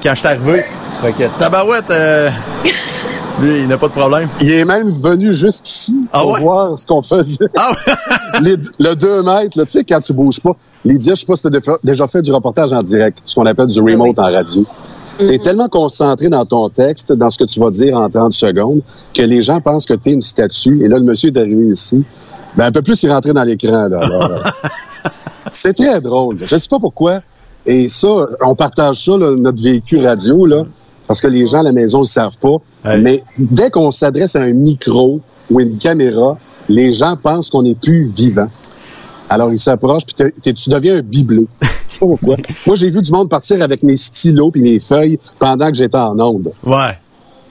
quand 0.03 0.15
j'étais 0.15 0.27
arrivé. 0.27 0.63
Fait 1.01 1.11
que 1.11 1.39
tabarouette 1.39 1.91
euh, 1.91 2.29
lui 3.41 3.61
il 3.61 3.67
n'a 3.67 3.77
pas 3.77 3.87
de 3.87 3.93
problème 3.93 4.27
Il 4.41 4.51
est 4.51 4.65
même 4.65 4.89
venu 4.89 5.33
jusqu'ici 5.33 6.05
Ah 6.13 6.21
pour 6.21 6.31
ouais? 6.31 6.41
voir 6.41 6.77
ce 6.79 6.85
qu'on 6.85 7.01
faisait. 7.01 7.37
ah 7.57 7.71
ouais? 7.71 7.93
Les- 8.41 8.57
le 8.79 8.95
2 8.95 9.23
mètres, 9.23 9.57
là, 9.57 9.65
tu 9.65 9.71
sais, 9.71 9.83
quand 9.83 9.99
tu 9.99 10.13
bouges 10.13 10.39
pas. 10.39 10.55
Lydia, 10.85 11.13
je 11.15 11.19
sais 11.21 11.25
pas 11.25 11.35
si 11.35 11.43
tu 11.49 11.69
as 11.69 11.77
déjà 11.83 12.07
fait 12.07 12.21
du 12.21 12.31
reportage 12.33 12.73
en 12.73 12.81
direct, 12.81 13.19
ce 13.25 13.35
qu'on 13.35 13.45
appelle 13.45 13.67
du 13.67 13.79
remote 13.81 14.17
en 14.19 14.23
radio. 14.31 14.65
Tu 15.19 15.25
es 15.31 15.37
tellement 15.39 15.67
concentré 15.67 16.27
dans 16.29 16.45
ton 16.45 16.67
texte, 16.69 17.13
dans 17.13 17.29
ce 17.29 17.37
que 17.37 17.43
tu 17.43 17.59
vas 17.59 17.69
dire 17.69 17.95
en 17.95 18.09
30 18.09 18.33
secondes, 18.33 18.81
que 19.13 19.21
les 19.21 19.43
gens 19.43 19.61
pensent 19.61 19.85
que 19.85 19.93
tu 19.93 20.09
es 20.09 20.13
une 20.13 20.21
statue. 20.21 20.83
Et 20.83 20.87
là, 20.87 20.97
le 20.97 21.03
monsieur 21.05 21.29
est 21.29 21.37
arrivé 21.37 21.65
ici. 21.67 22.03
Ben, 22.57 22.65
un 22.65 22.71
peu 22.71 22.81
plus, 22.81 23.01
il 23.03 23.09
est 23.09 23.13
rentré 23.13 23.31
dans 23.33 23.43
l'écran. 23.43 23.87
là. 23.87 23.99
C'est 25.51 25.73
très 25.73 26.01
drôle. 26.01 26.37
Je 26.43 26.57
sais 26.57 26.67
pas 26.67 26.79
pourquoi. 26.79 27.21
Et 27.65 27.87
ça, 27.87 28.07
on 28.41 28.55
partage 28.55 29.05
ça, 29.05 29.17
là, 29.17 29.35
notre 29.37 29.61
véhicule 29.61 30.05
radio, 30.05 30.45
là, 30.47 30.63
parce 31.13 31.21
que 31.21 31.27
les 31.27 31.45
gens 31.45 31.59
à 31.59 31.63
la 31.63 31.73
maison 31.73 31.99
ne 31.99 32.05
le 32.05 32.07
savent 32.07 32.39
pas. 32.39 32.57
Mais 32.97 33.23
dès 33.37 33.69
qu'on 33.69 33.91
s'adresse 33.91 34.35
à 34.35 34.41
un 34.41 34.53
micro 34.53 35.21
ou 35.51 35.59
une 35.59 35.77
caméra, 35.77 36.39
les 36.67 36.91
gens 36.91 37.15
pensent 37.21 37.51
qu'on 37.51 37.61
n'est 37.61 37.75
plus 37.75 38.05
vivant. 38.05 38.47
Alors, 39.29 39.51
ils 39.51 39.59
s'approchent, 39.59 40.05
puis 40.07 40.31
tu 40.41 40.69
deviens 40.71 40.95
un 40.95 41.01
bibelot. 41.03 41.47
Je 41.61 41.67
sais 41.67 41.99
pas 41.99 42.05
pourquoi. 42.07 42.37
Moi, 42.65 42.75
j'ai 42.77 42.89
vu 42.89 42.99
du 42.99 43.11
monde 43.11 43.29
partir 43.29 43.61
avec 43.61 43.83
mes 43.83 43.95
stylos 43.95 44.49
puis 44.49 44.63
mes 44.63 44.79
feuilles 44.79 45.19
pendant 45.37 45.69
que 45.69 45.77
j'étais 45.77 45.99
en 45.99 46.19
onde. 46.19 46.51
ouais 46.63 46.97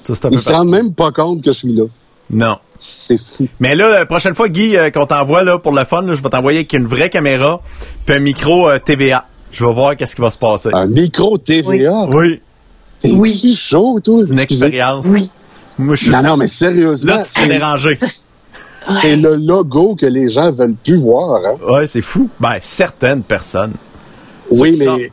ça 0.00 0.14
un 0.14 0.16
peu 0.16 0.28
Ils 0.32 0.40
se 0.40 0.50
rendent 0.50 0.68
même 0.68 0.92
pas 0.92 1.12
compte 1.12 1.44
que 1.44 1.52
je 1.52 1.58
suis 1.58 1.72
là. 1.72 1.84
non 2.30 2.56
C'est 2.78 3.18
fou. 3.18 3.46
Mais 3.60 3.76
là, 3.76 3.90
la 3.90 4.06
prochaine 4.06 4.34
fois, 4.34 4.48
Guy, 4.48 4.76
euh, 4.76 4.90
qu'on 4.90 5.06
t'envoie 5.06 5.44
là, 5.44 5.60
pour 5.60 5.70
le 5.70 5.84
fun, 5.84 6.02
là, 6.02 6.16
je 6.16 6.20
vais 6.22 6.30
t'envoyer 6.30 6.58
avec 6.58 6.72
une 6.72 6.86
vraie 6.86 7.10
caméra 7.10 7.60
puis 8.06 8.16
un 8.16 8.18
micro 8.18 8.68
euh, 8.68 8.78
TVA. 8.80 9.24
Je 9.52 9.64
vais 9.64 9.72
voir 9.72 9.96
qu'est-ce 9.96 10.16
qui 10.16 10.22
va 10.22 10.32
se 10.32 10.38
passer. 10.38 10.70
Un 10.72 10.88
micro 10.88 11.38
TVA. 11.38 12.08
Oui, 12.12 12.40
oui. 13.10 13.54
chaud, 13.56 13.98
toi? 14.02 14.22
c'est 14.24 14.32
une 14.32 14.38
Excusez. 14.38 14.66
expérience. 14.66 15.06
Oui. 15.08 15.30
Moi, 15.78 15.96
je 15.96 16.02
suis 16.04 16.12
Non, 16.12 16.22
non, 16.22 16.36
mais 16.36 16.48
sérieusement, 16.48 17.16
là, 17.16 17.24
tu 17.24 17.46
dérangé. 17.48 17.98
c'est 18.88 19.16
le 19.16 19.36
logo 19.36 19.94
que 19.96 20.06
les 20.06 20.28
gens 20.28 20.52
veulent 20.52 20.74
plus 20.82 20.96
voir. 20.96 21.40
Hein? 21.44 21.56
Ouais, 21.72 21.86
c'est 21.86 22.02
fou. 22.02 22.28
Ben, 22.38 22.56
certaines 22.60 23.22
personnes. 23.22 23.72
Oui, 24.50 24.76
mais 24.78 25.10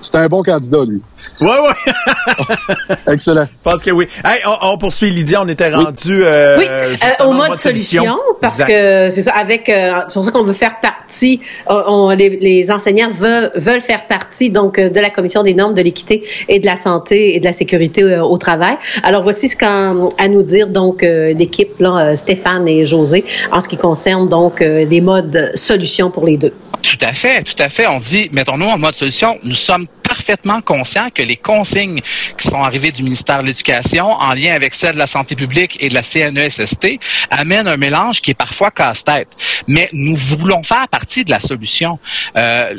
c'est 0.00 0.14
un 0.16 0.26
bon 0.28 0.42
candidat, 0.42 0.84
lui. 0.86 1.00
Ouais, 1.40 1.48
ouais. 1.48 2.94
Excellent. 3.12 3.44
Je 3.44 3.70
pense 3.70 3.82
que 3.82 3.90
oui. 3.90 4.06
Hey, 4.24 4.40
on, 4.46 4.72
on 4.72 4.78
poursuit, 4.78 5.10
Lydia. 5.10 5.42
On 5.42 5.48
était 5.48 5.70
rendu 5.70 6.22
euh, 6.24 6.58
Oui, 6.58 6.66
euh, 6.68 7.24
au 7.24 7.32
mode 7.32 7.56
solution, 7.56 8.18
parce 8.40 8.60
Exact. 8.60 8.68
que 8.68 9.08
c'est 9.10 9.22
ça, 9.22 9.32
avec, 9.32 9.68
euh, 9.68 10.00
c'est 10.08 10.14
pour 10.14 10.24
ça 10.24 10.30
qu'on 10.32 10.44
veut 10.44 10.52
faire 10.52 10.80
partie, 10.80 11.40
on, 11.66 12.10
les, 12.10 12.38
les 12.40 12.70
enseignants 12.70 13.10
veulent, 13.12 13.50
veulent 13.54 13.80
faire 13.80 14.06
partie 14.06 14.50
donc 14.50 14.78
de 14.78 15.00
la 15.00 15.10
commission 15.10 15.42
des 15.42 15.54
normes 15.54 15.74
de 15.74 15.82
l'équité 15.82 16.22
et 16.48 16.58
de 16.58 16.66
la 16.66 16.76
santé 16.76 17.34
et 17.36 17.40
de 17.40 17.44
la 17.44 17.52
sécurité 17.52 18.02
euh, 18.02 18.22
au 18.22 18.38
travail. 18.38 18.76
Alors 19.02 19.22
voici 19.22 19.48
ce 19.48 19.56
qu'a 19.56 19.92
à 20.18 20.28
nous 20.28 20.42
dire 20.42 20.68
donc 20.68 21.02
euh, 21.02 21.32
l'équipe 21.32 21.78
là, 21.80 22.16
Stéphane 22.16 22.66
et 22.68 22.86
José 22.86 23.24
en 23.52 23.60
ce 23.60 23.68
qui 23.68 23.76
concerne 23.76 24.28
donc 24.28 24.62
euh, 24.62 24.84
les 24.84 25.00
modes 25.00 25.52
solutions 25.54 26.10
pour 26.10 26.26
les 26.26 26.36
deux. 26.36 26.52
Tout 26.82 26.98
à 27.02 27.12
fait, 27.12 27.42
tout 27.42 27.60
à 27.62 27.68
fait. 27.68 27.86
On 27.86 27.98
dit, 27.98 28.30
mettons-nous 28.32 28.66
en 28.66 28.78
mode 28.78 28.94
solution, 28.94 29.38
nous 29.44 29.54
sommes 29.54 29.86
parfaitement 30.10 30.60
conscients 30.60 31.08
que 31.14 31.22
les 31.22 31.36
consignes 31.36 32.00
qui 32.36 32.48
sont 32.48 32.62
arrivées 32.62 32.90
du 32.90 33.04
ministère 33.04 33.42
de 33.42 33.46
l'Éducation 33.46 34.06
en 34.10 34.34
lien 34.34 34.54
avec 34.54 34.74
celles 34.74 34.94
de 34.94 34.98
la 34.98 35.06
santé 35.06 35.36
publique 35.36 35.78
et 35.80 35.88
de 35.88 35.94
la 35.94 36.02
CNESST 36.02 36.98
amènent 37.30 37.68
un 37.68 37.76
mélange 37.76 38.20
qui 38.20 38.32
est 38.32 38.40
parfois 38.46 38.72
casse-tête. 38.72 39.28
Mais 39.68 39.88
nous 39.92 40.16
voulons 40.16 40.64
faire 40.64 40.88
partie 40.88 41.24
de 41.24 41.30
la 41.30 41.40
solution. 41.40 42.00
Euh, 42.36 42.74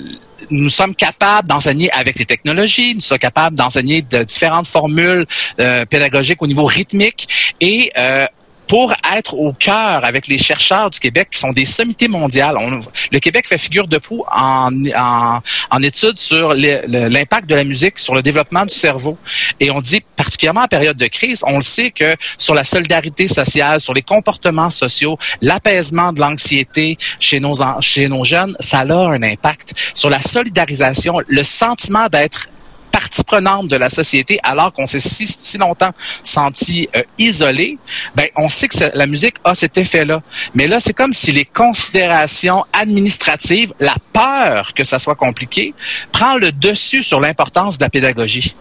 nous 0.50 0.70
sommes 0.70 0.94
capables 0.94 1.48
d'enseigner 1.48 1.90
avec 1.92 2.20
les 2.20 2.26
technologies, 2.26 2.96
nous 2.96 3.02
sommes 3.02 3.20
capables 3.20 3.56
d'enseigner 3.56 4.02
de 4.02 4.24
différentes 4.24 4.68
formules 4.68 5.26
euh, 5.60 5.86
pédagogiques 5.86 6.42
au 6.42 6.48
niveau 6.48 6.66
rythmique 6.66 7.56
et 7.62 7.92
euh, 7.98 8.26
pour 8.72 8.94
être 9.14 9.34
au 9.34 9.52
cœur 9.52 10.06
avec 10.06 10.28
les 10.28 10.38
chercheurs 10.38 10.90
du 10.90 10.98
Québec 10.98 11.28
qui 11.32 11.40
sont 11.40 11.52
des 11.52 11.66
sommités 11.66 12.08
mondiales. 12.08 12.56
On- 12.58 12.80
le 13.12 13.20
Québec 13.20 13.46
fait 13.50 13.58
figure 13.58 13.86
de 13.86 13.98
proue 13.98 14.24
en, 14.34 14.70
en, 14.96 15.42
en 15.72 15.84
études 15.84 16.18
sur 16.18 16.54
l'impact 16.54 17.50
de 17.50 17.56
la 17.56 17.66
musique 17.66 18.00
sur 18.00 18.16
le 18.16 18.22
développement 18.22 18.66
du 18.66 18.74
cerveau. 18.74 19.18
Et 19.60 19.70
on 19.72 19.82
dit, 19.82 20.00
particulièrement 20.16 20.62
en 20.62 20.68
période 20.68 20.96
de 20.96 21.08
crise, 21.08 21.44
on 21.46 21.58
le 21.58 21.64
sait 21.64 21.92
que 21.92 22.16
sur 22.38 22.54
la 22.54 22.64
solidarité 22.64 23.28
sociale, 23.28 23.82
sur 23.82 23.94
les 23.94 24.04
comportements 24.04 24.70
sociaux, 24.70 25.18
l'apaisement 25.42 26.14
de 26.14 26.22
l'anxiété 26.22 26.98
chez 27.20 27.42
nos, 27.42 27.56
chez 27.82 28.08
nos 28.08 28.24
jeunes, 28.24 28.56
ça 28.62 28.80
a 28.80 28.94
un 28.94 29.22
impact. 29.22 29.74
Sur 29.94 30.10
la 30.10 30.22
solidarisation, 30.22 31.16
le 31.28 31.44
sentiment 31.44 32.08
d'être 32.08 32.48
partie 32.92 33.24
prenante 33.24 33.68
de 33.68 33.76
la 33.76 33.90
société 33.90 34.40
alors 34.44 34.74
qu'on 34.74 34.86
s'est 34.86 35.00
si, 35.00 35.58
longtemps 35.58 35.92
senti 36.24 36.88
euh, 36.96 37.04
isolé, 37.18 37.78
ben 38.16 38.28
on 38.36 38.48
sait 38.48 38.68
que 38.68 38.78
la 38.96 39.08
musique 39.08 39.36
a 39.44 39.56
cet 39.56 39.78
effet-là. 39.78 40.22
Mais 40.54 40.68
là, 40.68 40.80
c'est 40.80 40.94
comme 40.94 41.14
si 41.14 41.32
les 41.32 41.46
considérations 41.46 42.66
administratives, 42.74 43.74
la 43.80 43.96
peur 44.14 44.74
que 44.74 44.84
ça 44.84 45.00
soit 45.00 45.16
compliqué, 45.16 45.74
prend 46.12 46.38
le 46.38 46.52
dessus 46.52 47.04
sur 47.04 47.20
l'importance 47.20 47.78
de 47.78 47.84
la 47.84 47.90
pédagogie. 47.90 48.56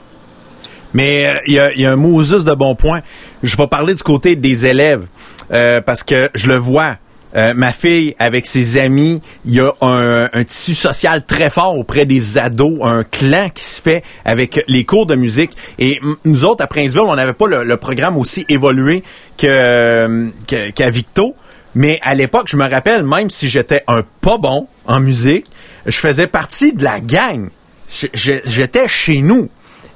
Mais 0.95 1.27
euh, 1.27 1.39
il 1.47 1.55
y, 1.55 1.87
a, 1.87 1.93
un 1.93 1.97
Moses 1.97 2.45
de 2.45 2.55
bon 2.55 2.75
point. 2.75 3.03
Je 3.43 3.57
vais 3.57 3.67
parler 3.67 3.95
du 3.95 4.03
côté 4.03 4.37
des 4.37 4.67
élèves 4.67 5.07
euh, 5.53 5.81
parce 5.81 6.03
que 6.03 6.31
je 6.35 6.47
le 6.47 6.57
vois. 6.57 6.97
Euh, 7.37 7.55
ma 7.55 7.73
fille, 7.73 8.15
avec 8.19 8.47
ses 8.47 8.77
amis, 8.79 9.21
il 9.45 9.55
y 9.55 9.61
a 9.61 9.73
un, 9.83 10.29
un 10.33 10.45
tissu 10.45 10.75
social 10.75 11.25
très 11.25 11.49
fort 11.49 11.79
auprès 11.79 12.05
des 12.05 12.39
ados, 12.39 12.79
un 12.83 13.05
clan 13.05 13.51
qui 13.55 13.63
se 13.63 13.81
fait 13.81 14.03
avec 14.25 14.65
les 14.67 14.85
cours 14.85 15.07
de 15.07 15.15
musique. 15.15 15.53
Et 15.79 16.01
nous 16.25 16.45
autres, 16.45 16.65
à 16.65 16.67
Princeville, 16.67 17.01
on 17.07 17.15
n'avait 17.15 17.33
pas 17.33 17.47
le, 17.47 17.63
le 17.63 17.77
programme 17.77 18.17
aussi 18.17 18.45
évolué 18.49 19.05
euh, 19.45 20.29
que- 20.49 20.71
qu'à 20.71 20.91
Victo. 20.91 21.35
Mais 21.77 22.01
à 22.03 22.17
l'époque, 22.17 22.49
je 22.49 22.57
me 22.57 22.69
rappelle, 22.69 23.05
même 23.05 23.31
si 23.31 23.49
j'étais 23.49 23.85
un 23.87 24.03
pas 24.21 24.39
bon 24.39 24.67
en 24.87 24.99
musique, 24.99 25.47
je 25.87 25.97
faisais 25.97 26.27
partie 26.27 26.73
de 26.73 26.83
la 26.83 26.99
gang. 26.99 27.49
J'étais 28.13 28.89
chez 28.89 29.23
nous. 29.23 29.49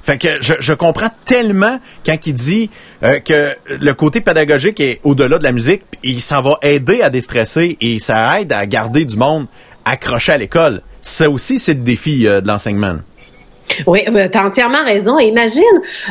Fait 0.05 0.19
que 0.19 0.39
je, 0.39 0.53
je 0.59 0.73
comprends 0.73 1.09
tellement 1.25 1.79
quand 2.05 2.27
il 2.27 2.33
dit 2.33 2.69
euh, 3.01 3.19
que 3.19 3.55
le 3.67 3.93
côté 3.93 4.21
pédagogique 4.21 4.79
est 4.79 4.99
au-delà 5.03 5.39
de 5.39 5.43
la 5.43 5.51
musique 5.51 5.81
et 6.03 6.19
ça 6.19 6.41
va 6.41 6.59
aider 6.61 7.01
à 7.01 7.09
déstresser 7.09 7.75
et 7.81 7.97
ça 7.97 8.39
aide 8.39 8.53
à 8.53 8.67
garder 8.67 9.05
du 9.05 9.15
monde 9.17 9.47
accroché 9.83 10.33
à 10.33 10.37
l'école. 10.37 10.83
Ça 11.01 11.27
aussi, 11.27 11.57
c'est 11.57 11.73
le 11.73 11.79
défi 11.79 12.27
euh, 12.27 12.39
de 12.39 12.47
l'enseignement. 12.47 12.97
Oui, 13.87 14.01
tu 14.05 14.37
as 14.37 14.45
entièrement 14.45 14.83
raison. 14.85 15.17
Imagine, 15.19 15.63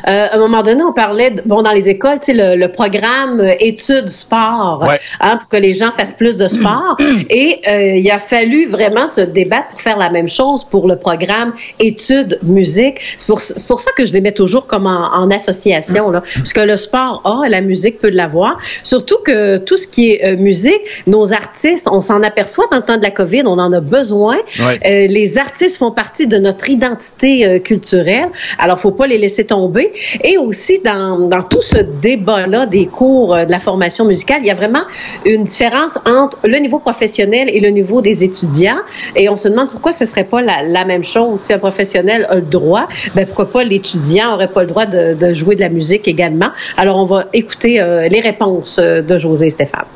euh, 0.06 0.26
à 0.30 0.34
un 0.34 0.38
moment 0.38 0.62
donné, 0.62 0.82
on 0.82 0.92
parlait, 0.92 1.30
de, 1.30 1.42
bon, 1.44 1.62
dans 1.62 1.72
les 1.72 1.88
écoles, 1.88 2.18
tu 2.20 2.26
sais, 2.26 2.34
le, 2.34 2.56
le, 2.56 2.68
programme 2.70 3.40
euh, 3.40 3.54
études 3.60 4.08
sport, 4.08 4.84
Ouais. 4.86 4.98
hein, 5.20 5.36
pour 5.38 5.48
que 5.48 5.56
les 5.56 5.72
gens 5.74 5.90
fassent 5.92 6.12
plus 6.12 6.36
de 6.36 6.48
sport. 6.48 6.96
Et 7.30 7.60
euh, 7.68 7.96
il 7.96 8.10
a 8.10 8.18
fallu 8.18 8.66
vraiment 8.66 9.06
se 9.06 9.20
débattre 9.20 9.68
pour 9.68 9.80
faire 9.80 9.98
la 9.98 10.10
même 10.10 10.28
chose 10.28 10.64
pour 10.64 10.88
le 10.88 10.96
programme 10.96 11.52
études 11.80 12.38
musique. 12.42 12.98
C'est 13.18 13.28
pour, 13.28 13.40
c'est 13.40 13.66
pour 13.66 13.80
ça 13.80 13.90
que 13.96 14.04
je 14.04 14.12
les 14.12 14.20
mets 14.20 14.32
toujours 14.32 14.66
comme 14.66 14.86
en, 14.86 15.14
en 15.14 15.30
association, 15.30 16.10
là, 16.10 16.22
parce 16.34 16.52
que 16.52 16.60
le 16.60 16.76
sport 16.76 17.22
a, 17.24 17.48
la 17.48 17.60
musique 17.60 17.98
peut 18.00 18.10
l'avoir. 18.10 18.58
Surtout 18.82 19.18
que 19.24 19.58
tout 19.58 19.76
ce 19.76 19.86
qui 19.86 20.10
est 20.12 20.32
euh, 20.32 20.36
musique, 20.36 20.80
nos 21.06 21.32
artistes, 21.32 21.88
on 21.90 22.00
s'en 22.00 22.22
aperçoit 22.22 22.66
dans 22.70 22.78
le 22.78 22.82
temps 22.82 22.96
de 22.98 23.02
la 23.02 23.10
COVID, 23.10 23.42
on 23.46 23.58
en 23.58 23.72
a 23.72 23.80
besoin. 23.80 24.38
Ouais. 24.58 24.78
Euh, 24.84 25.06
les 25.06 25.38
artistes 25.38 25.76
font 25.78 25.92
partie 25.92 26.26
de 26.26 26.38
notre 26.38 26.68
identité 26.68 27.43
euh, 27.44 27.59
culturelle. 27.59 28.28
Alors, 28.59 28.80
faut 28.80 28.90
pas 28.90 29.07
les 29.07 29.18
laisser 29.18 29.44
tomber. 29.44 29.92
Et 30.22 30.38
aussi, 30.38 30.80
dans, 30.85 31.18
dans 31.28 31.42
tout 31.42 31.62
ce 31.62 31.78
débat-là 31.78 32.66
des 32.66 32.87
cours 32.87 33.35
euh, 33.35 33.44
de 33.44 33.50
la 33.50 33.59
formation 33.59 34.04
musicale, 34.04 34.38
il 34.40 34.47
y 34.47 34.51
a 34.51 34.55
vraiment 34.55 34.82
une 35.24 35.45
différence 35.45 35.99
entre 36.07 36.38
le 36.45 36.59
niveau 36.59 36.78
professionnel 36.78 37.49
et 37.49 37.61
le 37.61 37.70
niveau 37.70 38.01
des 38.01 38.24
étudiants. 38.24 38.80
Et 39.16 39.28
on 39.28 39.36
se 39.36 39.49
demande 39.49 39.70
pourquoi 39.70 39.92
ce 39.92 40.05
serait 40.05 40.24
pas 40.24 40.42
la, 40.42 40.84
même 40.84 41.05
chose. 41.05 41.40
Si 41.40 41.53
un 41.53 41.59
professionnel 41.59 42.26
a 42.28 42.36
le 42.36 42.42
droit, 42.42 42.86
ben 43.14 43.26
pourquoi 43.26 43.51
pas 43.51 43.64
l'étudiant 43.64 44.34
aurait 44.34 44.49
pas 44.49 44.62
le 44.62 44.68
droit 44.68 44.86
de, 44.86 45.34
jouer 45.34 45.55
de 45.55 45.61
la 45.61 45.68
musique 45.68 46.09
également? 46.09 46.51
Alors, 46.76 46.99
on 46.99 47.05
va 47.05 47.26
écouter 47.32 47.80
euh, 47.80 48.09
les 48.09 48.20
réponses 48.20 48.78
de 48.78 49.18
José 49.18 49.47
et 49.47 49.51
Stéphane. 49.51 49.86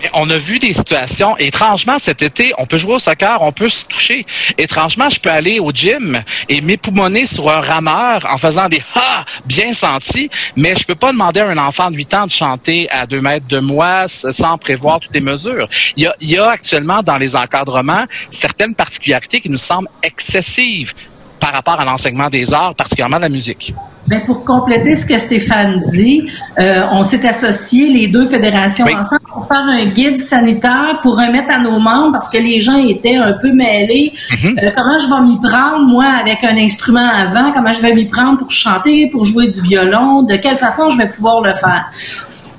Mais 0.00 0.10
on 0.14 0.28
a 0.30 0.36
vu 0.36 0.58
des 0.58 0.72
situations, 0.72 1.36
étrangement, 1.38 1.98
cet 1.98 2.22
été, 2.22 2.52
on 2.58 2.66
peut 2.66 2.78
jouer 2.78 2.94
au 2.94 2.98
soccer, 2.98 3.42
on 3.42 3.52
peut 3.52 3.68
se 3.68 3.84
toucher. 3.84 4.26
Étrangement, 4.58 5.08
je 5.08 5.20
peux 5.20 5.30
aller 5.30 5.60
au 5.60 5.72
gym 5.72 6.22
et 6.48 6.60
m'époumoner 6.60 7.26
sur 7.26 7.50
un 7.50 7.60
rameur 7.60 8.26
en 8.30 8.38
faisant 8.38 8.68
des 8.68 8.82
ha 8.94 9.24
bien 9.44 9.72
sentis, 9.72 10.30
mais 10.56 10.74
je 10.76 10.84
peux 10.84 10.94
pas 10.94 11.12
demander 11.12 11.40
à 11.40 11.48
un 11.48 11.58
enfant 11.58 11.90
de 11.90 11.96
8 11.96 12.14
ans 12.14 12.26
de 12.26 12.30
chanter 12.30 12.90
à 12.90 13.06
2 13.06 13.20
mètres 13.20 13.48
de 13.48 13.58
moi 13.58 14.08
sans 14.08 14.58
prévoir 14.58 15.00
toutes 15.00 15.14
les 15.14 15.20
mesures. 15.20 15.68
Il 15.96 16.04
y 16.04 16.06
a, 16.06 16.14
il 16.20 16.30
y 16.30 16.38
a 16.38 16.48
actuellement 16.48 17.02
dans 17.02 17.18
les 17.18 17.36
encadrements 17.36 18.04
certaines 18.30 18.74
particularités 18.74 19.40
qui 19.40 19.48
nous 19.48 19.58
semblent 19.58 19.88
excessives 20.02 20.94
par 21.42 21.52
rapport 21.52 21.80
à 21.80 21.84
l'enseignement 21.84 22.28
des 22.28 22.54
arts, 22.54 22.72
particulièrement 22.76 23.16
de 23.16 23.22
la 23.22 23.28
musique. 23.28 23.74
Ben, 24.06 24.20
pour 24.24 24.44
compléter 24.44 24.94
ce 24.94 25.04
que 25.04 25.18
Stéphane 25.18 25.82
dit, 25.92 26.30
euh, 26.58 26.86
on 26.92 27.02
s'est 27.02 27.26
associé 27.26 27.88
les 27.88 28.06
deux 28.06 28.26
fédérations 28.26 28.84
Oui. 28.86 28.94
ensemble 28.94 29.22
pour 29.32 29.44
faire 29.46 29.58
un 29.58 29.86
guide 29.86 30.20
sanitaire 30.20 31.00
pour 31.02 31.16
remettre 31.16 31.52
à 31.52 31.58
nos 31.58 31.80
membres 31.80 32.12
parce 32.12 32.28
que 32.28 32.38
les 32.38 32.60
gens 32.60 32.76
étaient 32.76 33.16
un 33.16 33.32
peu 33.32 33.52
mêlés. 33.52 34.12
Euh, 34.32 34.70
comment 34.76 34.98
je 34.98 35.06
vais 35.06 35.20
m'y 35.22 35.38
prendre 35.40 35.84
moi 35.84 36.06
avec 36.20 36.44
un 36.44 36.56
instrument 36.56 37.08
avant 37.08 37.50
Comment 37.52 37.72
je 37.72 37.80
vais 37.80 37.94
m'y 37.94 38.06
prendre 38.06 38.38
pour 38.38 38.50
chanter, 38.50 39.08
pour 39.10 39.24
jouer 39.24 39.48
du 39.48 39.60
violon 39.62 40.22
De 40.22 40.36
quelle 40.36 40.56
façon 40.56 40.90
je 40.90 40.96
vais 40.96 41.08
pouvoir 41.08 41.40
le 41.42 41.54
faire 41.54 41.86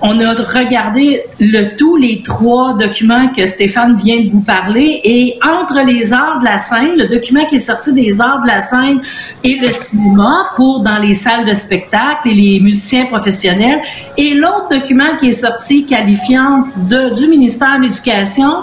on 0.05 0.19
a 0.19 0.33
regardé 0.33 1.23
le 1.39 1.77
tout, 1.77 1.95
les 1.95 2.21
trois 2.23 2.77
documents 2.77 3.29
que 3.29 3.45
Stéphane 3.45 3.95
vient 3.95 4.21
de 4.21 4.29
vous 4.29 4.41
parler, 4.41 4.99
et 5.01 5.39
entre 5.41 5.81
les 5.85 6.11
arts 6.11 6.41
de 6.41 6.45
la 6.45 6.59
scène, 6.59 6.97
le 6.97 7.07
document 7.07 7.45
qui 7.45 7.55
est 7.55 7.59
sorti 7.59 7.93
des 7.93 8.19
arts 8.19 8.41
de 8.41 8.47
la 8.47 8.59
scène 8.59 9.01
et 9.45 9.57
le 9.63 9.71
cinéma 9.71 10.51
pour 10.57 10.81
dans 10.81 10.97
les 10.97 11.13
salles 11.13 11.45
de 11.45 11.53
spectacle 11.53 12.27
et 12.27 12.33
les 12.33 12.59
musiciens 12.59 13.05
professionnels, 13.05 13.81
et 14.17 14.33
l'autre 14.33 14.67
document 14.71 15.15
qui 15.17 15.29
est 15.29 15.31
sorti 15.31 15.85
qualifiant 15.85 16.65
du 16.75 17.27
ministère 17.27 17.77
de 17.77 17.83
l'Éducation, 17.83 18.57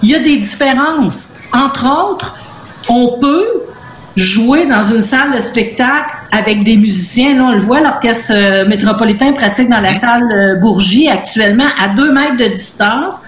il 0.00 0.10
y 0.10 0.14
a 0.14 0.20
des 0.20 0.38
différences. 0.38 1.30
Entre 1.52 1.86
autres, 1.86 2.36
on 2.88 3.18
peut 3.18 3.46
jouer 4.16 4.66
dans 4.66 4.82
une 4.82 5.02
salle 5.02 5.34
de 5.34 5.40
spectacle 5.40 6.10
avec 6.30 6.64
des 6.64 6.76
musiciens. 6.76 7.34
Là, 7.34 7.44
on 7.48 7.52
le 7.52 7.58
voit, 7.58 7.80
l'orchestre 7.80 8.32
euh, 8.34 8.66
métropolitain 8.66 9.32
pratique 9.32 9.68
dans 9.68 9.80
la 9.80 9.94
salle 9.94 10.30
euh, 10.32 10.56
Bourgie 10.56 11.08
actuellement 11.08 11.68
à 11.78 11.88
deux 11.88 12.12
mètres 12.12 12.36
de 12.36 12.48
distance. 12.54 13.20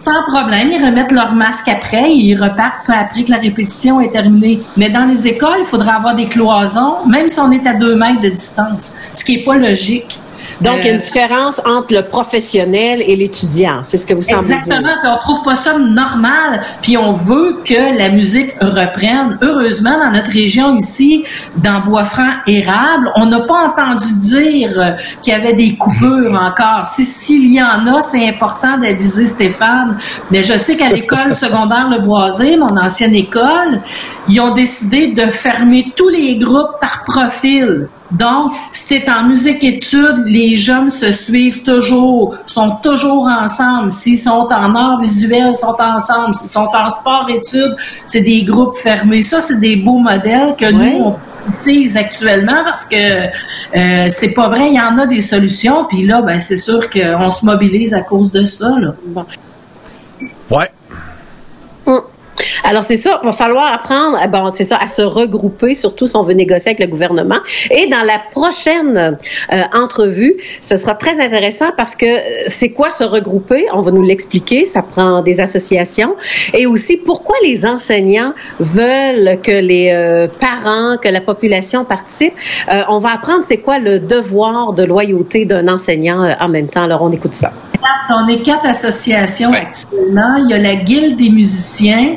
Sans 0.00 0.22
problème, 0.24 0.68
ils 0.70 0.84
remettent 0.84 1.12
leur 1.12 1.34
masque 1.34 1.66
après 1.68 2.10
et 2.10 2.16
ils 2.16 2.34
repartent 2.34 2.84
peu 2.86 2.92
après 2.92 3.24
que 3.24 3.30
la 3.30 3.38
répétition 3.38 4.02
est 4.02 4.12
terminée. 4.12 4.60
Mais 4.76 4.90
dans 4.90 5.06
les 5.06 5.26
écoles, 5.26 5.60
il 5.60 5.66
faudra 5.66 5.94
avoir 5.94 6.14
des 6.14 6.26
cloisons, 6.26 7.06
même 7.08 7.28
si 7.28 7.40
on 7.40 7.50
est 7.50 7.66
à 7.66 7.72
deux 7.72 7.94
mètres 7.94 8.20
de 8.20 8.28
distance, 8.28 8.94
ce 9.14 9.24
qui 9.24 9.36
est 9.36 9.44
pas 9.44 9.56
logique. 9.56 10.18
Donc, 10.60 10.78
il 10.80 10.86
y 10.86 10.88
a 10.88 10.92
Euh, 10.92 10.94
une 10.94 11.00
différence 11.00 11.60
entre 11.64 11.94
le 11.94 12.02
professionnel 12.06 13.02
et 13.06 13.16
l'étudiant. 13.16 13.80
C'est 13.82 13.96
ce 13.96 14.06
que 14.06 14.14
vous 14.14 14.22
semblez 14.22 14.54
Exactement. 14.54 14.80
dire. 14.80 14.98
Puis 15.02 15.10
on 15.12 15.18
trouve 15.18 15.42
pas 15.42 15.54
ça 15.54 15.78
normal. 15.78 16.62
Puis 16.82 16.96
on 16.96 17.12
veut 17.12 17.56
que 17.64 17.98
la 17.98 18.08
musique 18.10 18.52
reprenne. 18.60 19.38
Heureusement, 19.42 19.98
dans 19.98 20.10
notre 20.12 20.30
région 20.32 20.76
ici, 20.76 21.24
dans 21.56 21.80
Boisfranc 21.80 22.42
érable, 22.46 23.10
on 23.16 23.26
n'a 23.26 23.40
pas 23.40 23.68
entendu 23.68 24.06
dire 24.20 24.78
euh, 24.78 24.92
qu'il 25.22 25.32
y 25.32 25.36
avait 25.36 25.54
des 25.54 25.76
coupures 25.76 26.34
encore. 26.34 26.84
Si 26.86 27.04
s'il 27.04 27.52
y 27.52 27.62
en 27.62 27.86
a, 27.86 28.00
c'est 28.00 28.28
important 28.28 28.78
d'aviser 28.78 29.26
Stéphane. 29.26 29.98
Mais 30.30 30.42
je 30.42 30.56
sais 30.56 30.76
qu'à 30.76 30.88
l'école 30.88 31.32
secondaire 31.44 31.88
Le 31.90 32.00
Boisé, 32.00 32.56
mon 32.56 32.76
ancienne 32.76 33.14
école, 33.14 33.80
ils 34.28 34.40
ont 34.40 34.54
décidé 34.54 35.12
de 35.12 35.26
fermer 35.26 35.86
tous 35.96 36.08
les 36.08 36.36
groupes 36.38 36.78
par 36.80 37.04
profil. 37.06 37.88
Donc, 38.14 38.52
si 38.70 38.86
t'es 38.86 39.10
en 39.10 39.24
musique-études, 39.24 40.24
les 40.26 40.56
jeunes 40.56 40.90
se 40.90 41.10
suivent 41.10 41.62
toujours, 41.62 42.36
sont 42.46 42.76
toujours 42.82 43.26
ensemble. 43.26 43.90
S'ils 43.90 44.18
sont 44.18 44.48
en 44.50 44.74
art 44.74 45.00
visuel, 45.00 45.48
ils 45.48 45.54
sont 45.54 45.76
ensemble. 45.78 46.34
S'ils 46.34 46.50
sont 46.50 46.68
en 46.72 46.90
sport-études, 46.90 47.76
c'est 48.06 48.20
des 48.20 48.42
groupes 48.42 48.76
fermés. 48.76 49.22
Ça, 49.22 49.40
c'est 49.40 49.58
des 49.58 49.76
beaux 49.76 49.98
modèles 49.98 50.54
que 50.56 50.70
nous, 50.70 51.04
on 51.04 51.16
utilise 51.48 51.96
actuellement 51.96 52.62
parce 52.64 52.84
que 52.84 53.26
euh, 53.76 54.06
c'est 54.08 54.32
pas 54.32 54.48
vrai, 54.48 54.68
il 54.68 54.74
y 54.74 54.80
en 54.80 54.96
a 54.98 55.06
des 55.06 55.20
solutions. 55.20 55.84
Puis 55.86 56.06
là, 56.06 56.22
ben, 56.22 56.38
c'est 56.38 56.56
sûr 56.56 56.88
qu'on 56.90 57.30
se 57.30 57.44
mobilise 57.44 57.94
à 57.94 58.02
cause 58.02 58.30
de 58.30 58.44
ça. 58.44 58.70
Là. 58.78 58.94
Bon. 59.06 59.26
Ouais. 60.50 60.70
Hum. 61.86 62.00
Alors 62.64 62.82
c'est 62.84 62.96
ça, 62.96 63.20
il 63.22 63.26
va 63.26 63.32
falloir 63.32 63.72
apprendre, 63.72 64.18
eh 64.22 64.28
bon, 64.28 64.50
c'est 64.52 64.64
ça, 64.64 64.76
à 64.76 64.88
se 64.88 65.02
regrouper, 65.02 65.74
surtout 65.74 66.06
si 66.06 66.16
on 66.16 66.22
veut 66.22 66.34
négocier 66.34 66.70
avec 66.70 66.80
le 66.80 66.86
gouvernement. 66.86 67.38
Et 67.70 67.86
dans 67.86 68.02
la 68.02 68.18
prochaine 68.30 69.18
euh, 69.52 69.62
entrevue, 69.72 70.34
ce 70.62 70.76
sera 70.76 70.94
très 70.94 71.20
intéressant 71.20 71.66
parce 71.76 71.94
que 71.94 72.06
euh, 72.06 72.44
c'est 72.48 72.70
quoi 72.70 72.90
se 72.90 73.04
regrouper? 73.04 73.66
On 73.72 73.80
va 73.80 73.90
nous 73.92 74.02
l'expliquer. 74.02 74.64
Ça 74.64 74.82
prend 74.82 75.22
des 75.22 75.40
associations 75.40 76.16
et 76.52 76.66
aussi 76.66 76.96
pourquoi 76.96 77.36
les 77.42 77.64
enseignants 77.66 78.32
veulent 78.58 79.38
que 79.42 79.60
les 79.60 79.90
euh, 79.92 80.26
parents, 80.40 80.96
que 80.96 81.08
la 81.08 81.20
population 81.20 81.84
participe? 81.84 82.34
Euh, 82.72 82.82
on 82.88 82.98
va 82.98 83.12
apprendre 83.12 83.44
c'est 83.44 83.58
quoi 83.58 83.78
le 83.78 84.00
devoir 84.00 84.72
de 84.72 84.84
loyauté 84.84 85.44
d'un 85.44 85.68
enseignant 85.68 86.22
euh, 86.22 86.32
en 86.40 86.48
même 86.48 86.68
temps. 86.68 86.82
Alors 86.84 87.02
on 87.02 87.12
écoute 87.12 87.34
ça. 87.34 87.52
On 88.10 88.28
est 88.28 88.42
quatre 88.42 88.66
associations 88.66 89.50
Ouais. 89.50 89.58
actuellement. 89.62 90.36
Il 90.36 90.50
y 90.50 90.54
a 90.54 90.58
la 90.58 90.76
Guilde 90.76 91.16
des 91.16 91.30
musiciens, 91.30 92.16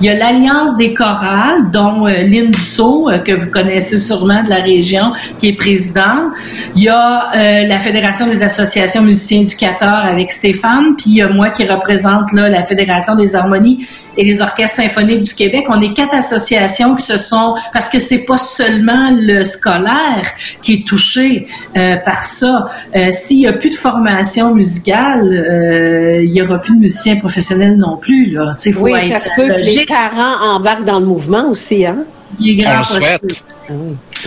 il 0.00 0.06
y 0.06 0.08
a 0.08 0.14
l'Alliance 0.14 0.76
des 0.76 0.94
chorales, 0.94 1.70
dont 1.70 2.06
euh, 2.06 2.22
Lynne 2.22 2.50
Dussault, 2.50 3.10
euh, 3.10 3.18
que 3.18 3.32
vous 3.32 3.50
connaissez 3.50 3.98
sûrement 3.98 4.42
de 4.42 4.48
la 4.48 4.62
région, 4.62 5.12
qui 5.38 5.48
est 5.48 5.56
présidente. 5.56 6.32
Il 6.74 6.84
y 6.84 6.88
a 6.88 7.30
euh, 7.34 7.66
la 7.66 7.78
Fédération 7.78 8.26
des 8.26 8.42
associations 8.42 9.02
musiciens 9.02 9.40
éducateurs 9.40 10.04
avec 10.04 10.30
Stéphane, 10.30 10.96
puis 10.96 11.10
il 11.10 11.14
y 11.16 11.22
a 11.22 11.28
moi 11.28 11.50
qui 11.50 11.64
représente 11.64 12.32
là, 12.32 12.48
la 12.48 12.64
Fédération 12.64 13.14
des 13.14 13.36
harmonies 13.36 13.86
et 14.16 14.24
les 14.24 14.42
orchestres 14.42 14.76
symphoniques 14.76 15.22
du 15.22 15.34
Québec. 15.34 15.64
On 15.68 15.80
est 15.80 15.94
quatre 15.94 16.14
associations 16.14 16.94
qui 16.94 17.04
se 17.04 17.16
sont, 17.16 17.54
parce 17.72 17.88
que 17.88 17.98
c'est 17.98 18.24
pas 18.24 18.38
seulement 18.38 19.10
le 19.12 19.44
scolaire 19.44 20.26
qui 20.62 20.74
est 20.74 20.86
touché 20.86 21.46
euh, 21.76 21.96
par 22.04 22.24
ça. 22.24 22.66
Euh, 22.96 23.10
S'il 23.10 23.40
y 23.40 23.46
a 23.46 23.52
plus 23.52 23.70
de 23.70 23.76
formation 23.76 24.54
musicale, 24.54 25.22
euh, 25.22 26.22
il 26.22 26.32
y 26.32 26.42
aura 26.42 26.58
plus 26.58 26.74
de 26.74 26.80
musiciens 26.80 27.16
professionnels 27.16 27.76
non 27.76 27.96
plus. 27.96 28.30
Là. 28.30 28.52
Faut 28.72 28.82
Oui, 28.82 28.92
être 28.92 29.08
ça 29.08 29.20
se 29.20 29.30
peut 29.34 29.48
que 29.48 29.58
les 29.58 29.64
logique. 29.64 29.89
Parents 29.90 30.54
embarquent 30.54 30.84
dans 30.84 31.00
le 31.00 31.06
mouvement 31.06 31.48
aussi, 31.48 31.84
hein? 31.84 32.04
On 32.40 32.84
souhaite. 32.84 33.44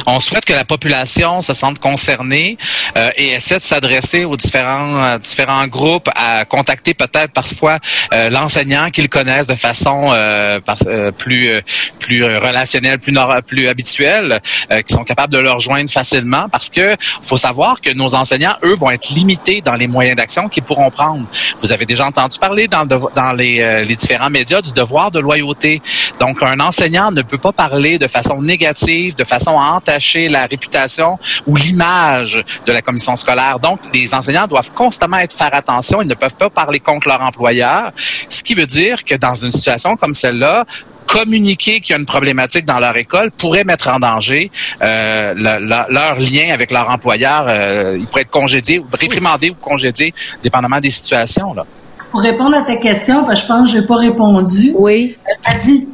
On 0.06 0.20
souhaite 0.20 0.46
que 0.46 0.54
la 0.54 0.66
population 0.66 1.42
se 1.42 1.54
sente 1.54 1.80
concernée 1.80 2.58
euh, 2.98 3.12
et 3.18 3.30
essaie 3.34 3.58
de 3.58 3.62
s'adresser 3.62 4.26
aux 4.26 4.38
différents 4.38 4.98
euh, 5.04 5.18
différents 5.18 5.68
groupes, 5.68 6.10
à 6.16 6.46
contacter 6.46 6.94
peut-être 6.94 7.32
parfois 7.34 7.80
euh, 8.14 8.30
l'enseignant 8.30 8.90
qu'ils 8.90 9.10
connaissent 9.10 9.48
de 9.48 9.56
façon 9.56 10.12
euh, 10.14 10.60
par- 10.60 10.78
euh, 10.88 11.12
plus 11.12 11.50
euh, 11.50 11.62
plus 12.00 12.24
relationnelle, 12.24 13.00
plus 13.00 13.14
plus 13.48 13.68
habituelle, 13.68 14.42
qui 14.86 14.94
sont 14.94 15.04
capables 15.04 15.32
de 15.34 15.38
leur 15.40 15.56
rejoindre 15.56 15.90
facilement 15.90 16.48
parce 16.50 16.70
que 16.70 16.96
faut 17.22 17.38
savoir 17.38 17.80
que 17.82 17.92
nos 17.94 18.14
enseignants 18.16 18.56
eux 18.64 18.76
vont 18.76 18.92
être 18.92 19.10
limités 19.10 19.62
dans 19.62 19.76
les 19.76 19.88
moyens 19.88 20.18
d'action 20.18 20.50
qu'ils 20.50 20.64
pourront 20.64 20.90
prendre. 20.92 21.26
Vous 21.62 21.72
avez 21.72 21.86
déjà 21.86 22.06
entendu 22.06 22.38
parler 22.40 22.68
dans 22.68 22.84
le 22.84 23.00
dans 23.16 23.34
les 23.34 23.86
les 23.86 23.96
différents 23.96 24.30
médias 24.30 24.62
du 24.62 24.74
devoir 24.74 25.12
de 25.12 25.20
loyauté. 25.20 25.82
Donc 26.20 26.42
un 26.44 26.60
enseignant 26.60 27.12
ne 27.12 27.22
peut 27.22 27.38
pas 27.38 27.52
parler 27.54 27.98
de 27.98 28.08
façon 28.08 28.42
négative, 28.42 29.16
de 29.16 29.24
façon 29.24 29.52
entacher 29.84 30.30
la 30.30 30.46
réputation 30.46 31.20
ou 31.46 31.56
l'image 31.56 32.44
de 32.66 32.72
la 32.72 32.82
commission 32.82 33.16
scolaire. 33.16 33.60
Donc, 33.60 33.80
les 33.94 34.14
enseignants 34.14 34.48
doivent 34.48 34.72
constamment 34.72 35.18
être 35.18 35.36
faire 35.36 35.54
attention. 35.54 36.02
Ils 36.02 36.08
ne 36.08 36.14
peuvent 36.14 36.36
pas 36.36 36.50
parler 36.50 36.80
contre 36.80 37.08
leur 37.08 37.22
employeur. 37.22 37.92
Ce 38.30 38.44
qui 38.44 38.54
veut 38.54 38.66
dire 38.66 39.04
que 39.04 39.16
dans 39.16 39.36
une 39.36 39.52
situation 39.52 39.96
comme 39.96 40.14
celle-là, 40.14 40.66
communiquer 41.06 41.82
qu'il 41.82 41.92
y 41.94 41.98
a 41.98 42.00
une 42.00 42.06
problématique 42.06 42.66
dans 42.66 42.80
leur 42.80 42.96
école 42.96 43.30
pourrait 43.32 43.66
mettre 43.66 43.90
en 43.90 44.00
danger 44.00 44.50
euh, 44.82 45.34
leur 45.36 46.20
lien 46.20 46.54
avec 46.54 46.72
leur 46.72 46.90
employeur. 46.90 47.46
Euh, 47.48 47.98
ils 48.00 48.08
pourraient 48.08 48.22
être 48.22 48.32
congédiés, 48.32 48.82
réprimandés 48.94 49.50
ou 49.50 49.56
congédiés, 49.56 50.14
dépendamment 50.42 50.80
des 50.80 50.90
situations. 50.90 51.54
Là. 51.54 51.66
Pour 52.12 52.22
répondre 52.22 52.56
à 52.56 52.62
ta 52.62 52.78
question, 52.78 53.26
parce 53.26 53.42
que 53.42 53.48
je 53.48 53.52
pense 53.52 53.72
que 53.72 53.78
je 53.78 53.82
n'ai 53.82 53.88
pas 53.88 53.98
répondu. 53.98 54.72
Oui. 54.76 55.18
Elle 55.46 55.62
dit 55.62 55.88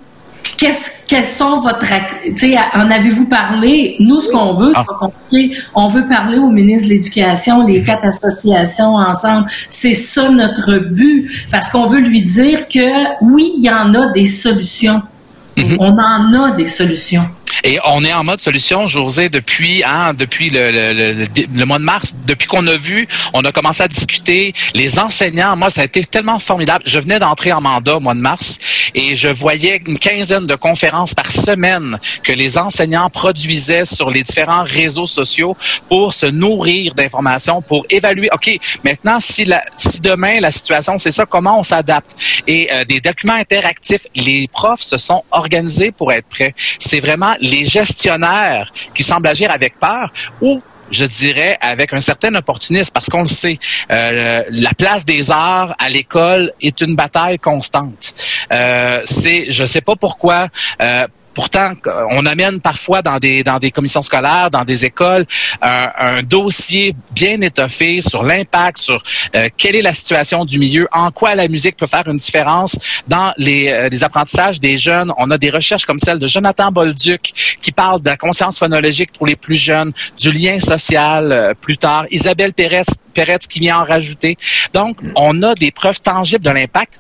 qu'est-ce 0.58 1.06
quels 1.08 1.26
sont 1.26 1.62
votre 1.62 1.86
tu 2.36 2.56
en 2.74 2.92
avez-vous 2.92 3.28
parlé? 3.28 3.96
Nous 4.00 4.20
ce 4.20 4.30
qu'on 4.30 4.54
veut 4.54 4.74
ah. 4.76 4.86
on 5.76 5.88
veut 5.88 6.06
parler 6.06 6.38
au 6.38 6.50
ministre 6.50 6.88
de 6.88 6.94
l'Éducation 6.94 7.66
les 7.66 7.84
quatre 7.84 8.06
associations 8.06 8.96
ensemble. 8.96 9.48
C'est 9.70 9.96
ça 9.96 10.30
notre 10.30 10.78
but 10.78 11.30
parce 11.52 11.70
qu'on 11.70 11.88
veut 11.88 12.00
lui 12.00 12.24
dire 12.24 12.68
que 12.68 13.24
oui 13.24 13.54
il 13.58 13.64
y 13.64 13.70
en 13.70 13.94
a 13.94 14.12
des 14.12 14.26
solutions. 14.26 15.02
Mm-hmm. 15.58 15.78
on 15.80 15.98
en 15.98 16.44
a 16.46 16.52
des 16.52 16.68
solutions 16.68 17.26
et 17.64 17.80
on 17.86 18.04
est 18.04 18.14
en 18.14 18.24
mode 18.24 18.42
solution, 18.42 18.88
José, 18.88 19.30
depuis 19.30 19.84
hein, 19.86 20.14
depuis 20.14 20.50
le, 20.50 20.72
le, 20.72 21.28
le, 21.54 21.66
mois 21.66 21.80
de 21.80 21.84
mars, 21.84 22.14
depuis 22.26 22.48
qu'on 22.48 22.66
a 22.68 22.78
vu, 22.78 23.08
on 23.34 23.44
a 23.46 23.52
commencé 23.52 23.84
à 23.84 23.88
discuter. 23.88 24.54
Les 24.74 25.00
enseignants, 25.00 25.56
moi, 25.56 25.70
ça 25.70 25.82
a 25.82 25.86
été 25.86 26.04
tellement 26.04 26.40
formidable. 26.40 26.84
Je 26.86 27.00
venais 27.00 27.20
d'entrer 27.20 27.52
en 27.52 27.62
mandat 27.62 27.98
au 27.98 28.00
mois 28.00 28.14
de 28.14 28.20
mars 28.20 28.58
et 28.96 29.16
je 29.16 29.28
voyais 29.28 29.82
une 29.86 30.00
quinzaine 30.00 30.48
de 30.48 30.56
conférences 30.56 31.14
par 31.14 31.32
semaine 31.32 32.00
que 32.24 32.32
les 32.32 32.58
enseignants 32.58 33.10
produisaient 33.10 33.86
sur 33.86 34.10
les 34.10 34.24
différents 34.24 34.64
réseaux 34.64 35.06
sociaux 35.06 35.56
pour 35.88 36.14
se 36.14 36.26
nourrir 36.26 36.94
d'informations, 36.96 37.62
pour 37.62 37.86
évaluer, 37.90 38.30
OK, 38.34 38.50
maintenant, 38.84 39.20
si, 39.20 39.46
la, 39.46 39.62
si 39.78 40.02
demain 40.02 40.40
la 40.40 40.52
situation, 40.52 40.98
c'est 40.98 41.12
ça, 41.12 41.26
comment 41.26 41.60
on 41.60 41.64
s'adapte? 41.64 42.16
Et 42.48 42.70
euh, 42.72 42.86
des 42.86 43.00
documents 43.00 43.34
interactifs, 43.34 44.06
les 44.16 44.48
profs 44.48 44.82
se 44.82 44.98
sont 44.98 45.24
organisés 45.32 45.92
pour 45.92 46.12
être 46.12 46.28
prêts. 46.28 46.54
C'est 46.80 47.00
vraiment 47.00 47.36
les 47.40 47.66
gestionnaires 47.66 48.72
qui 48.94 49.04
semblent 49.04 49.28
agir 49.28 49.52
avec 49.52 49.80
peur 49.80 50.12
ou 50.42 50.62
je 50.92 51.06
dirais, 51.06 51.58
avec 51.62 51.94
un 51.94 52.02
certain 52.02 52.34
opportunisme, 52.36 52.92
parce 52.94 53.10
qu'on 53.10 53.22
le 53.22 53.28
sait, 53.28 53.58
euh, 53.92 54.44
la 54.50 54.74
place 54.74 55.06
des 55.06 55.32
arts 55.32 55.76
à 55.80 55.90
l'école 55.90 56.52
est 56.62 56.82
une 56.82 56.96
bataille 56.96 57.40
constante. 57.40 58.14
Euh, 58.52 59.02
c'est, 59.06 59.52
je 59.52 59.66
sais 59.66 59.82
pas 59.82 59.96
pourquoi, 59.96 60.48
euh, 60.82 61.08
Pourtant, 61.34 61.72
on 62.12 62.26
amène 62.26 62.60
parfois 62.60 63.02
dans 63.02 63.18
des 63.18 63.44
dans 63.44 63.60
des 63.60 63.72
commissions 63.72 64.02
scolaires, 64.02 64.50
dans 64.52 64.66
des 64.66 64.86
écoles, 64.86 65.26
un, 65.62 66.24
dossier 66.24 66.96
bien 67.12 67.40
étoffé 67.42 68.02
sur 68.02 68.24
l'impact, 68.24 68.78
sur 68.78 69.02
euh, 69.36 69.48
quelle 69.58 69.76
est 69.76 69.82
la 69.82 69.94
situation 69.94 70.46
du 70.46 70.60
milieu, 70.60 70.88
en 70.92 71.12
quoi 71.12 71.36
la 71.36 71.48
musique 71.48 71.78
peut 71.78 71.88
faire 71.88 72.08
une 72.08 72.18
différence 72.18 72.78
dans 73.08 73.34
les, 73.38 73.70
euh, 73.70 73.90
les 73.90 74.04
apprentissages 74.04 74.60
des 74.60 74.78
jeunes. 74.78 75.12
On 75.18 75.32
a 75.32 75.38
des 75.38 75.50
recherches 75.50 75.86
comme 75.86 76.00
celle 76.00 76.20
de 76.20 76.28
Jonathan 76.28 76.72
Bolduc 76.72 77.58
qui 77.62 77.72
parle 77.72 78.02
de 78.02 78.10
la 78.10 78.18
conscience 78.18 78.60
phonologique 78.60 79.12
pour 79.14 79.28
les 79.28 79.36
plus 79.36 79.58
jeunes, 79.58 79.92
du 80.18 80.32
lien 80.32 80.60
social 80.60 81.32
euh, 81.32 81.54
plus 81.54 81.78
tard. 81.78 82.06
Isabelle 82.12 82.54
Pérez, 82.54 82.82
Pérez 83.14 83.40
qui 83.50 83.60
vient 83.60 83.80
en 83.80 83.86
rajouter. 83.86 84.38
Donc, 84.74 84.98
on 85.16 85.42
a 85.44 85.56
des 85.56 85.72
preuves 85.72 86.02
tangibles 86.02 86.44
de 86.44 86.52
l'impact 86.52 87.00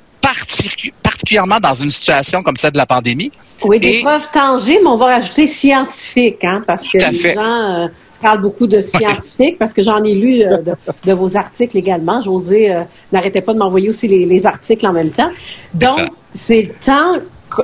particulièrement 1.19 1.59
dans 1.59 1.73
une 1.73 1.91
situation 1.91 2.41
comme 2.41 2.55
celle 2.55 2.71
de 2.71 2.77
la 2.77 2.85
pandémie. 2.85 3.29
Oui, 3.65 3.79
des 3.79 3.99
preuves 4.01 4.29
tangibles, 4.31 4.87
on 4.87 4.95
va 4.95 5.07
rajouter 5.07 5.47
scientifiques, 5.47 6.43
hein, 6.45 6.59
parce 6.65 6.87
que 6.87 6.97
les 6.97 7.33
gens 7.33 7.41
euh, 7.43 7.87
parlent 8.21 8.41
beaucoup 8.41 8.67
de 8.67 8.79
scientifiques, 8.79 9.57
parce 9.59 9.73
que 9.73 9.83
j'en 9.83 10.01
ai 10.03 10.15
lu 10.15 10.43
euh, 10.43 10.59
de, 11.05 11.13
vos 11.13 11.35
articles 11.35 11.77
également. 11.77 12.21
José 12.21 12.71
euh, 12.71 12.83
n'arrêtait 13.11 13.41
pas 13.41 13.53
de 13.53 13.59
m'envoyer 13.59 13.89
aussi 13.89 14.07
les, 14.07 14.45
articles 14.45 14.87
en 14.87 14.93
même 14.93 15.09
temps. 15.09 15.29
Donc, 15.73 15.99
c'est 16.33 16.61
le 16.61 16.73
temps 16.85 17.15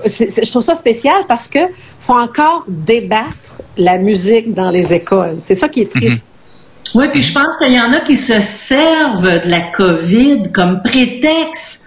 je 0.04 0.50
trouve 0.50 0.64
ça 0.64 0.74
spécial 0.74 1.26
parce 1.28 1.48
que 1.48 1.60
faut 2.00 2.16
encore 2.16 2.66
débattre 2.68 3.62
la 3.78 4.00
musique 4.00 4.52
dans 4.52 4.72
les 4.72 4.92
écoles. 4.92 5.36
C'est 5.38 5.54
ça 5.54 5.70
qui 5.70 5.82
est 5.82 5.92
triste. 5.92 6.24
Mm-hmm. 6.24 6.96
Oui, 6.96 7.06
puis 7.12 7.22
je 7.22 7.32
pense 7.32 7.56
qu'il 7.58 7.72
y 7.72 7.80
en 7.80 7.94
a 7.94 8.00
qui 8.00 8.18
se 8.18 8.42
servent 8.42 9.46
de 9.46 9.50
la 9.50 9.62
COVID 9.62 10.52
comme 10.52 10.82
prétexte 10.82 11.85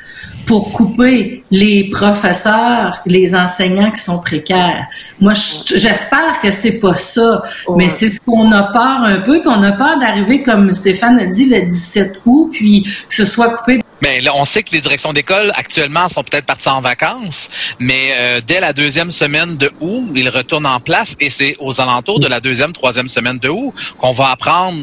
pour 0.48 0.72
couper 0.72 1.44
les 1.50 1.90
professeurs, 1.90 3.02
les 3.04 3.34
enseignants 3.34 3.90
qui 3.90 4.00
sont 4.00 4.18
précaires. 4.18 4.86
Moi, 5.20 5.34
j'espère 5.34 6.40
que 6.42 6.50
c'est 6.50 6.80
pas 6.80 6.94
ça, 6.94 7.42
mais 7.76 7.90
c'est 7.90 8.08
ce 8.08 8.18
qu'on 8.18 8.50
a 8.52 8.72
peur 8.72 9.02
un 9.02 9.20
peu, 9.20 9.42
qu'on 9.42 9.62
a 9.62 9.72
peur 9.72 9.98
d'arriver, 9.98 10.42
comme 10.42 10.72
Stéphane 10.72 11.18
a 11.18 11.26
dit, 11.26 11.50
le 11.50 11.66
17 11.66 12.20
août, 12.24 12.48
puis 12.50 12.82
que 12.82 13.14
ce 13.14 13.26
soit 13.26 13.50
coupé. 13.56 13.80
Bien, 14.00 14.20
là, 14.22 14.30
on 14.36 14.46
sait 14.46 14.62
que 14.62 14.70
les 14.72 14.80
directions 14.80 15.12
d'école 15.12 15.52
actuellement 15.54 16.08
sont 16.08 16.22
peut-être 16.22 16.46
parties 16.46 16.68
en 16.70 16.80
vacances, 16.80 17.50
mais 17.78 18.12
euh, 18.16 18.40
dès 18.44 18.60
la 18.60 18.72
deuxième 18.72 19.10
semaine 19.10 19.58
de 19.58 19.70
août, 19.80 20.06
ils 20.14 20.30
retournent 20.30 20.66
en 20.66 20.80
place 20.80 21.14
et 21.20 21.28
c'est 21.28 21.56
aux 21.58 21.78
alentours 21.78 22.20
de 22.20 22.26
la 22.26 22.40
deuxième, 22.40 22.72
troisième 22.72 23.08
semaine 23.10 23.38
de 23.38 23.50
août 23.50 23.74
qu'on 23.98 24.12
va 24.12 24.30
apprendre 24.30 24.78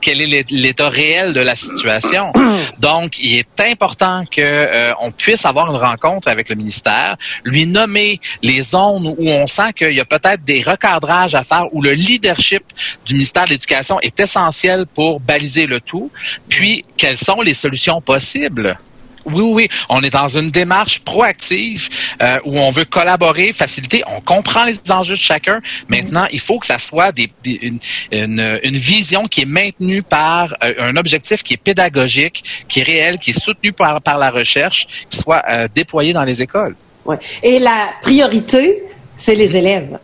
quel 0.00 0.20
est 0.20 0.50
l'état 0.50 0.88
réel 0.88 1.32
de 1.32 1.40
la 1.40 1.56
situation. 1.56 2.32
Donc, 2.78 3.18
il 3.18 3.38
est 3.38 3.60
important 3.60 4.24
que 4.30 4.40
euh, 4.40 4.92
on 5.00 5.10
puisse 5.10 5.44
avoir 5.44 5.70
une 5.70 5.80
rencontre 5.80 6.28
avec 6.28 6.48
le 6.48 6.54
ministère, 6.54 7.16
lui 7.44 7.66
nommer 7.66 8.20
les 8.42 8.62
zones 8.62 9.14
où 9.18 9.28
on 9.28 9.46
sent 9.46 9.72
qu'il 9.76 9.92
y 9.92 10.00
a 10.00 10.04
peut-être 10.04 10.44
des 10.44 10.62
recadrages 10.62 11.34
à 11.34 11.44
faire, 11.44 11.66
où 11.72 11.82
le 11.82 11.92
leadership 11.92 12.64
du 13.06 13.14
ministère 13.14 13.44
de 13.44 13.50
l'Éducation 13.50 13.98
est 14.00 14.18
essentiel 14.20 14.86
pour 14.86 15.20
baliser 15.20 15.66
le 15.66 15.80
tout, 15.80 16.10
puis 16.48 16.84
quelles 16.96 17.18
sont 17.18 17.40
les 17.40 17.54
solutions 17.54 18.00
possibles. 18.00 18.78
Oui, 19.24 19.42
oui, 19.42 19.68
on 19.88 20.02
est 20.02 20.10
dans 20.10 20.28
une 20.28 20.50
démarche 20.50 21.00
proactive 21.00 21.88
euh, 22.20 22.38
où 22.44 22.58
on 22.58 22.70
veut 22.70 22.84
collaborer, 22.84 23.52
faciliter. 23.52 24.02
On 24.06 24.20
comprend 24.20 24.64
les 24.64 24.78
enjeux 24.90 25.14
de 25.14 25.20
chacun. 25.20 25.60
Maintenant, 25.88 26.26
il 26.32 26.40
faut 26.40 26.58
que 26.58 26.66
ça 26.66 26.78
soit 26.78 27.12
des, 27.12 27.30
une, 27.44 27.78
une, 28.10 28.76
vision 28.76 29.28
qui 29.28 29.42
est 29.42 29.46
maintenue 29.46 30.02
par 30.02 30.54
euh, 30.62 30.74
un 30.78 30.96
objectif 30.96 31.42
qui 31.42 31.54
est 31.54 31.62
pédagogique, 31.62 32.64
qui 32.68 32.80
est 32.80 32.84
réel, 32.84 33.18
qui 33.18 33.30
est 33.30 33.40
soutenu 33.40 33.72
par, 33.72 34.00
par 34.02 34.18
la 34.18 34.30
recherche, 34.30 34.86
qui 35.08 35.18
soit 35.18 35.42
euh, 35.48 35.68
déployé 35.72 36.12
dans 36.12 36.24
les 36.24 36.42
écoles. 36.42 36.74
Ouais. 37.04 37.18
Et 37.42 37.58
la 37.58 37.90
priorité, 38.02 38.82
c'est 39.16 39.34
les 39.34 39.56
élèves. 39.56 39.98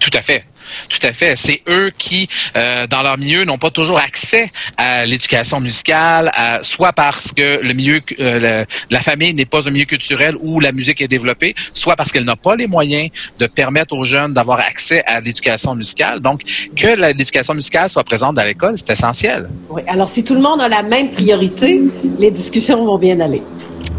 Tout 0.00 0.10
à 0.12 0.22
fait. 0.22 0.44
Tout 0.88 1.04
à 1.06 1.12
fait. 1.12 1.36
C'est 1.36 1.62
eux 1.68 1.90
qui, 1.96 2.28
euh, 2.56 2.86
dans 2.86 3.02
leur 3.02 3.18
milieu, 3.18 3.44
n'ont 3.44 3.58
pas 3.58 3.70
toujours 3.70 3.98
accès 3.98 4.50
à 4.76 5.06
l'éducation 5.06 5.60
musicale, 5.60 6.32
soit 6.62 6.92
parce 6.92 7.32
que 7.32 7.60
le 7.62 7.72
milieu, 7.74 8.00
euh, 8.20 8.64
la 8.90 9.00
famille 9.00 9.34
n'est 9.34 9.44
pas 9.44 9.66
un 9.68 9.70
milieu 9.70 9.84
culturel 9.84 10.36
où 10.40 10.60
la 10.60 10.72
musique 10.72 11.00
est 11.00 11.08
développée, 11.08 11.54
soit 11.74 11.96
parce 11.96 12.12
qu'elle 12.12 12.24
n'a 12.24 12.36
pas 12.36 12.56
les 12.56 12.66
moyens 12.66 13.10
de 13.38 13.46
permettre 13.46 13.94
aux 13.94 14.04
jeunes 14.04 14.32
d'avoir 14.34 14.60
accès 14.60 15.02
à 15.06 15.20
l'éducation 15.20 15.74
musicale. 15.74 16.20
Donc, 16.20 16.42
que 16.76 16.88
l'éducation 17.00 17.54
musicale 17.54 17.88
soit 17.88 18.04
présente 18.04 18.36
dans 18.36 18.44
l'école, 18.44 18.74
c'est 18.76 18.90
essentiel. 18.90 19.48
Oui. 19.68 19.82
Alors, 19.86 20.08
si 20.08 20.24
tout 20.24 20.34
le 20.34 20.40
monde 20.40 20.60
a 20.60 20.68
la 20.68 20.82
même 20.82 21.10
priorité, 21.10 21.80
les 22.18 22.30
discussions 22.30 22.84
vont 22.84 22.98
bien 22.98 23.18
aller. 23.20 23.42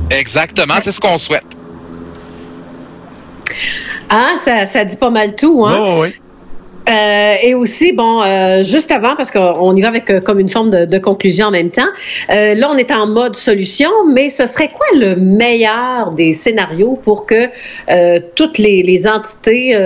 Exactement. 0.10 0.76
C'est 0.80 0.92
ce 0.92 1.00
qu'on 1.00 1.18
souhaite. 1.18 1.44
Ah, 4.10 4.36
ça, 4.44 4.66
ça 4.66 4.86
dit 4.86 4.96
pas 4.98 5.10
mal 5.10 5.36
tout, 5.36 5.66
hein? 5.66 5.76
Oh, 5.78 6.02
oui. 6.04 6.14
Euh, 6.88 7.36
et 7.42 7.54
aussi, 7.54 7.92
bon, 7.92 8.22
euh, 8.22 8.64
juste 8.64 8.92
avant, 8.92 9.16
parce 9.16 9.30
qu'on 9.32 9.76
y 9.76 9.82
va 9.82 9.90
avec 9.90 10.10
euh, 10.10 10.22
comme 10.22 10.40
une 10.40 10.48
forme 10.48 10.70
de, 10.70 10.98
conclusion 11.00 11.48
en 11.48 11.52
même 11.52 11.70
temps, 11.70 11.90
euh, 12.30 12.56
là, 12.56 12.70
on 12.72 12.78
est 12.78 12.92
en 12.92 13.08
mode 13.08 13.36
solution, 13.36 13.90
mais 14.14 14.30
ce 14.30 14.46
serait 14.46 14.70
quoi 14.70 14.86
le 14.94 15.16
meilleur 15.16 16.12
des 16.12 16.34
scénarios 16.34 16.98
pour 17.04 17.26
que 17.26 17.50
euh, 17.90 18.20
toutes 18.36 18.58
les, 18.58 18.84
les 18.84 19.06
entités, 19.06 19.78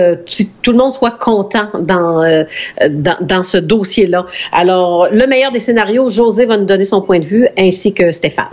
tout 0.62 0.72
le 0.72 0.78
monde 0.78 0.92
soit 0.92 1.18
content 1.18 1.68
dans, 1.80 2.44
dans, 2.88 3.16
dans, 3.20 3.42
ce 3.42 3.58
dossier-là? 3.58 4.26
Alors, 4.52 5.08
le 5.10 5.26
meilleur 5.26 5.50
des 5.50 5.58
scénarios, 5.58 6.08
José 6.08 6.46
va 6.46 6.56
nous 6.56 6.66
donner 6.66 6.84
son 6.84 7.02
point 7.02 7.18
de 7.18 7.24
vue, 7.24 7.48
ainsi 7.58 7.92
que 7.92 8.10
Stéphane. 8.10 8.46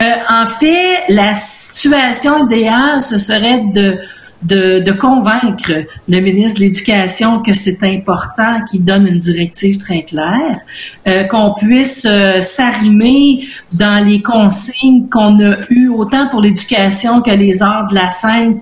en 0.00 0.46
fait, 0.46 1.04
la 1.08 1.34
situation 1.34 2.46
idéale, 2.46 3.00
ce 3.00 3.18
serait 3.18 3.60
de 3.72 3.98
de, 4.46 4.92
convaincre 4.92 5.84
le 6.08 6.20
ministre 6.20 6.60
de 6.60 6.64
l'Éducation 6.64 7.42
que 7.42 7.52
c'est 7.52 7.82
important 7.84 8.64
qu'il 8.68 8.84
donne 8.84 9.06
une 9.06 9.18
directive 9.18 9.78
très 9.78 10.02
claire, 10.02 10.60
euh, 11.06 11.24
qu'on 11.24 11.54
puisse 11.54 12.06
euh, 12.08 12.40
s'arrimer 12.40 13.46
dans 13.78 14.04
les 14.04 14.22
consignes 14.22 15.08
qu'on 15.08 15.40
a 15.40 15.56
eues 15.70 15.88
autant 15.88 16.28
pour 16.28 16.40
l'éducation 16.40 17.22
que 17.22 17.30
les 17.30 17.62
arts 17.62 17.88
de 17.88 17.94
la 17.94 18.10
scène, 18.10 18.58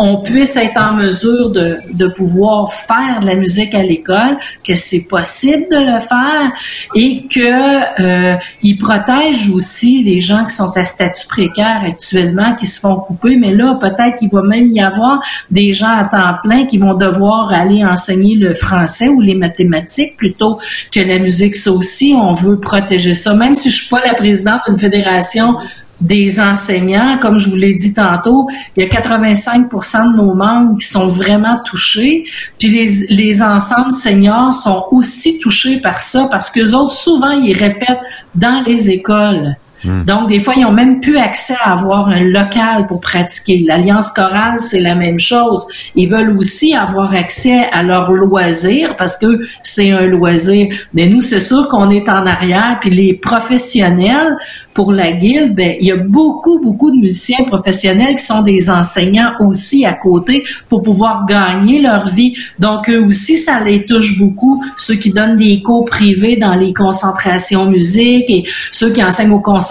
on 0.00 0.22
puisse 0.22 0.56
être 0.56 0.78
en 0.80 0.94
mesure 0.94 1.50
de, 1.50 2.06
pouvoir 2.16 2.72
faire 2.72 3.20
de 3.20 3.26
la 3.26 3.34
musique 3.34 3.74
à 3.74 3.82
l'école, 3.82 4.38
que 4.66 4.74
c'est 4.74 5.06
possible 5.06 5.66
de 5.70 5.76
le 5.76 6.00
faire 6.00 6.52
et 6.94 7.26
que 7.28 8.00
euh, 8.02 8.36
il 8.62 8.78
protège 8.78 9.50
aussi 9.50 10.02
les 10.02 10.20
gens 10.20 10.46
qui 10.46 10.54
sont 10.54 10.72
à 10.74 10.84
statut 10.84 11.26
précaire 11.28 11.82
actuellement, 11.86 12.56
qui 12.56 12.66
se 12.66 12.80
font 12.80 12.96
couper. 12.96 13.36
Mais 13.36 13.54
là, 13.54 13.78
peut-être 13.78 14.16
qu'il 14.18 14.30
va 14.30 14.42
même 14.42 14.68
y 14.68 14.80
avoir 14.80 15.20
des 15.50 15.72
gens 15.72 15.94
à 15.94 16.04
temps 16.04 16.38
plein 16.42 16.64
qui 16.64 16.78
vont 16.78 16.94
devoir 16.94 17.52
aller 17.52 17.84
enseigner 17.84 18.36
le 18.36 18.54
français 18.54 19.08
ou 19.08 19.20
les 19.20 19.34
mathématiques 19.34 20.16
plutôt 20.16 20.58
que 20.90 21.00
la 21.00 21.18
musique. 21.18 21.54
Ça 21.54 21.72
aussi, 21.72 22.14
on 22.16 22.32
veut 22.32 22.58
protéger 22.58 23.12
ça. 23.12 23.34
Même 23.34 23.54
si 23.54 23.70
je 23.70 23.82
suis 23.82 23.88
pas 23.88 24.00
la 24.04 24.14
présidente 24.14 24.62
d'une 24.66 24.78
fédération 24.78 25.56
des 26.00 26.40
enseignants, 26.40 27.18
comme 27.20 27.38
je 27.38 27.48
vous 27.50 27.56
l'ai 27.56 27.74
dit 27.74 27.92
tantôt, 27.92 28.46
il 28.76 28.84
y 28.84 28.86
a 28.86 28.88
85% 28.88 30.12
de 30.12 30.16
nos 30.16 30.34
membres 30.34 30.78
qui 30.78 30.86
sont 30.86 31.06
vraiment 31.06 31.58
touchés. 31.64 32.24
Puis 32.58 32.68
les, 32.68 33.06
les 33.14 33.42
ensembles 33.42 33.92
seniors 33.92 34.52
sont 34.52 34.86
aussi 34.90 35.38
touchés 35.38 35.80
par 35.80 36.00
ça 36.00 36.28
parce 36.30 36.50
que 36.50 36.60
autres, 36.74 36.92
souvent, 36.92 37.32
ils 37.32 37.56
répètent 37.56 38.00
dans 38.34 38.62
les 38.66 38.90
écoles. 38.90 39.56
Hmm. 39.84 40.04
Donc, 40.04 40.28
des 40.28 40.40
fois, 40.40 40.54
ils 40.56 40.64
ont 40.64 40.72
même 40.72 41.00
plus 41.00 41.16
accès 41.16 41.56
à 41.62 41.72
avoir 41.72 42.08
un 42.08 42.20
local 42.20 42.86
pour 42.88 43.00
pratiquer. 43.00 43.64
L'Alliance 43.66 44.10
chorale, 44.10 44.58
c'est 44.58 44.80
la 44.80 44.94
même 44.94 45.18
chose. 45.18 45.66
Ils 45.94 46.08
veulent 46.08 46.36
aussi 46.36 46.74
avoir 46.74 47.14
accès 47.14 47.64
à 47.72 47.82
leur 47.82 48.12
loisir 48.12 48.96
parce 48.96 49.16
que 49.16 49.40
c'est 49.62 49.90
un 49.90 50.06
loisir. 50.06 50.68
Mais 50.92 51.06
nous, 51.06 51.20
c'est 51.20 51.40
sûr 51.40 51.68
qu'on 51.68 51.88
est 51.88 52.08
en 52.08 52.26
arrière. 52.26 52.78
Puis 52.80 52.90
les 52.90 53.14
professionnels, 53.14 54.36
pour 54.74 54.92
la 54.92 55.12
guilde, 55.12 55.54
ben, 55.54 55.76
il 55.80 55.86
y 55.86 55.92
a 55.92 55.96
beaucoup, 55.96 56.60
beaucoup 56.62 56.90
de 56.90 56.96
musiciens 56.96 57.44
professionnels 57.44 58.14
qui 58.16 58.24
sont 58.24 58.42
des 58.42 58.70
enseignants 58.70 59.32
aussi 59.40 59.84
à 59.84 59.94
côté 59.94 60.44
pour 60.68 60.82
pouvoir 60.82 61.26
gagner 61.26 61.80
leur 61.80 62.06
vie. 62.06 62.34
Donc, 62.58 62.88
eux 62.88 63.04
aussi, 63.04 63.36
ça 63.36 63.60
les 63.64 63.84
touche 63.84 64.18
beaucoup. 64.18 64.62
Ceux 64.76 64.94
qui 64.94 65.10
donnent 65.10 65.36
des 65.36 65.62
cours 65.62 65.84
privés 65.84 66.36
dans 66.36 66.54
les 66.54 66.72
concentrations 66.72 67.66
musique 67.66 68.28
et 68.28 68.44
ceux 68.70 68.92
qui 68.92 69.02
enseignent 69.02 69.32
au 69.32 69.40
conservatoire, 69.40 69.69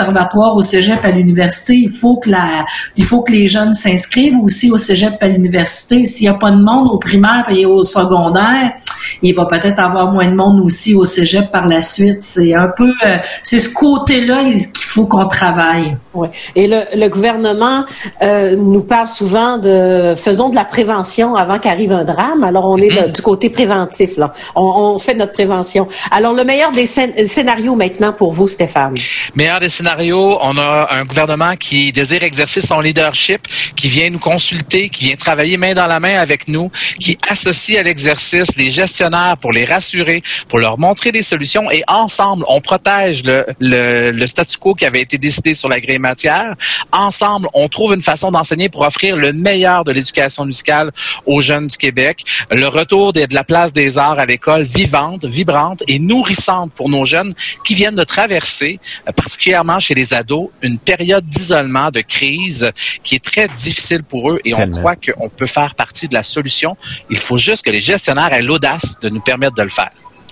au 0.56 0.62
cégep, 0.62 1.04
à 1.04 1.12
l'université, 1.12 1.76
il 1.76 1.92
faut 1.92 2.18
que 2.18 2.30
la, 2.30 2.66
il 2.96 3.06
faut 3.06 3.22
que 3.22 3.32
les 3.32 3.48
jeunes 3.48 3.74
s'inscrivent 3.74 4.38
aussi 4.42 4.72
au 4.72 4.78
cégep, 4.78 5.16
à 5.22 5.28
l'université. 5.28 6.06
S'il 6.06 6.26
n'y 6.26 6.36
a 6.36 6.38
pas 6.38 6.52
de 6.52 6.62
monde 6.62 6.90
au 6.92 6.98
primaire 6.98 7.46
et 7.50 7.66
au 7.66 7.84
secondaire, 7.84 8.74
il 9.22 9.36
va 9.36 9.46
peut-être 9.46 9.80
avoir 9.80 10.12
moins 10.12 10.30
de 10.30 10.36
monde 10.36 10.62
aussi 10.64 10.94
au 10.96 11.06
cégep 11.06 11.52
par 11.52 11.68
la 11.68 11.82
suite. 11.82 12.22
C'est 12.22 12.54
un 12.54 12.72
peu, 12.76 12.92
euh, 13.06 13.18
c'est 13.44 13.60
ce 13.60 13.70
côté-là 13.70 14.44
qu'il 14.44 14.86
faut 14.86 15.06
qu'on 15.06 15.28
travaille. 15.28 15.96
Oui. 16.14 16.28
Et 16.56 16.68
le, 16.68 16.84
le 16.96 17.10
gouvernement 17.10 17.86
euh, 18.22 18.56
nous 18.56 18.84
parle 18.84 19.08
souvent 19.08 19.58
de 19.58 20.16
faisons 20.16 20.50
de 20.50 20.56
la 20.56 20.66
prévention 20.66 21.36
avant 21.36 21.60
qu'arrive 21.60 21.92
un 21.92 22.04
drame. 22.04 22.44
Alors 22.44 22.66
on 22.66 22.78
est 22.78 22.90
mm-hmm. 22.90 23.12
du 23.12 23.22
côté 23.22 23.50
préventif 23.50 24.18
là. 24.18 24.32
On, 24.56 24.96
on, 24.96 25.00
fait 25.00 25.14
notre 25.14 25.34
prévention. 25.34 25.88
Alors 26.12 26.34
le 26.34 26.44
meilleur 26.44 26.72
des 26.72 26.86
scénarios 26.86 27.76
maintenant 27.76 28.14
pour 28.14 28.32
vous, 28.32 28.48
Stéphane. 28.48 28.96
Meilleur 29.36 29.60
des 29.60 29.70
scénarios, 29.70 30.38
on 30.42 30.58
a 30.58 30.90
un 30.92 31.06
gouvernement 31.06 31.56
qui 31.56 31.92
désire 31.92 32.24
exercer 32.24 32.62
son 32.62 32.80
leadership, 32.80 33.48
qui 33.76 33.88
vient 33.88 34.10
nous 34.10 34.20
consulter, 34.20 34.90
qui 34.90 35.06
vient 35.06 35.16
travailler 35.16 35.58
main 35.58 35.74
dans 35.74 35.88
la 35.88 36.00
main 36.00 36.20
avec 36.20 36.48
nous, 36.48 36.72
qui 37.00 37.18
associe 37.30 37.80
à 37.80 37.84
l'exercice 37.84 38.56
les 38.58 38.72
gestionnaires 39.00 39.38
pour 39.38 39.52
les 39.52 39.66
rassurer, 39.66 40.22
pour 40.48 40.60
leur 40.60 40.78
montrer 40.78 41.12
des 41.12 41.24
solutions 41.24 41.72
et 41.72 41.84
ensemble 41.88 42.44
on 42.48 42.60
protège 42.60 43.24
le, 43.24 43.46
le, 43.60 44.12
le 44.12 44.28
statu 44.28 44.58
quo 44.58 44.74
qui 44.74 44.86
avait 44.86 45.02
été 45.02 45.18
décidé 45.18 45.54
sur 45.54 45.70
la 45.70 45.80
grille 45.80 46.00
matière. 46.00 46.56
Ensemble, 46.92 47.48
on 47.54 47.70
trouve 47.70 47.94
une 47.94 48.02
façon 48.02 48.32
d'enseigner 48.32 48.70
pour 48.70 48.82
offrir 48.82 49.16
le 49.16 49.32
meilleur 49.32 49.84
de 49.86 49.92
l'éducation 49.92 50.46
musicale 50.46 50.92
aux 51.26 51.42
jeunes 51.42 51.68
du 51.68 51.78
Québec. 51.78 52.24
Le 52.52 52.68
retour 52.68 53.14
de, 53.14 53.26
la 53.32 53.44
place 53.44 53.72
des 53.74 53.98
arts 53.98 54.20
à 54.20 54.26
l'école 54.26 54.64
vivante, 54.64 55.26
vibrante 55.26 55.84
et 55.88 56.00
nourrissante 56.00 56.74
pour 56.74 56.90
nos 56.90 57.06
jeunes 57.06 57.34
qui 57.64 57.76
viennent 57.76 57.96
de 57.96 58.04
traverser, 58.04 58.80
euh, 59.08 59.12
particulièrement 59.12 59.80
chez 59.80 59.94
les 59.94 60.14
ados, 60.14 60.50
une 60.62 60.80
période 60.80 61.26
d'isolement, 61.26 61.92
de 61.92 62.02
crise 62.02 62.72
qui 63.04 63.16
est 63.16 63.24
très 63.24 63.48
difficile 63.48 64.04
pour 64.04 64.32
eux 64.32 64.40
et 64.44 64.54
on 64.54 64.70
croit 64.72 64.96
qu'on 64.96 65.30
peut 65.30 65.46
faire 65.46 65.76
partie 65.76 66.08
de 66.08 66.14
la 66.14 66.24
solution. 66.24 66.76
Il 67.10 67.18
faut 67.18 67.38
juste 67.38 67.66
que 67.66 67.72
les 67.72 67.80
gestionnaires 67.80 68.34
aient 68.34 68.42
l'audace 68.42 68.79
de 69.02 69.10
nous 69.10 69.22
permettre 69.22 69.56
de 69.56 69.64
le 69.64 69.70
faire. 69.70 69.90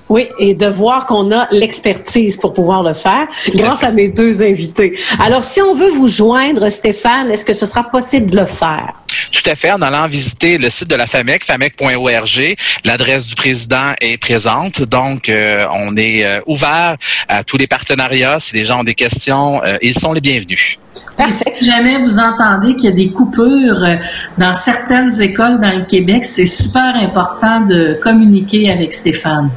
Oui, 0.10 0.30
et 0.40 0.54
de 0.54 0.68
voir 0.68 1.06
qu'on 1.06 1.32
a 1.34 1.48
l'expertise 1.52 2.38
pour 2.38 2.54
pouvoir 2.54 2.82
le 2.82 2.94
faire 2.94 3.28
grâce 3.54 3.84
à 3.84 3.92
mes 3.92 4.08
deux 4.08 4.42
invités. 4.42 4.98
Alors, 5.20 5.44
si 5.44 5.62
on 5.62 5.74
veut 5.74 5.90
vous 5.90 6.08
joindre, 6.08 6.70
Stéphane, 6.70 7.30
est-ce 7.30 7.44
que 7.44 7.54
ce 7.54 7.66
sera 7.66 7.84
possible 7.84 8.32
de 8.32 8.38
le 8.38 8.46
faire? 8.46 8.94
Tout 9.38 9.52
à 9.52 9.56
fait, 9.56 9.72
en 9.72 9.82
allant 9.84 10.08
visiter 10.08 10.58
le 10.58 10.70
site 10.70 10.90
de 10.90 10.96
la 10.96 11.06
FAMEC, 11.06 11.46
famec.org. 11.46 12.56
L'adresse 12.84 13.28
du 13.28 13.36
président 13.36 13.94
est 14.02 14.18
présente, 14.18 14.82
donc 14.82 15.30
euh, 15.30 15.68
on 15.74 15.96
est 15.96 16.26
euh, 16.26 16.42
ouvert 16.48 16.98
à 17.30 17.44
tous 17.44 17.56
les 17.58 17.68
partenariats. 17.68 18.40
Si 18.40 18.56
les 18.56 18.66
gens 18.66 18.80
ont 18.80 18.84
des 18.84 18.96
questions, 18.96 19.64
euh, 19.64 19.78
ils 19.84 19.94
sont 19.94 20.12
les 20.12 20.22
bienvenus. 20.22 20.80
si 21.30 21.66
jamais 21.66 22.00
vous 22.00 22.18
entendez 22.18 22.76
qu'il 22.76 22.86
y 22.86 22.94
a 22.94 22.96
des 22.96 23.12
coupures 23.12 23.86
dans 24.40 24.54
certaines 24.56 25.22
écoles 25.22 25.62
dans 25.62 25.78
le 25.78 25.86
Québec, 25.86 26.26
c'est 26.26 26.48
super 26.48 26.96
important 26.96 27.62
de 27.62 28.00
communiquer 28.02 28.72
avec 28.72 28.92
Stéphane. 28.92 29.52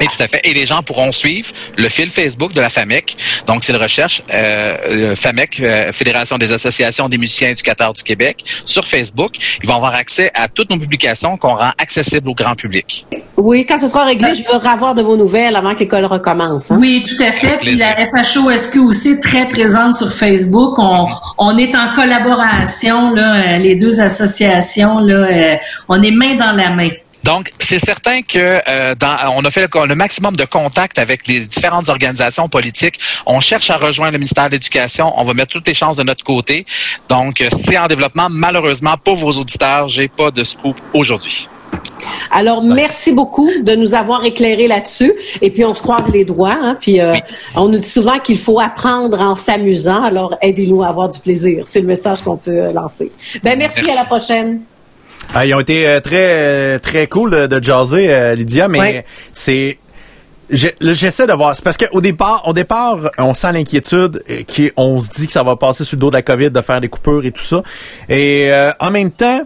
Oui, 0.00 0.06
tout 0.16 0.22
à 0.22 0.28
fait. 0.28 0.40
Et 0.44 0.54
les 0.54 0.66
gens 0.66 0.82
pourront 0.82 1.12
suivre 1.12 1.50
le 1.76 1.88
fil 1.88 2.10
Facebook 2.10 2.52
de 2.52 2.60
la 2.60 2.70
FAMEC. 2.70 3.16
Donc, 3.46 3.64
c'est 3.64 3.72
le 3.72 3.78
recherche 3.78 4.22
euh, 4.32 4.76
euh 4.86 5.16
FAMEC, 5.16 5.60
euh, 5.60 5.92
Fédération 5.92 6.38
des 6.38 6.52
associations 6.52 7.08
des 7.08 7.18
musiciens 7.18 7.50
éducateurs 7.50 7.92
du 7.92 8.02
Québec, 8.02 8.44
sur 8.66 8.86
Facebook. 8.86 9.32
Ils 9.62 9.68
vont 9.68 9.76
avoir 9.76 9.94
accès 9.94 10.30
à 10.34 10.48
toutes 10.48 10.70
nos 10.70 10.78
publications 10.78 11.36
qu'on 11.36 11.54
rend 11.54 11.72
accessibles 11.78 12.28
au 12.28 12.34
grand 12.34 12.54
public. 12.54 13.06
Oui, 13.36 13.66
quand 13.66 13.78
ce 13.78 13.88
sera 13.88 14.04
réglé, 14.04 14.34
je 14.34 14.42
veux 14.42 14.66
avoir 14.66 14.94
de 14.94 15.02
vos 15.02 15.16
nouvelles 15.16 15.56
avant 15.56 15.74
que 15.74 15.80
l'école 15.80 16.04
recommence. 16.04 16.70
Hein? 16.70 16.78
Oui, 16.80 17.04
tout 17.06 17.22
à 17.22 17.32
fait. 17.32 17.58
Puis 17.58 17.76
la 17.76 17.96
FHOSQ 17.96 18.78
aussi 18.78 19.10
est 19.10 19.22
très 19.22 19.48
présente 19.48 19.94
sur 19.94 20.12
Facebook. 20.12 20.74
On, 20.78 21.06
on 21.38 21.58
est 21.58 21.74
en 21.76 21.92
collaboration, 21.94 23.10
là, 23.10 23.34
euh, 23.34 23.58
les 23.58 23.76
deux 23.76 24.00
associations. 24.00 24.98
Là, 24.98 25.58
on 25.88 26.00
est 26.02 26.10
main 26.10 26.36
dans 26.36 26.52
la 26.52 26.70
main. 26.70 26.90
Donc, 27.24 27.52
c'est 27.58 27.78
certain 27.78 28.20
que 28.20 28.60
euh, 28.68 28.94
dans, 28.94 29.16
on 29.34 29.44
a 29.46 29.50
fait 29.50 29.62
le, 29.62 29.94
maximum 29.94 30.36
de 30.36 30.44
contacts 30.44 30.98
avec 30.98 31.26
les 31.26 31.40
différentes 31.40 31.88
organisations 31.88 32.48
politiques. 32.48 33.00
On 33.24 33.40
cherche 33.40 33.70
à 33.70 33.78
rejoindre 33.78 34.12
le 34.12 34.18
ministère 34.18 34.48
de 34.48 34.52
l'Éducation. 34.52 35.10
On 35.16 35.24
va 35.24 35.32
mettre 35.32 35.52
toutes 35.52 35.66
les 35.66 35.72
chances 35.72 35.96
de 35.96 36.02
notre 36.02 36.22
côté. 36.22 36.66
Donc, 37.08 37.40
euh, 37.40 37.48
c'est 37.50 37.78
en 37.78 37.86
développement. 37.86 38.26
Malheureusement, 38.30 38.96
pour 39.02 39.16
vos 39.16 39.32
auditeurs, 39.32 39.88
j'ai 39.88 40.06
pas 40.06 40.30
de 40.30 40.44
scoop 40.44 40.76
aujourd'hui. 40.92 41.48
Alors, 42.30 42.62
merci 42.62 43.10
beaucoup 43.10 43.50
de 43.62 43.74
nous 43.74 43.94
avoir 43.94 44.22
éclairé 44.26 44.68
là-dessus. 44.68 45.14
Et 45.40 45.48
puis, 45.48 45.64
on 45.64 45.74
se 45.74 45.82
croise 45.82 46.10
les 46.12 46.26
doigts. 46.26 46.58
Hein, 46.60 46.76
puis, 46.78 47.00
euh, 47.00 47.14
on 47.54 47.68
nous 47.68 47.78
dit 47.78 47.88
souvent 47.88 48.18
qu'il 48.18 48.38
faut 48.38 48.60
apprendre 48.60 49.18
en 49.18 49.34
s'amusant. 49.34 50.02
Alors, 50.02 50.36
aidez-nous 50.42 50.82
à 50.82 50.88
avoir 50.88 51.08
du 51.08 51.20
plaisir. 51.20 51.64
C'est 51.70 51.80
le 51.80 51.86
message 51.86 52.20
qu'on 52.20 52.36
peut 52.36 52.70
lancer. 52.70 53.10
Ben, 53.42 53.58
merci, 53.58 53.80
merci. 53.82 53.92
à 53.92 54.02
la 54.02 54.04
prochaine. 54.04 54.60
Ah, 55.32 55.46
ils 55.46 55.54
ont 55.54 55.60
été 55.60 55.86
euh, 55.86 56.00
très 56.00 56.28
euh, 56.30 56.78
très 56.78 57.06
cool 57.06 57.30
de, 57.30 57.46
de 57.46 57.62
jaser, 57.62 58.12
euh, 58.12 58.34
Lydia, 58.34 58.68
mais 58.68 59.04
c'est 59.32 59.78
J'essaie 60.50 61.26
de 61.26 61.32
voir. 61.32 61.56
C'est 61.56 61.64
parce 61.64 61.78
qu'au 61.78 62.02
départ, 62.02 62.42
au 62.46 62.52
départ, 62.52 62.98
on 63.16 63.32
sent 63.32 63.50
l'inquiétude, 63.52 64.22
qu'on 64.76 65.00
se 65.00 65.08
dit 65.08 65.26
que 65.26 65.32
ça 65.32 65.42
va 65.42 65.56
passer 65.56 65.84
sur 65.84 65.96
le 65.96 66.00
dos 66.00 66.10
de 66.10 66.16
la 66.16 66.22
COVID, 66.22 66.50
de 66.50 66.60
faire 66.60 66.82
des 66.82 66.88
coupures 66.88 67.24
et 67.24 67.32
tout 67.32 67.42
ça. 67.42 67.62
Et 68.10 68.52
en 68.78 68.90
même 68.90 69.10
temps, 69.10 69.40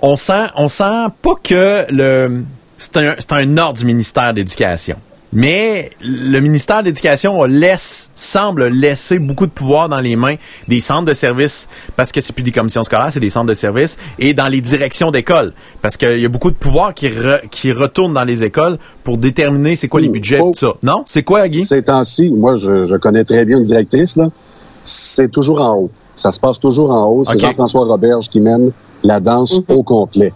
on 0.00 0.16
sent, 0.16 0.46
on 0.56 0.68
sent 0.68 1.08
pas 1.20 1.34
que 1.44 1.84
le 1.92 2.44
c'est 2.78 2.96
un, 2.96 3.14
c'est 3.18 3.32
un 3.32 3.58
ordre 3.58 3.78
du 3.78 3.84
ministère 3.84 4.32
de 4.32 4.38
l'Éducation. 4.38 4.96
Mais 5.36 5.90
le 6.00 6.40
ministère 6.40 6.80
de 6.80 6.86
l'Éducation 6.86 7.44
laisse, 7.44 8.08
semble 8.14 8.68
laisser 8.68 9.18
beaucoup 9.18 9.44
de 9.44 9.50
pouvoir 9.50 9.90
dans 9.90 10.00
les 10.00 10.16
mains 10.16 10.36
des 10.66 10.80
centres 10.80 11.04
de 11.04 11.12
services, 11.12 11.68
parce 11.94 12.10
que 12.10 12.22
c'est 12.22 12.32
plus 12.32 12.42
des 12.42 12.52
commissions 12.52 12.82
scolaires, 12.82 13.12
c'est 13.12 13.20
des 13.20 13.28
centres 13.28 13.48
de 13.48 13.52
services, 13.52 13.98
et 14.18 14.32
dans 14.32 14.48
les 14.48 14.62
directions 14.62 15.10
d'école. 15.10 15.52
Parce 15.82 15.98
qu'il 15.98 16.18
y 16.18 16.24
a 16.24 16.28
beaucoup 16.30 16.50
de 16.50 16.56
pouvoir 16.56 16.94
qui, 16.94 17.10
qui 17.50 17.70
retourne 17.70 18.14
dans 18.14 18.24
les 18.24 18.44
écoles 18.44 18.78
pour 19.04 19.18
déterminer 19.18 19.76
c'est 19.76 19.88
quoi 19.88 20.00
les 20.00 20.08
budgets, 20.08 20.38
tout 20.38 20.54
ça. 20.54 20.72
Non? 20.82 21.02
C'est 21.04 21.22
quoi, 21.22 21.46
Guy? 21.48 21.66
Ces 21.66 21.82
temps-ci, 21.82 22.30
moi, 22.30 22.54
je, 22.54 22.96
connais 22.96 23.24
très 23.24 23.44
bien 23.44 23.58
une 23.58 23.64
directrice, 23.64 24.16
là. 24.16 24.30
C'est 24.82 25.30
toujours 25.30 25.60
en 25.60 25.76
haut. 25.76 25.90
Ça 26.14 26.32
se 26.32 26.40
passe 26.40 26.58
toujours 26.58 26.90
en 26.92 27.08
haut. 27.08 27.24
C'est 27.26 27.38
Jean-François 27.38 27.84
Roberge 27.84 28.30
qui 28.30 28.40
mène 28.40 28.70
la 29.04 29.20
danse 29.20 29.60
mm-hmm. 29.60 29.74
au 29.74 29.82
complet. 29.82 30.32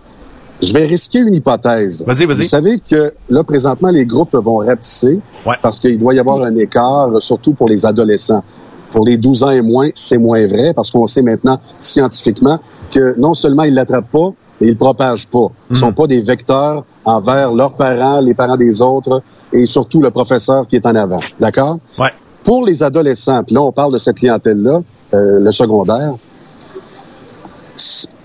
Je 0.63 0.75
vais 0.75 0.85
risquer 0.85 1.21
une 1.21 1.35
hypothèse. 1.35 2.05
Vas-y, 2.07 2.27
vas-y. 2.27 2.37
Vous 2.37 2.43
savez 2.43 2.79
que 2.79 3.13
là, 3.29 3.43
présentement, 3.45 3.91
les 3.91 4.05
groupes 4.05 4.35
vont 4.35 4.59
rapetisser 4.59 5.21
parce 5.63 5.81
qu'il 5.81 5.99
doit 5.99 6.15
y 6.15 6.19
avoir 6.19 6.43
un 6.43 6.55
écart, 6.57 7.11
surtout 7.21 7.53
pour 7.53 7.69
les 7.69 7.87
adolescents. 7.87 8.45
Pour 8.93 9.07
les 9.07 9.17
12 9.17 9.45
ans 9.45 9.51
et 9.51 9.61
moins, 9.61 9.91
c'est 9.95 10.19
moins 10.19 10.45
vrai 10.47 10.75
parce 10.75 10.91
qu'on 10.91 11.07
sait 11.07 11.23
maintenant 11.23 11.61
scientifiquement 11.79 12.59
que 12.91 13.19
non 13.19 13.35
seulement 13.35 13.63
ils 13.63 13.75
l'attrapent 13.75 14.11
pas, 14.11 14.33
mais 14.61 14.67
ils 14.67 14.73
le 14.73 14.77
propagent 14.77 15.29
pas. 15.29 15.47
Ils 15.71 15.77
sont 15.77 15.93
hmm. 15.93 15.95
pas 15.95 16.07
des 16.09 16.21
vecteurs 16.21 16.85
envers 17.05 17.53
leurs 17.53 17.75
parents, 17.75 18.21
les 18.21 18.35
parents 18.35 18.57
des 18.57 18.83
autres 18.83 19.23
et 19.53 19.65
surtout 19.67 20.03
le 20.03 20.11
professeur 20.11 20.67
qui 20.67 20.77
est 20.77 20.87
en 20.87 20.95
avant. 20.97 21.21
D'accord? 21.39 21.79
Ouais. 21.99 22.11
Pour 22.43 22.65
les 22.65 22.83
adolescents, 22.83 23.45
puis 23.45 23.55
là, 23.55 23.63
on 23.63 23.73
parle 23.73 23.93
de 23.93 23.99
cette 23.99 24.17
clientèle-là, 24.17 24.81
euh, 25.15 25.41
le 25.41 25.53
secondaire, 25.53 26.15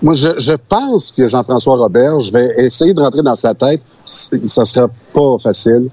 moi, 0.02 0.14
je, 0.14 0.38
je 0.38 0.52
pense 0.68 1.12
que 1.12 1.26
Jean-François 1.26 1.76
Robert, 1.76 2.18
je 2.20 2.32
vais 2.32 2.54
essayer 2.58 2.94
de 2.94 3.00
rentrer 3.00 3.22
dans 3.22 3.36
sa 3.36 3.54
tête. 3.54 3.82
Ça 4.06 4.64
sera 4.64 4.88
pas 5.12 5.36
facile. 5.42 5.88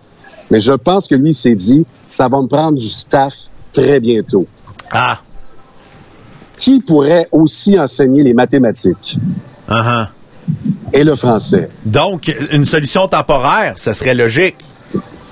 Mais 0.51 0.59
je 0.59 0.73
pense 0.73 1.07
que 1.07 1.15
lui 1.15 1.31
il 1.31 1.33
s'est 1.33 1.55
dit, 1.55 1.85
ça 2.07 2.27
va 2.27 2.41
me 2.41 2.47
prendre 2.47 2.77
du 2.77 2.87
staff 2.87 3.33
très 3.71 3.99
bientôt. 3.99 4.45
Ah. 4.91 5.19
Qui 6.57 6.79
pourrait 6.81 7.27
aussi 7.31 7.79
enseigner 7.79 8.23
les 8.23 8.33
mathématiques? 8.33 9.17
Uh-huh. 9.67 10.07
et 10.91 11.03
le 11.03 11.15
français? 11.15 11.69
Donc, 11.85 12.31
une 12.51 12.65
solution 12.65 13.07
temporaire, 13.07 13.73
ça 13.77 13.93
serait 13.93 14.13
logique. 14.13 14.57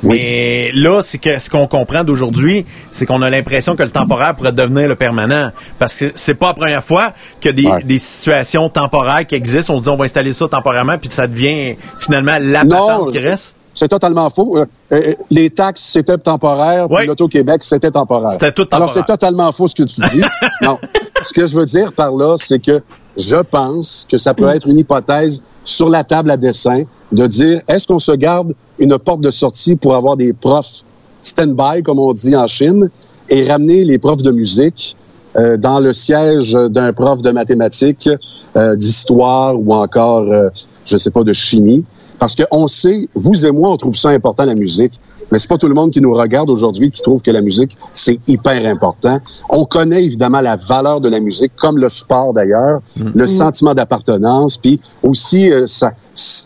Mais 0.04 0.72
là, 0.74 1.02
c'est 1.02 1.18
que 1.18 1.40
ce 1.40 1.50
qu'on 1.50 1.68
comprend 1.68 2.04
d'aujourd'hui, 2.04 2.66
c'est 2.92 3.06
qu'on 3.06 3.22
a 3.22 3.30
l'impression 3.30 3.76
que 3.76 3.84
le 3.84 3.92
temporaire 3.92 4.36
pourrait 4.36 4.52
devenir 4.52 4.88
le 4.88 4.96
permanent. 4.96 5.52
Parce 5.80 6.00
que 6.00 6.12
c'est 6.16 6.34
pas 6.34 6.48
la 6.48 6.54
première 6.54 6.84
fois 6.84 7.14
que 7.40 7.50
des, 7.50 7.66
Ouais. 7.68 7.84
des 7.84 8.00
situations 8.00 8.68
temporaires 8.70 9.26
qui 9.28 9.36
existent. 9.36 9.76
On 9.76 9.78
se 9.78 9.84
dit 9.84 9.90
on 9.90 9.96
va 9.96 10.06
installer 10.06 10.34
ça 10.34 10.48
temporairement, 10.48 10.98
puis 10.98 11.10
ça 11.12 11.28
devient 11.28 11.76
finalement 12.00 12.38
la 12.40 12.64
Non, 12.64 12.88
patente 12.88 13.12
qui 13.12 13.20
reste. 13.20 13.56
C'est 13.74 13.88
totalement 13.88 14.30
faux. 14.30 14.58
Euh, 14.58 14.66
euh, 14.92 15.14
les 15.30 15.50
taxes, 15.50 15.84
c'était 15.84 16.18
temporaire, 16.18 16.88
puis 16.90 16.98
Oui. 17.00 17.06
l'Auto-Québec, 17.06 17.64
c'était 17.64 17.90
temporaire. 17.92 18.32
C'était 18.34 18.52
tout 18.52 18.68
Alors, 18.72 18.88
temporaire. 18.90 19.06
c'est 19.08 19.14
totalement 19.14 19.52
faux 19.54 19.68
ce 19.70 19.76
que 19.76 19.84
tu 19.84 20.02
dis. 20.02 20.22
non. 20.62 20.78
Ce 21.22 21.32
que 21.34 21.46
je 21.46 21.56
veux 21.56 21.66
dire 21.66 21.94
par 21.94 22.12
là, 22.12 22.36
c'est 22.38 22.60
que 22.62 22.82
je 23.18 23.38
pense 23.38 24.08
que 24.10 24.18
ça 24.18 24.34
peut 24.34 24.48
être 24.48 24.68
une 24.68 24.78
hypothèse 24.78 25.42
sur 25.64 25.90
la 25.90 26.04
table 26.04 26.32
à 26.32 26.38
dessin 26.38 26.84
de 27.12 27.28
dire, 27.28 27.62
est-ce 27.68 27.88
qu'on 27.88 28.00
se 28.00 28.12
garde 28.12 28.54
une 28.80 28.98
porte 28.98 29.22
de 29.22 29.30
sortie 29.30 29.76
pour 29.76 29.96
avoir 29.96 30.18
des 30.18 30.34
profs 30.34 30.84
stand-by, 31.22 31.84
comme 31.84 32.00
on 32.00 32.14
dit 32.14 32.36
en 32.36 32.48
Chine, 32.48 32.90
et 33.30 33.48
ramener 33.48 33.84
les 33.84 33.98
profs 33.98 34.24
de 34.24 34.32
musique 34.32 34.96
euh, 35.38 35.58
dans 35.58 35.80
le 35.80 35.94
siège 35.94 36.54
d'un 36.54 36.94
prof 36.94 37.22
de 37.22 37.32
mathématiques, 37.32 38.10
euh, 38.56 38.76
d'histoire 38.76 39.58
ou 39.58 39.74
encore, 39.74 40.24
euh, 40.32 40.50
je 40.86 40.98
sais 40.98 41.12
pas, 41.12 41.24
de 41.24 41.34
chimie? 41.34 41.86
Parce 42.20 42.36
qu'on 42.36 42.68
sait, 42.68 43.08
vous 43.16 43.46
et 43.46 43.52
moi, 43.52 43.70
on 43.72 43.78
trouve 43.78 43.96
ça 43.96 44.10
important, 44.10 44.46
la 44.46 44.56
musique, 44.56 45.00
mais 45.32 45.40
c'est 45.40 45.48
pas 45.48 45.58
tout 45.58 45.68
le 45.68 45.74
monde 45.74 45.92
qui 45.92 46.02
nous 46.02 46.14
regarde 46.14 46.50
aujourd'hui 46.50 46.92
qui 46.92 47.02
trouve 47.02 47.22
que 47.22 47.32
la 47.32 47.42
musique, 47.42 47.78
c'est 47.94 48.20
hyper 48.28 48.66
important. 48.66 49.20
On 49.50 49.66
connaît 49.66 50.04
évidemment 50.04 50.42
la 50.42 50.58
valeur 50.58 51.02
de 51.02 51.10
la 51.10 51.20
musique, 51.20 51.54
comme 51.56 51.78
le 51.78 51.90
sport 51.90 52.34
d'ailleurs, 52.34 52.82
le 52.98 53.28
sentiment 53.28 53.74
d'appartenance, 53.74 54.58
puis 54.58 54.80
aussi, 55.04 55.52
euh, 55.52 55.68
ça, 55.68 55.94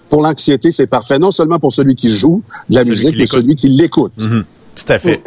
pour 0.09 0.21
l'anxiété, 0.21 0.71
c'est 0.71 0.87
parfait. 0.87 1.19
Non 1.19 1.31
seulement 1.31 1.59
pour 1.59 1.73
celui 1.73 1.95
qui 1.95 2.15
joue 2.15 2.41
de 2.69 2.75
la 2.75 2.81
Celui 2.81 2.91
musique, 2.91 3.15
mais 3.17 3.25
celui 3.25 3.55
qui 3.55 3.69
l'écoute. 3.69 4.13
Mhm. 4.17 4.45
Tout 4.75 4.93
à 4.93 4.99
fait. 4.99 5.21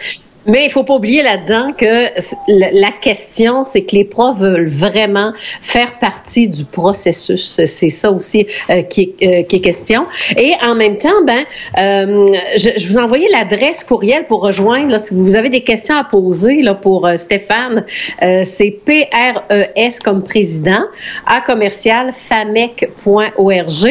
Mais 0.49 0.65
il 0.65 0.71
faut 0.71 0.85
pas 0.85 0.95
oublier 0.95 1.23
là-dedans 1.23 1.73
que 1.73 2.09
la 2.49 2.91
question, 2.91 3.65
c'est 3.65 3.83
que 3.83 3.95
les 3.95 4.05
profs 4.05 4.39
veulent 4.39 4.69
vraiment 4.69 5.33
faire 5.61 5.99
partie 5.99 6.49
du 6.49 6.65
processus. 6.65 7.61
C'est 7.67 7.91
ça 7.91 8.11
aussi 8.11 8.47
euh, 8.71 8.83
qui, 8.83 9.15
est, 9.21 9.27
euh, 9.27 9.43
qui 9.43 9.57
est 9.57 9.61
question. 9.61 10.07
Et 10.37 10.53
en 10.63 10.75
même 10.75 10.97
temps, 10.99 11.23
ben, 11.27 11.45
euh, 11.77 12.27
je, 12.57 12.71
je 12.77 12.87
vous 12.87 12.99
ai 12.99 13.03
envoyé 13.03 13.29
l'adresse 13.31 13.85
courriel 13.85 14.27
pour 14.27 14.43
rejoindre. 14.43 14.91
Là, 14.91 14.99
si 14.99 15.15
vous 15.15 15.37
avez 15.37 15.49
des 15.51 15.63
questions 15.63 15.97
à 15.97 16.05
poser 16.05 16.63
là, 16.63 16.75
pour 16.75 17.07
euh, 17.07 17.17
Stéphane, 17.17 17.85
euh, 18.23 18.43
c'est 18.45 18.71
P-R-E-S 18.85 20.01
comme 20.01 20.23
président, 20.23 20.83
à 21.27 21.41
commercial 21.41 22.13
famec.org. 22.13 23.87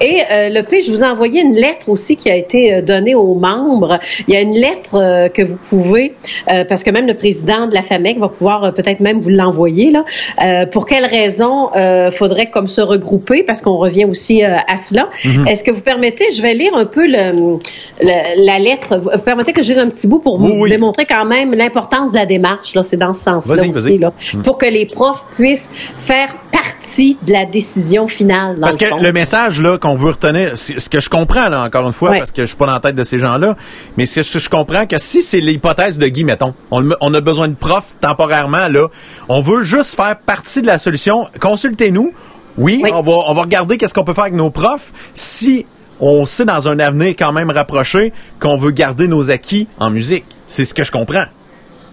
Et 0.00 0.22
euh, 0.22 0.48
le 0.50 0.62
P, 0.62 0.82
je 0.82 0.90
vous 0.90 1.02
ai 1.02 1.06
envoyé 1.06 1.40
une 1.40 1.54
lettre 1.54 1.88
aussi 1.88 2.16
qui 2.16 2.30
a 2.30 2.36
été 2.36 2.82
donnée 2.82 3.14
aux 3.14 3.34
membres. 3.34 3.98
Il 4.28 4.34
y 4.34 4.36
a 4.36 4.40
une 4.40 4.54
lettre 4.54 5.28
que 5.34 5.42
vous 5.42 5.56
pouvez, 5.56 6.01
euh, 6.50 6.64
parce 6.68 6.82
que 6.84 6.90
même 6.90 7.06
le 7.06 7.14
président 7.14 7.66
de 7.66 7.74
la 7.74 7.82
FAMEC 7.82 8.18
va 8.18 8.28
pouvoir 8.28 8.64
euh, 8.64 8.70
peut-être 8.70 9.00
même 9.00 9.20
vous 9.20 9.30
l'envoyer, 9.30 9.90
là. 9.90 10.04
Euh, 10.42 10.66
pour 10.66 10.86
quelles 10.86 11.06
raisons 11.06 11.70
faudrait 12.12 12.50
comme 12.50 12.66
se 12.68 12.80
regrouper, 12.80 13.42
parce 13.44 13.62
qu'on 13.62 13.76
revient 13.76 14.04
aussi 14.06 14.42
à 14.42 14.76
cela. 14.82 15.08
Mhm. 15.24 15.46
Est-ce 15.48 15.62
que 15.64 15.70
vous 15.70 15.82
permettez, 15.82 16.26
je 16.36 16.42
vais 16.42 16.54
lire 16.54 16.74
un 16.76 16.84
peu 16.86 17.06
le, 17.06 17.58
le- 18.02 18.44
la 18.46 18.58
lettre, 18.58 18.98
vous 18.98 19.10
permettez 19.24 19.52
que 19.52 19.62
je 19.62 19.68
lise 19.68 19.78
un 19.78 19.88
petit 19.90 20.08
bout 20.08 20.18
pour 20.20 20.38
vous 20.38 20.62
oui. 20.62 20.70
démontrer 20.70 21.06
quand 21.06 21.24
même 21.24 21.52
l'importance 21.54 22.12
de 22.12 22.16
la 22.16 22.26
démarche, 22.26 22.74
là, 22.74 22.82
c'est 22.82 22.96
dans 22.96 23.14
ce 23.14 23.22
sens-là 23.24 23.62
aussi, 23.68 23.98
là, 23.98 24.12
pour 24.44 24.58
que 24.58 24.66
les 24.66 24.86
profs 24.86 25.24
puissent 25.36 25.68
faire 26.00 26.28
partie 26.50 27.16
de 27.26 27.32
la 27.32 27.44
décision 27.46 28.06
finale. 28.08 28.56
dans 28.56 28.62
Parce 28.66 28.76
que 28.76 28.86
fond. 28.86 28.96
le 29.00 29.12
message 29.12 29.60
là 29.60 29.78
qu'on 29.78 29.94
veut 29.94 30.10
retenir, 30.10 30.56
ce 30.58 30.88
que 30.90 31.00
je 31.00 31.08
comprends 31.08 31.48
là 31.48 31.62
encore 31.64 31.86
une 31.86 31.92
fois, 31.92 32.10
parce 32.18 32.30
que 32.30 32.42
je 32.42 32.46
suis 32.48 32.56
pas 32.56 32.66
dans 32.66 32.74
la 32.74 32.80
tête 32.80 32.94
de 32.96 33.02
ces 33.04 33.18
gens-là, 33.18 33.56
mais 33.96 34.04
je 34.06 34.48
comprends 34.48 34.86
que 34.86 34.98
si 34.98 35.22
c'est 35.22 35.40
l'hypothèse 35.40 35.91
de 35.98 36.06
Guy, 36.08 36.24
mettons, 36.24 36.54
on, 36.70 36.90
a 37.14 37.20
besoin 37.20 37.48
de 37.48 37.54
profs 37.54 37.94
temporairement 38.00 38.68
là, 38.68 38.88
on 39.28 39.40
veut 39.40 39.62
juste 39.62 39.94
faire 39.94 40.16
partie 40.16 40.62
de 40.62 40.66
la 40.66 40.78
solution. 40.78 41.26
Consultez-nous. 41.40 42.12
Oui, 42.58 42.80
Oui. 42.82 42.90
on 42.92 43.02
va 43.02 43.12
on 43.28 43.34
va 43.34 43.42
regarder 43.42 43.78
qu'est-ce 43.78 43.94
qu'on 43.94 44.04
peut 44.04 44.12
faire 44.14 44.24
avec 44.24 44.34
nos 44.34 44.50
profs. 44.50 44.92
Si 45.14 45.64
on 46.00 46.26
sait 46.26 46.44
dans 46.44 46.68
un 46.68 46.78
avenir 46.80 47.14
quand 47.18 47.32
même 47.32 47.50
rapproché 47.50 48.12
qu'on 48.40 48.56
veut 48.56 48.72
garder 48.72 49.08
nos 49.08 49.30
acquis 49.30 49.68
en 49.78 49.90
musique, 49.90 50.24
c'est 50.46 50.64
ce 50.64 50.74
que 50.74 50.84
je 50.84 50.92
comprends. 50.92 51.24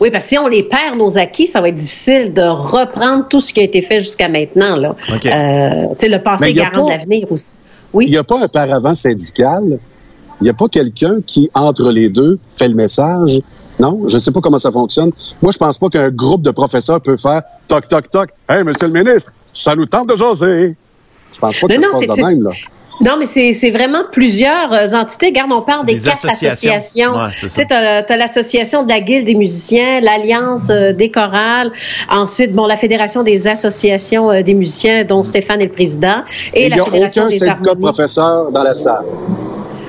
Oui, 0.02 0.12
parce 0.12 0.26
que 0.26 0.30
si 0.30 0.38
on 0.38 0.48
les 0.48 0.64
perd, 0.64 0.98
nos 0.98 1.18
acquis, 1.18 1.46
ça 1.46 1.60
va 1.62 1.70
être 1.70 1.76
difficile 1.76 2.34
de 2.34 2.42
reprendre 2.42 3.28
tout 3.30 3.40
ce 3.42 3.54
qui 3.54 3.60
a 3.60 3.64
été 3.64 3.82
fait 3.82 4.00
jusqu'à 4.00 4.30
maintenant. 4.30 4.76
Là. 4.78 4.96
OK. 5.14 5.26
Euh, 5.26 5.72
tu 5.98 6.00
sais, 6.00 6.10
le 6.10 6.22
passé 6.24 6.54
garant 6.54 6.90
l'avenir 6.90 7.30
aussi. 7.32 7.52
Il 7.54 7.98
Oui. 7.98 8.10
n'y 8.10 8.18
a 8.18 8.24
pas 8.24 8.40
un 8.42 8.48
paravent 8.48 8.94
syndical. 8.94 9.80
Il 10.42 10.46
n'y 10.46 10.50
a 10.50 10.54
pas 10.54 10.68
quelqu'un 10.70 11.18
qui, 11.26 11.50
entre 11.54 11.92
les 11.92 12.10
deux, 12.10 12.40
fait 12.50 12.70
le 12.70 12.76
message. 12.76 13.42
Non, 13.80 13.98
je 14.08 14.16
ne 14.16 14.20
sais 14.20 14.32
pas 14.32 14.42
comment 14.42 14.60
ça 14.60 14.72
fonctionne. 14.72 15.12
Moi, 15.42 15.52
je 15.54 15.58
pense 15.58 15.78
pas 15.78 15.88
qu'un 15.90 16.10
groupe 16.10 16.42
de 16.42 16.52
professeurs 16.52 17.02
peut 17.02 17.18
faire 17.18 17.42
toc, 17.68 17.88
toc, 17.88 18.10
toc. 18.10 18.30
Hey, 18.50 18.64
monsieur 18.64 18.88
le 18.88 18.94
ministre, 19.04 19.32
ça 19.54 19.76
nous 19.76 19.86
tente 19.86 20.10
de 20.10 20.16
jaser. 20.16 20.76
Je 21.34 21.40
pense 21.40 21.58
pas 21.60 21.68
que 21.68 21.74
Mais 21.74 21.82
ça 21.82 21.88
non, 21.92 22.00
se 22.00 22.06
passe 22.06 22.16
c'est- 22.18 22.22
de 22.22 22.28
même, 22.28 22.44
là. 22.44 22.52
Non, 23.02 23.16
mais 23.18 23.26
c'est 23.26 23.54
c'est 23.54 23.70
vraiment 23.72 24.04
plusieurs 24.12 24.74
euh, 24.74 24.92
entités. 24.94 25.28
Regarde, 25.28 25.52
on 25.54 25.62
parle 25.62 25.86
des 25.86 25.94
des 25.94 26.02
quatre 26.02 26.26
associations. 26.28 26.74
associations. 26.74 27.12
Ouais, 27.14 27.30
c'est 27.34 27.48
tu 27.48 27.54
sais, 27.54 27.66
t'as 27.66 28.04
t'as 28.04 28.18
l'association 28.18 28.84
de 28.84 28.90
la 28.90 29.00
Guilde 29.00 29.26
des 29.26 29.36
musiciens, 29.36 30.02
l'Alliance 30.02 30.70
euh, 30.70 30.92
des 30.92 31.10
chorales, 31.10 31.72
ensuite, 32.10 32.52
bon, 32.54 32.66
la 32.66 32.76
Fédération 32.76 33.24
des 33.24 33.48
associations 33.48 34.30
euh, 34.30 34.42
des 34.44 34.54
musiciens, 34.54 35.06
dont 35.06 35.24
Stéphane 35.24 35.62
est 35.62 35.68
le 35.68 35.72
président, 35.72 36.24
et, 36.54 36.66
Il 36.66 36.72
n'y 36.74 36.76
la 36.78 36.84
a 36.84 36.86
Fédération 36.88 37.22
aucun 37.24 37.30
des 37.32 37.38
syndicat 37.38 37.76
de 37.76 37.80
professeurs 37.80 38.52
dans 38.52 38.64
la 38.64 38.74
salle. 38.76 39.06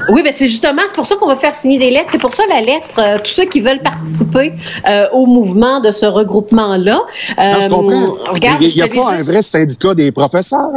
Oui, 0.09 0.23
ben 0.23 0.33
c'est 0.37 0.49
justement, 0.49 0.83
c'est 0.87 0.95
pour 0.95 1.07
ça 1.07 1.17
qu'on 1.17 1.27
va 1.29 1.37
faire 1.37 1.55
signer 1.55 1.79
des 1.79 1.91
lettres. 1.91 2.09
C'est 2.11 2.21
pour 2.21 2.33
ça 2.33 2.43
la 2.49 2.61
lettre, 2.61 2.99
euh, 2.99 3.19
tous 3.23 3.31
ceux 3.33 3.45
qui 3.45 3.61
veulent 3.61 3.83
participer 3.83 4.53
euh, 4.89 5.07
au 5.13 5.27
mouvement 5.27 5.81
de 5.81 5.91
ce 5.91 6.07
regroupement-là. 6.07 6.95
Non, 7.39 7.61
je 7.61 7.67
Euh, 7.67 7.69
comprends. 7.69 8.15
Regarde, 8.33 8.63
il 8.63 8.75
n'y 8.75 8.83
a 8.83 8.89
pas 8.89 9.13
un 9.13 9.23
vrai 9.23 9.43
syndicat 9.43 9.95
des 9.95 10.11
professeurs. 10.13 10.69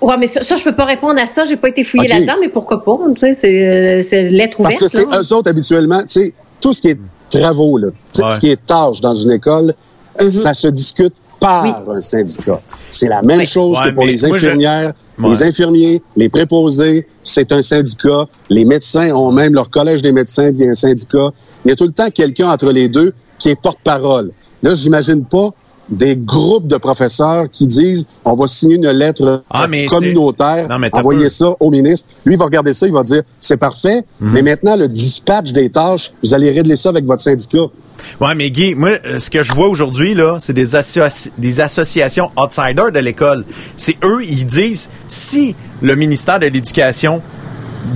Ouais, 0.00 0.16
mais 0.18 0.26
ça, 0.26 0.42
ça, 0.42 0.56
je 0.56 0.62
peux 0.64 0.74
pas 0.74 0.84
répondre 0.84 1.20
à 1.20 1.26
ça. 1.26 1.44
J'ai 1.44 1.56
pas 1.56 1.68
été 1.68 1.82
fouillée 1.84 2.04
Ok. 2.04 2.10
là-dedans, 2.10 2.34
mais 2.40 2.48
pourquoi 2.48 2.84
pas 2.84 2.96
Tu 3.14 3.20
sais, 3.20 3.34
c'est 3.34 3.66
euh, 3.68 4.02
c'est 4.02 4.24
lettre 4.24 4.58
Parce 4.62 4.76
ouverte. 4.76 4.80
que 4.80 4.88
c'est 4.88 5.08
là. 5.10 5.20
eux 5.22 5.32
autres, 5.34 5.48
habituellement, 5.50 6.00
tu 6.02 6.08
sais, 6.08 6.34
tout 6.60 6.72
ce 6.72 6.80
qui 6.82 6.88
est 6.90 6.98
travaux, 7.30 7.78
là, 7.78 7.88
Ouais. 7.88 8.30
ce 8.30 8.40
qui 8.40 8.50
est 8.50 8.64
tâche 8.64 9.00
dans 9.00 9.14
une 9.14 9.32
école, 9.32 9.74
Mhm. 10.20 10.26
ça 10.28 10.54
se 10.54 10.68
discute 10.68 11.14
par 11.40 11.64
un 11.90 12.00
syndicat. 12.00 12.60
C'est 12.88 13.08
la 13.08 13.22
même 13.22 13.38
Oui. 13.40 13.46
chose 13.46 13.78
Ouais, 13.80 13.90
que 13.90 13.94
pour 13.94 14.04
les 14.04 14.16
moi, 14.26 14.38
je- 14.38 14.46
infirmières, 14.46 14.92
Les 15.24 15.42
infirmiers, 15.42 16.00
les 16.16 16.28
préposés, 16.28 17.06
c'est 17.22 17.50
un 17.50 17.62
syndicat. 17.62 18.28
Les 18.50 18.64
médecins 18.64 19.12
ont 19.14 19.32
même 19.32 19.52
leur 19.54 19.68
collège 19.68 20.00
des 20.00 20.12
médecins 20.12 20.52
puis 20.52 20.68
un 20.68 20.74
syndicat. 20.74 21.30
Il 21.64 21.68
y 21.68 21.72
a 21.72 21.76
tout 21.76 21.86
le 21.86 21.92
temps 21.92 22.08
quelqu'un 22.10 22.50
entre 22.50 22.72
les 22.72 22.88
deux 22.88 23.12
qui 23.38 23.48
est 23.48 23.60
porte-parole. 23.60 24.30
Là, 24.62 24.74
j'imagine 24.74 25.24
pas 25.24 25.50
des 25.90 26.16
groupes 26.16 26.66
de 26.66 26.76
professeurs 26.76 27.46
qui 27.50 27.66
disent 27.66 28.06
on 28.24 28.34
va 28.34 28.46
signer 28.46 28.76
une 28.76 28.90
lettre 28.90 29.42
Ah, 29.50 29.66
mais 29.68 29.86
communautaire, 29.86 30.68
Non, 30.68 30.78
envoyer 30.92 31.28
ça 31.30 31.54
au 31.60 31.70
ministre. 31.70 32.06
Lui, 32.24 32.34
il 32.34 32.38
va 32.38 32.44
regarder 32.44 32.74
ça, 32.74 32.86
il 32.86 32.92
va 32.92 33.02
dire 33.02 33.22
c'est 33.40 33.56
parfait, 33.56 34.02
Mhm. 34.20 34.32
mais 34.32 34.42
maintenant, 34.42 34.76
le 34.76 34.88
dispatch 34.88 35.52
des 35.52 35.70
tâches, 35.70 36.12
vous 36.22 36.34
allez 36.34 36.50
régler 36.50 36.76
ça 36.76 36.90
avec 36.90 37.04
votre 37.04 37.22
syndicat. 37.22 37.58
Ouais, 38.20 38.34
mais 38.34 38.50
Guy, 38.50 38.74
moi, 38.74 38.90
euh, 39.04 39.18
ce 39.18 39.28
que 39.30 39.42
je 39.42 39.52
vois 39.52 39.68
aujourd'hui, 39.68 40.14
là, 40.14 40.36
c'est 40.40 40.52
des, 40.52 40.74
associ- 40.76 41.30
des 41.36 41.60
associations 41.60 42.30
outsiders 42.38 42.92
de 42.92 42.98
l'école. 43.00 43.44
C'est 43.76 43.96
eux, 44.04 44.22
ils 44.24 44.46
disent, 44.46 44.88
si 45.08 45.54
le 45.82 45.94
ministère 45.94 46.38
de 46.38 46.46
l'Éducation 46.46 47.20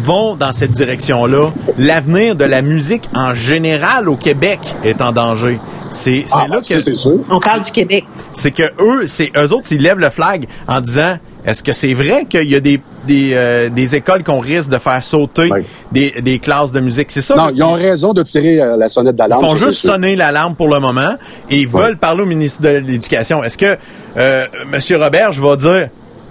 vont 0.03 0.37
dans 0.37 0.53
cette 0.53 0.73
direction-là, 0.73 1.51
l'avenir 1.79 2.35
de 2.37 2.45
la 2.45 2.63
musique 2.63 3.05
en 3.15 3.35
général 3.35 4.09
au 4.09 4.17
Québec 4.17 4.61
est 4.85 5.01
en 5.01 5.13
danger. 5.13 5.59
C'est 5.91 6.25
c'est 6.27 6.35
Ah, 6.35 6.47
là 6.49 6.59
ça, 6.63 6.75
que 6.77 6.81
c'est 6.81 6.95
sûr. 6.95 7.19
On 7.31 7.39
parle 7.41 7.63
du 7.63 7.71
Québec. 7.71 8.05
c'est 8.33 8.51
que 8.51 8.63
eux, 8.81 9.07
c'est 9.09 9.31
eux 9.37 9.53
autres, 9.53 9.69
ils 9.73 9.83
lèvent 9.83 9.99
le 9.99 10.09
flag 10.11 10.47
en 10.67 10.81
disant 10.81 11.19
est-ce 11.45 11.63
que 11.63 11.73
c'est 11.73 11.93
vrai 11.93 12.25
qu'il 12.25 12.49
y 12.51 12.55
a 12.55 12.61
des 12.61 12.81
des, 13.05 13.31
euh, 13.33 13.69
des 13.69 13.97
écoles 13.97 14.23
qu'on 14.23 14.39
risque 14.39 14.71
de 14.71 14.79
faire 14.79 15.03
sauter 15.03 15.49
Oui. 15.51 15.63
des, 15.91 16.23
des 16.23 16.39
classes 16.39 16.71
de 16.71 16.79
musique? 16.79 17.11
C'est 17.11 17.21
ça. 17.21 17.35
Non, 17.35 17.47
là, 17.47 17.51
ils 17.53 17.63
ont 17.65 17.73
raison 17.73 18.13
de 18.13 18.23
tirer 18.23 18.61
euh, 18.61 18.77
la 18.77 18.89
sonnette 18.89 19.17
d'alarme. 19.17 19.45
ils 19.45 19.49
font 19.49 19.57
juste 19.57 19.85
sonner 19.85 20.15
l'alarme 20.15 20.55
pour 20.55 20.69
le 20.69 20.79
moment 20.79 21.15
et 21.51 21.59
ils 21.59 21.69
veulent 21.69 21.99
parler 21.99 22.23
au 22.23 22.27
ministre 22.27 22.63
de 22.63 22.69
l'Éducation. 22.69 23.43
Est-ce 23.43 23.59
que 23.59 23.77
euh, 24.17 24.47
M. 24.73 24.79
Robert, 25.03 25.33
je 25.33 25.43
vais 25.43 25.57
dire 25.57 25.89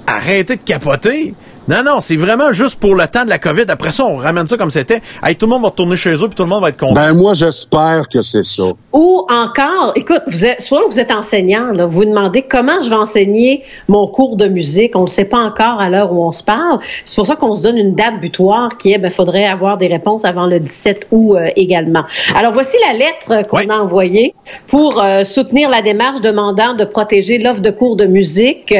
arrêtez 0.07 0.55
de 0.55 0.61
capoter? 0.65 1.33
Non, 1.71 1.83
non, 1.85 2.01
c'est 2.01 2.17
vraiment 2.17 2.51
juste 2.51 2.81
pour 2.81 2.95
le 2.95 3.07
temps 3.07 3.23
de 3.23 3.29
la 3.29 3.39
COVID. 3.39 3.63
Après 3.69 3.93
ça, 3.93 4.03
on 4.05 4.15
ramène 4.17 4.45
ça 4.45 4.57
comme 4.57 4.69
c'était. 4.69 5.01
Hey, 5.23 5.37
tout 5.37 5.45
le 5.45 5.51
monde 5.51 5.61
va 5.61 5.69
retourner 5.69 5.95
chez 5.95 6.11
eux, 6.15 6.27
puis 6.27 6.35
tout 6.35 6.43
le 6.43 6.49
monde 6.49 6.61
va 6.63 6.67
être 6.67 6.77
content. 6.77 6.91
Ben 6.93 7.13
moi, 7.13 7.33
j'espère 7.33 8.09
que 8.09 8.21
c'est 8.21 8.43
ça. 8.43 8.63
Ou 8.91 9.25
encore, 9.29 9.93
écoute, 9.95 10.21
vous 10.27 10.45
êtes, 10.45 10.59
soit 10.59 10.81
vous 10.89 10.99
êtes 10.99 11.11
enseignant, 11.11 11.71
là, 11.71 11.85
vous 11.85 11.99
vous 11.99 12.05
demandez 12.05 12.41
comment 12.41 12.81
je 12.81 12.89
vais 12.89 12.95
enseigner 12.97 13.63
mon 13.87 14.05
cours 14.07 14.35
de 14.35 14.47
musique. 14.49 14.97
On 14.97 15.01
ne 15.01 15.05
le 15.05 15.09
sait 15.11 15.23
pas 15.23 15.37
encore 15.37 15.79
à 15.79 15.89
l'heure 15.89 16.11
où 16.11 16.25
on 16.27 16.33
se 16.33 16.43
parle. 16.43 16.79
C'est 17.05 17.15
pour 17.15 17.25
ça 17.25 17.37
qu'on 17.37 17.55
se 17.55 17.63
donne 17.63 17.77
une 17.77 17.95
date 17.95 18.19
butoir 18.19 18.75
qui 18.77 18.91
est, 18.91 18.97
ben, 18.97 19.09
faudrait 19.09 19.45
avoir 19.45 19.77
des 19.77 19.87
réponses 19.87 20.25
avant 20.25 20.47
le 20.47 20.59
17 20.59 21.07
août 21.11 21.35
euh, 21.35 21.47
également. 21.55 22.03
Alors 22.35 22.51
voici 22.51 22.75
la 22.91 22.97
lettre 22.97 23.47
qu'on 23.47 23.57
Oui. 23.59 23.67
a 23.69 23.81
envoyée 23.81 24.33
pour 24.67 25.01
euh, 25.01 25.23
soutenir 25.23 25.69
la 25.69 25.81
démarche 25.81 26.19
demandant 26.19 26.73
de 26.73 26.83
protéger 26.83 27.37
l'offre 27.37 27.61
de 27.61 27.71
cours 27.71 27.95
de 27.95 28.07
musique 28.07 28.73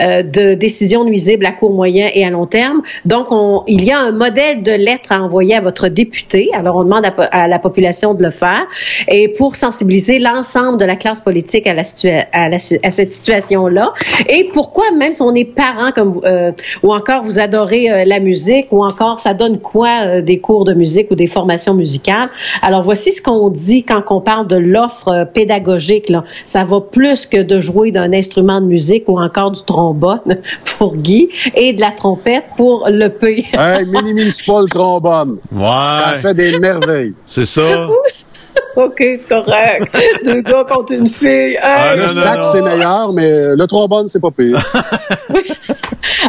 euh, 0.00 0.22
de 0.22 0.54
décisions 0.54 1.02
nuisibles 1.04 1.46
à 1.46 1.52
court, 1.52 1.72
moyen 1.72 2.08
et 2.14 2.24
à 2.24 2.27
long 2.30 2.46
terme. 2.46 2.82
Donc, 3.04 3.26
on, 3.30 3.62
il 3.66 3.84
y 3.84 3.90
a 3.90 3.98
un 3.98 4.12
modèle 4.12 4.62
de 4.62 4.72
lettre 4.72 5.12
à 5.12 5.22
envoyer 5.22 5.54
à 5.54 5.60
votre 5.60 5.88
député. 5.88 6.50
Alors, 6.54 6.76
on 6.76 6.84
demande 6.84 7.04
à, 7.04 7.48
la 7.48 7.58
population 7.58 8.14
de 8.14 8.22
le 8.22 8.30
faire 8.30 8.66
et 9.08 9.28
pour 9.28 9.54
sensibiliser 9.54 10.18
l'ensemble 10.18 10.78
de 10.78 10.84
la 10.84 10.96
classe 10.96 11.20
politique 11.20 11.66
à, 11.66 11.74
la 11.74 11.84
cette 11.84 13.14
situation-là. 13.14 13.92
Et 14.28 14.50
pourquoi, 14.52 14.90
même 14.92 15.12
si 15.12 15.22
on 15.22 15.34
est 15.34 15.44
parent 15.44 15.92
comme 15.92 16.12
euh, 16.24 16.52
ou 16.82 16.92
encore 16.92 17.22
vous 17.22 17.38
adorez 17.38 17.90
euh, 17.90 18.04
la 18.04 18.20
musique, 18.20 18.66
ou 18.70 18.84
encore 18.84 19.18
ça 19.18 19.34
donne 19.34 19.58
quoi 19.58 20.06
euh, 20.06 20.22
des 20.22 20.38
cours 20.38 20.64
de 20.64 20.74
musique 20.74 21.10
ou 21.10 21.14
des 21.14 21.26
formations 21.26 21.74
musicales? 21.74 22.28
Alors, 22.62 22.82
voici 22.82 23.12
ce 23.12 23.22
qu'on 23.22 23.50
dit 23.50 23.84
quand 23.84 24.02
on 24.10 24.20
parle 24.20 24.46
de 24.46 24.56
l'offre 24.56 25.28
pédagogique. 25.32 26.08
Là. 26.08 26.24
Ça 26.44 26.64
va 26.64 26.80
plus 26.80 27.26
que 27.26 27.42
de 27.42 27.60
jouer 27.60 27.90
d'un 27.90 28.12
instrument 28.12 28.60
de 28.60 28.66
musique 28.66 29.08
ou 29.08 29.18
encore 29.18 29.50
du 29.50 29.62
trombone 29.62 30.38
pour 30.78 30.96
Guy 30.96 31.28
et 31.54 31.72
de 31.72 31.80
la 31.80 31.90
trompette 32.16 32.44
pour 32.56 32.86
le 32.88 33.08
P. 33.08 33.46
Hey, 33.58 33.84
minimise 33.86 34.40
pas 34.42 34.62
le 34.62 34.68
trombone. 34.68 35.38
Ça 35.52 35.56
Ouais, 36.12 36.18
fait 36.20 36.34
des 36.34 36.58
merveilles. 36.58 37.14
c'est 37.26 37.44
ça. 37.44 37.88
OK, 38.76 38.96
c'est 38.98 39.28
correct. 39.28 39.86
Deux 40.24 40.40
gars 40.42 40.64
contre 40.68 40.92
une 40.92 41.08
fille. 41.08 41.54
Hey! 41.54 41.58
Ah, 41.62 41.94
Le 41.96 42.02
non, 42.02 42.08
non, 42.08 42.12
sax, 42.22 42.36
non. 42.38 42.52
c'est 42.52 42.62
meilleur, 42.62 43.12
mais 43.12 43.56
le 43.56 43.66
trombone, 43.66 44.08
c'est 44.08 44.20
pas 44.20 44.30
pire. 44.30 44.60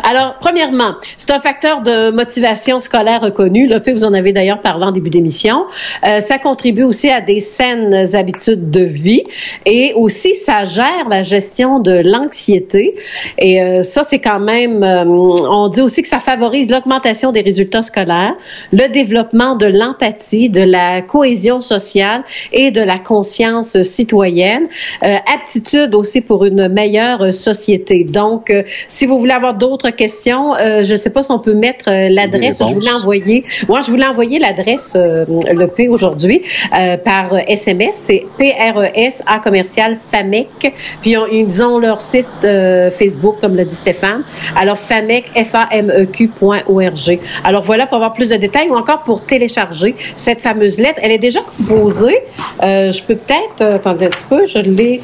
Alors, 0.03 0.35
premièrement, 0.39 0.95
c'est 1.17 1.31
un 1.31 1.39
facteur 1.39 1.81
de 1.81 2.11
motivation 2.11 2.81
scolaire 2.81 3.21
reconnu. 3.21 3.69
Fait, 3.83 3.93
vous 3.93 4.03
en 4.03 4.13
avez 4.13 4.33
d'ailleurs 4.33 4.61
parlé 4.61 4.85
en 4.85 4.91
début 4.91 5.09
d'émission. 5.09 5.65
Euh, 6.03 6.19
ça 6.19 6.37
contribue 6.37 6.83
aussi 6.83 7.09
à 7.09 7.21
des 7.21 7.39
saines 7.39 8.15
habitudes 8.15 8.69
de 8.69 8.83
vie 8.83 9.23
et 9.65 9.93
aussi 9.95 10.33
ça 10.35 10.63
gère 10.63 11.07
la 11.09 11.23
gestion 11.23 11.79
de 11.79 12.01
l'anxiété. 12.03 12.95
Et 13.37 13.61
euh, 13.61 13.81
ça, 13.81 14.03
c'est 14.03 14.19
quand 14.19 14.39
même, 14.39 14.83
euh, 14.83 15.05
on 15.05 15.69
dit 15.69 15.81
aussi 15.81 16.01
que 16.01 16.07
ça 16.07 16.19
favorise 16.19 16.69
l'augmentation 16.69 17.31
des 17.31 17.41
résultats 17.41 17.81
scolaires, 17.81 18.35
le 18.71 18.87
développement 18.91 19.55
de 19.55 19.67
l'empathie, 19.67 20.49
de 20.49 20.61
la 20.61 21.01
cohésion 21.01 21.61
sociale 21.61 22.23
et 22.51 22.71
de 22.71 22.81
la 22.81 22.99
conscience 22.99 23.81
citoyenne. 23.81 24.67
Euh, 25.03 25.15
aptitude 25.33 25.95
aussi 25.95 26.21
pour 26.21 26.45
une 26.45 26.67
meilleure 26.67 27.31
société. 27.31 28.03
Donc, 28.03 28.49
euh, 28.49 28.63
si 28.87 29.05
vous 29.05 29.17
voulez 29.17 29.33
avoir 29.33 29.55
d'autres 29.55 29.78
questions, 29.87 30.53
euh, 30.55 30.83
je 30.83 30.91
ne 30.91 30.97
sais 30.97 31.09
pas 31.09 31.21
si 31.21 31.31
on 31.31 31.39
peut 31.39 31.53
mettre 31.53 31.89
euh, 31.89 32.09
l'adresse. 32.09 32.57
Je 32.59 32.63
vous 32.65 32.79
l'ai 32.81 32.87
réponses. 32.87 33.01
envoyé. 33.01 33.45
Moi, 33.69 33.79
je 33.79 33.89
voulais 33.89 34.05
envoyer 34.05 34.37
l'adresse, 34.39 34.93
euh, 34.99 35.25
le 35.53 35.67
P 35.67 35.87
aujourd'hui, 35.87 36.43
euh, 36.77 36.97
par 36.97 37.33
euh, 37.33 37.39
SMS. 37.47 37.97
C'est 38.03 38.25
PRES 38.37 39.23
A 39.25 39.39
commercial 39.39 39.97
FAMEC. 40.11 40.73
Puis 41.01 41.15
on- 41.17 41.27
ils 41.27 41.63
ont 41.63 41.79
leur 41.79 42.01
site 42.01 42.27
euh, 42.43 42.91
Facebook, 42.91 43.35
comme 43.39 43.55
l'a 43.55 43.63
dit 43.63 43.73
Stéphane. 43.75 44.23
Alors, 44.57 44.77
FAMEC, 44.77 45.25
F-A-M-E-Q.org. 45.35 47.19
Alors 47.43 47.61
voilà, 47.63 47.85
pour 47.87 47.95
avoir 47.95 48.13
plus 48.13 48.29
de 48.29 48.35
détails 48.35 48.69
ou 48.69 48.75
encore 48.75 48.99
pour 49.03 49.25
télécharger 49.25 49.95
cette 50.15 50.41
fameuse 50.41 50.77
lettre. 50.79 50.99
Elle 51.01 51.11
est 51.11 51.17
déjà 51.19 51.39
composée. 51.41 52.17
Euh, 52.63 52.91
je 52.91 53.01
peux 53.03 53.15
peut-être, 53.15 53.61
euh, 53.61 53.75
attendez 53.75 54.05
un 54.05 54.09
petit 54.09 54.25
peu, 54.29 54.47
je 54.47 54.59
l'ai, 54.59 54.99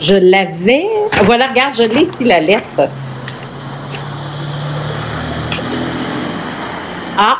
je 0.00 0.14
l'avais. 0.14 0.86
Voilà, 1.24 1.46
regarde, 1.46 1.74
je 1.74 1.82
l'ai 1.84 2.02
ici, 2.02 2.24
la 2.24 2.40
lettre. 2.40 2.88
Ah, 7.22 7.36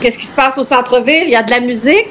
qu'est-ce 0.00 0.16
qui 0.18 0.26
se 0.26 0.34
passe 0.36 0.56
au 0.56 0.62
centre-ville? 0.64 1.24
Il 1.24 1.30
y 1.30 1.36
a 1.36 1.42
de 1.42 1.50
la 1.50 1.58
musique? 1.60 2.06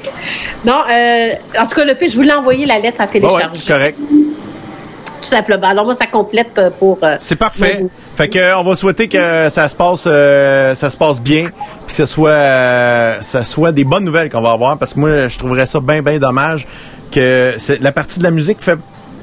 Non, 0.65 0.81
euh, 0.91 1.29
en 1.57 1.65
tout 1.65 1.75
cas, 1.75 1.85
le 1.85 1.95
plus, 1.95 2.11
je 2.11 2.17
voulais 2.17 2.33
envoyer 2.33 2.65
la 2.65 2.77
lettre 2.77 2.99
à 2.99 3.05
ouais, 3.05 3.11
télécharger. 3.11 3.47
c'est 3.61 3.71
correct. 3.71 3.97
tout 3.99 5.23
simplement. 5.23 5.67
Alors 5.69 5.85
moi, 5.85 5.93
ça 5.93 6.07
complète 6.07 6.57
euh, 6.57 6.69
pour... 6.77 6.97
euh, 7.03 7.15
C'est 7.19 7.37
parfait. 7.37 7.85
Fait 8.17 8.27
que 8.27 8.37
euh, 8.37 8.57
on 8.59 8.63
va 8.63 8.75
souhaiter 8.75 9.07
que 9.07 9.47
ça 9.49 9.69
se 9.69 9.75
passe 9.75 10.03
euh, 10.07 10.75
ça 10.75 10.89
se 10.89 10.97
passe 10.97 11.21
bien 11.21 11.51
puis 11.87 11.95
que 11.95 11.95
ce 11.95 12.05
soit 12.05 13.17
ça 13.21 13.45
soit 13.45 13.71
des 13.71 13.85
bonnes 13.85 14.03
nouvelles 14.03 14.29
qu'on 14.29 14.41
va 14.41 14.51
avoir 14.51 14.77
parce 14.77 14.93
que 14.93 14.99
moi 14.99 15.27
je 15.29 15.37
trouverais 15.37 15.65
ça 15.65 15.79
bien 15.79 16.01
bien 16.01 16.19
dommage 16.19 16.67
que 17.13 17.55
la 17.81 17.91
partie 17.93 18.19
de 18.19 18.23
la 18.25 18.31
musique 18.31 18.57
fait 18.61 18.77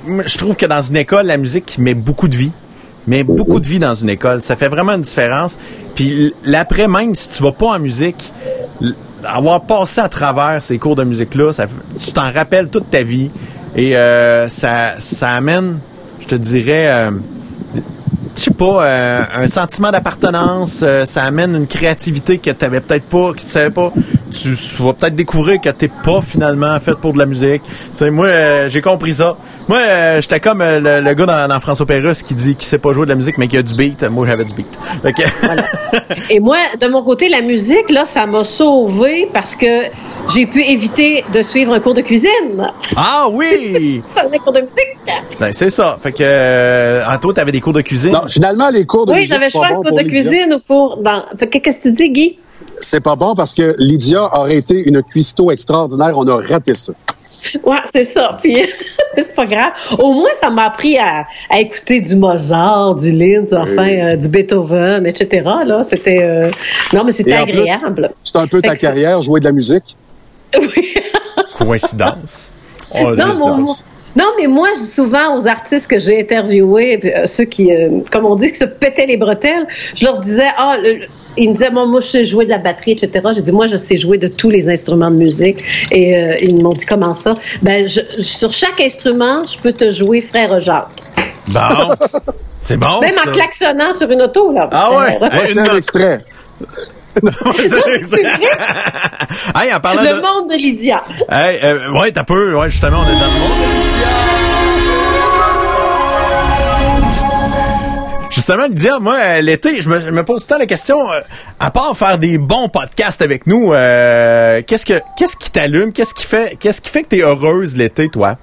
je 0.06 0.38
trouve 0.38 0.56
que 0.56 0.64
dans 0.64 0.80
une 0.80 0.96
école 0.96 1.26
la 1.26 1.36
musique 1.36 1.76
met 1.78 1.92
beaucoup 1.92 2.26
de 2.28 2.36
vie 2.36 2.52
met 3.06 3.24
beaucoup 3.24 3.60
de 3.60 3.66
vie 3.66 3.78
dans 3.78 3.94
une 3.94 4.10
école, 4.10 4.42
ça 4.42 4.56
fait 4.56 4.68
vraiment 4.68 4.92
une 4.92 5.02
différence. 5.02 5.58
Puis 5.94 6.34
l'après 6.44 6.88
même 6.88 7.14
si 7.14 7.28
tu 7.28 7.42
vas 7.42 7.52
pas 7.52 7.66
en 7.66 7.78
musique 7.78 8.32
avoir 9.24 9.62
passé 9.62 10.00
à 10.00 10.08
travers 10.08 10.62
ces 10.62 10.78
cours 10.78 10.94
de 10.94 11.02
musique 11.02 11.34
là, 11.34 11.52
ça, 11.52 11.66
tu 11.98 12.12
t'en 12.12 12.30
rappelles 12.30 12.68
toute 12.68 12.90
ta 12.90 13.02
vie 13.02 13.30
et 13.74 13.96
euh, 13.96 14.48
ça 14.48 14.92
ça 15.00 15.30
amène 15.30 15.78
je 16.20 16.26
te 16.26 16.34
dirais 16.36 16.88
euh, 16.88 17.10
je 18.36 18.42
sais 18.42 18.50
pas, 18.50 18.84
euh, 18.84 19.22
un 19.34 19.48
sentiment 19.48 19.90
d'appartenance, 19.90 20.80
euh, 20.82 21.04
ça 21.04 21.22
amène 21.22 21.54
une 21.54 21.66
créativité 21.66 22.38
que 22.38 22.50
tu 22.50 22.64
avais 22.64 22.80
peut-être 22.80 23.04
pas, 23.04 23.32
que 23.32 23.40
tu 23.40 23.46
savais 23.46 23.70
pas. 23.70 23.90
Tu, 24.32 24.54
tu 24.54 24.82
vas 24.82 24.92
peut-être 24.92 25.16
découvrir 25.16 25.60
que 25.60 25.70
t'es 25.70 25.88
pas 25.88 26.20
finalement 26.20 26.78
fait 26.80 26.94
pour 26.94 27.14
de 27.14 27.18
la 27.18 27.26
musique. 27.26 27.62
Tu 27.64 27.70
sais, 27.96 28.10
moi, 28.10 28.26
euh, 28.26 28.68
j'ai 28.68 28.82
compris 28.82 29.14
ça. 29.14 29.36
Moi, 29.68 29.78
euh, 29.78 30.22
j'étais 30.22 30.38
comme 30.38 30.60
euh, 30.60 30.78
le, 30.78 31.00
le 31.00 31.14
gars 31.14 31.26
dans, 31.26 31.48
dans 31.48 31.58
François 31.58 31.86
Pérusse 31.86 32.22
qui 32.22 32.34
dit 32.34 32.54
qu'il 32.54 32.66
sait 32.66 32.78
pas 32.78 32.92
jouer 32.92 33.04
de 33.04 33.10
la 33.10 33.16
musique, 33.16 33.36
mais 33.36 33.48
qu'il 33.48 33.56
y 33.56 33.58
a 33.58 33.62
du 33.64 33.74
beat. 33.74 34.00
Moi, 34.04 34.24
j'avais 34.26 34.44
du 34.44 34.54
beat. 34.54 34.66
Et 36.30 36.38
moi, 36.38 36.56
de 36.80 36.86
mon 36.88 37.02
côté, 37.02 37.28
la 37.28 37.42
musique, 37.42 37.90
là, 37.90 38.06
ça 38.06 38.26
m'a 38.26 38.44
sauvé 38.44 39.28
parce 39.32 39.56
que 39.56 39.82
j'ai 40.32 40.46
pu 40.46 40.62
éviter 40.64 41.24
de 41.32 41.42
suivre 41.42 41.72
un 41.74 41.80
cours 41.80 41.94
de 41.94 42.00
cuisine. 42.02 42.70
ah 42.96 43.26
oui! 43.30 44.02
Un 44.16 44.38
cours 44.38 44.52
de 44.52 44.60
musique. 44.60 45.12
Ben, 45.40 45.52
c'est 45.52 45.70
ça. 45.70 45.96
Fait 46.02 46.12
que, 46.12 46.18
euh, 46.20 47.04
en 47.08 47.18
toi, 47.18 47.34
t'avais 47.34 47.52
des 47.52 47.60
cours 47.60 47.72
de 47.72 47.80
cuisine? 47.80 48.12
Non, 48.12 48.26
finalement, 48.28 48.70
les 48.70 48.86
cours 48.86 49.06
de 49.06 49.12
Oui, 49.12 49.18
musique, 49.20 49.32
j'avais 49.34 49.50
choisi 49.50 49.72
bon 49.74 49.82
cours 49.82 49.96
de 49.96 50.02
Lydia. 50.02 50.22
cuisine 50.22 50.54
ou 50.54 50.60
pour... 50.66 50.98
Dans... 51.02 51.24
Fait 51.38 51.48
que 51.48 51.58
Qu'est-ce 51.58 51.78
que 51.78 51.82
tu 51.88 51.92
dis, 51.92 52.10
Guy? 52.10 52.38
C'est 52.78 53.00
pas 53.00 53.16
bon 53.16 53.34
parce 53.34 53.54
que 53.54 53.74
Lydia 53.78 54.22
aurait 54.38 54.56
été 54.56 54.86
une 54.88 55.02
cuistot 55.02 55.50
extraordinaire. 55.50 56.12
On 56.16 56.26
a 56.28 56.36
raté 56.46 56.74
ça. 56.74 56.92
Ouais, 57.64 57.76
c'est 57.92 58.04
ça. 58.04 58.36
Puis 58.42 58.56
c'est 59.16 59.34
pas 59.34 59.46
grave. 59.46 59.72
Au 59.98 60.12
moins, 60.14 60.30
ça 60.40 60.50
m'a 60.50 60.64
appris 60.66 60.98
à, 60.98 61.24
à 61.50 61.60
écouter 61.60 62.00
du 62.00 62.16
Mozart, 62.16 62.96
du 62.96 63.12
Linz, 63.12 63.52
enfin, 63.52 63.84
Oui. 63.86 64.00
euh, 64.00 64.16
du 64.16 64.28
Beethoven, 64.28 65.06
etc. 65.06 65.42
Là, 65.64 65.84
c'était 65.88 66.22
euh, 66.22 66.50
non, 66.92 67.04
mais 67.04 67.12
c'était 67.12 67.34
agréable. 67.34 68.10
C'est 68.24 68.36
un 68.36 68.46
peu 68.46 68.60
ta 68.60 68.74
carrière, 68.76 69.22
jouer 69.22 69.40
de 69.40 69.44
la 69.46 69.52
musique. 69.52 69.96
Oui. 70.58 70.94
Coïncidence. 71.58 72.52
Oh, 72.94 73.10
Non, 73.14 73.26
juste- 73.26 73.40
mon- 73.40 73.56
mon- 73.58 73.66
non, 74.16 74.24
mais 74.40 74.46
moi, 74.46 74.68
je 74.76 74.82
dis 74.82 74.90
souvent 74.90 75.36
aux 75.38 75.46
artistes 75.46 75.88
que 75.88 75.98
j'ai 75.98 76.20
interviewés, 76.20 77.00
euh, 77.04 77.26
ceux 77.26 77.44
qui, 77.44 77.72
euh, 77.72 78.00
comme 78.10 78.24
on 78.24 78.34
dit, 78.36 78.50
qui 78.50 78.58
se 78.58 78.64
pétaient 78.64 79.06
les 79.06 79.16
bretelles, 79.16 79.66
je 79.94 80.04
leur 80.04 80.20
disais, 80.20 80.48
ah, 80.56 80.76
le- 80.82 81.00
ils 81.38 81.48
me 81.50 81.52
disaient, 81.54 81.70
moi, 81.70 81.84
moi, 81.86 82.00
je 82.00 82.06
sais 82.06 82.24
jouer 82.24 82.46
de 82.46 82.50
la 82.50 82.56
batterie, 82.58 82.92
etc. 82.92 83.10
J'ai 83.34 83.42
dit, 83.42 83.52
moi, 83.52 83.66
je 83.66 83.76
sais 83.76 83.96
jouer 83.98 84.16
de 84.16 84.26
tous 84.28 84.48
les 84.50 84.70
instruments 84.70 85.10
de 85.10 85.18
musique. 85.18 85.62
Et 85.92 86.18
euh, 86.18 86.26
ils 86.40 86.62
m'ont 86.62 86.70
dit, 86.70 86.86
comment 86.86 87.12
ça? 87.12 87.30
Ben, 87.62 87.76
je- 87.86 88.22
sur 88.22 88.52
chaque 88.52 88.80
instrument, 88.80 89.36
je 89.54 89.60
peux 89.62 89.72
te 89.72 89.92
jouer 89.92 90.20
Frère 90.22 90.58
Jacques. 90.60 90.88
Bon. 91.48 91.94
C'est 92.60 92.76
bon, 92.78 93.00
Même 93.00 93.10
ça. 93.14 93.28
en 93.28 93.32
klaxonnant 93.32 93.92
sur 93.92 94.10
une 94.10 94.22
auto, 94.22 94.50
là. 94.52 94.68
Ah 94.72 94.90
ouais? 94.92 95.18
Euh, 95.22 95.28
Voici 95.30 95.52
une 95.52 95.58
un 95.68 95.76
extrait. 95.76 96.24
Ouais, 97.22 97.30
c'est- 97.58 97.68
c'est 98.10 98.22
vrai. 98.22 98.50
hey, 99.62 99.72
en 99.74 99.80
parlant 99.80 100.02
Le 100.02 100.08
de... 100.08 100.20
monde 100.20 100.50
de 100.50 100.56
Lydia. 100.56 101.02
Hey, 101.30 101.60
euh, 101.62 101.92
ouais, 101.92 102.10
t'as 102.12 102.24
peu. 102.24 102.54
Ouais, 102.56 102.68
justement, 102.70 102.98
on 103.06 103.08
est 103.08 103.20
dans 103.20 103.26
le 103.26 103.38
monde 103.38 103.75
Justement, 108.36 108.66
Lydia, 108.66 108.98
moi, 108.98 109.16
euh, 109.18 109.40
l'été, 109.40 109.80
je 109.80 109.88
me, 109.88 109.98
je 109.98 110.10
me 110.10 110.22
pose 110.22 110.42
tout 110.42 110.48
le 110.50 110.54
temps 110.56 110.58
la 110.58 110.66
question, 110.66 111.10
euh, 111.10 111.20
à 111.58 111.70
part 111.70 111.96
faire 111.96 112.18
des 112.18 112.36
bons 112.36 112.68
podcasts 112.68 113.22
avec 113.22 113.46
nous, 113.46 113.72
euh, 113.72 114.60
qu'est-ce 114.66 114.84
que 114.84 115.00
qu'est-ce 115.16 115.38
qui 115.38 115.50
t'allume? 115.50 115.90
Qu'est-ce 115.90 116.12
qui 116.12 116.26
fait 116.26 116.54
qu'est-ce 116.60 116.82
qui 116.82 116.90
fait 116.90 117.04
que 117.04 117.08
t'es 117.08 117.22
heureuse 117.22 117.78
l'été, 117.78 118.10
toi? 118.10 118.36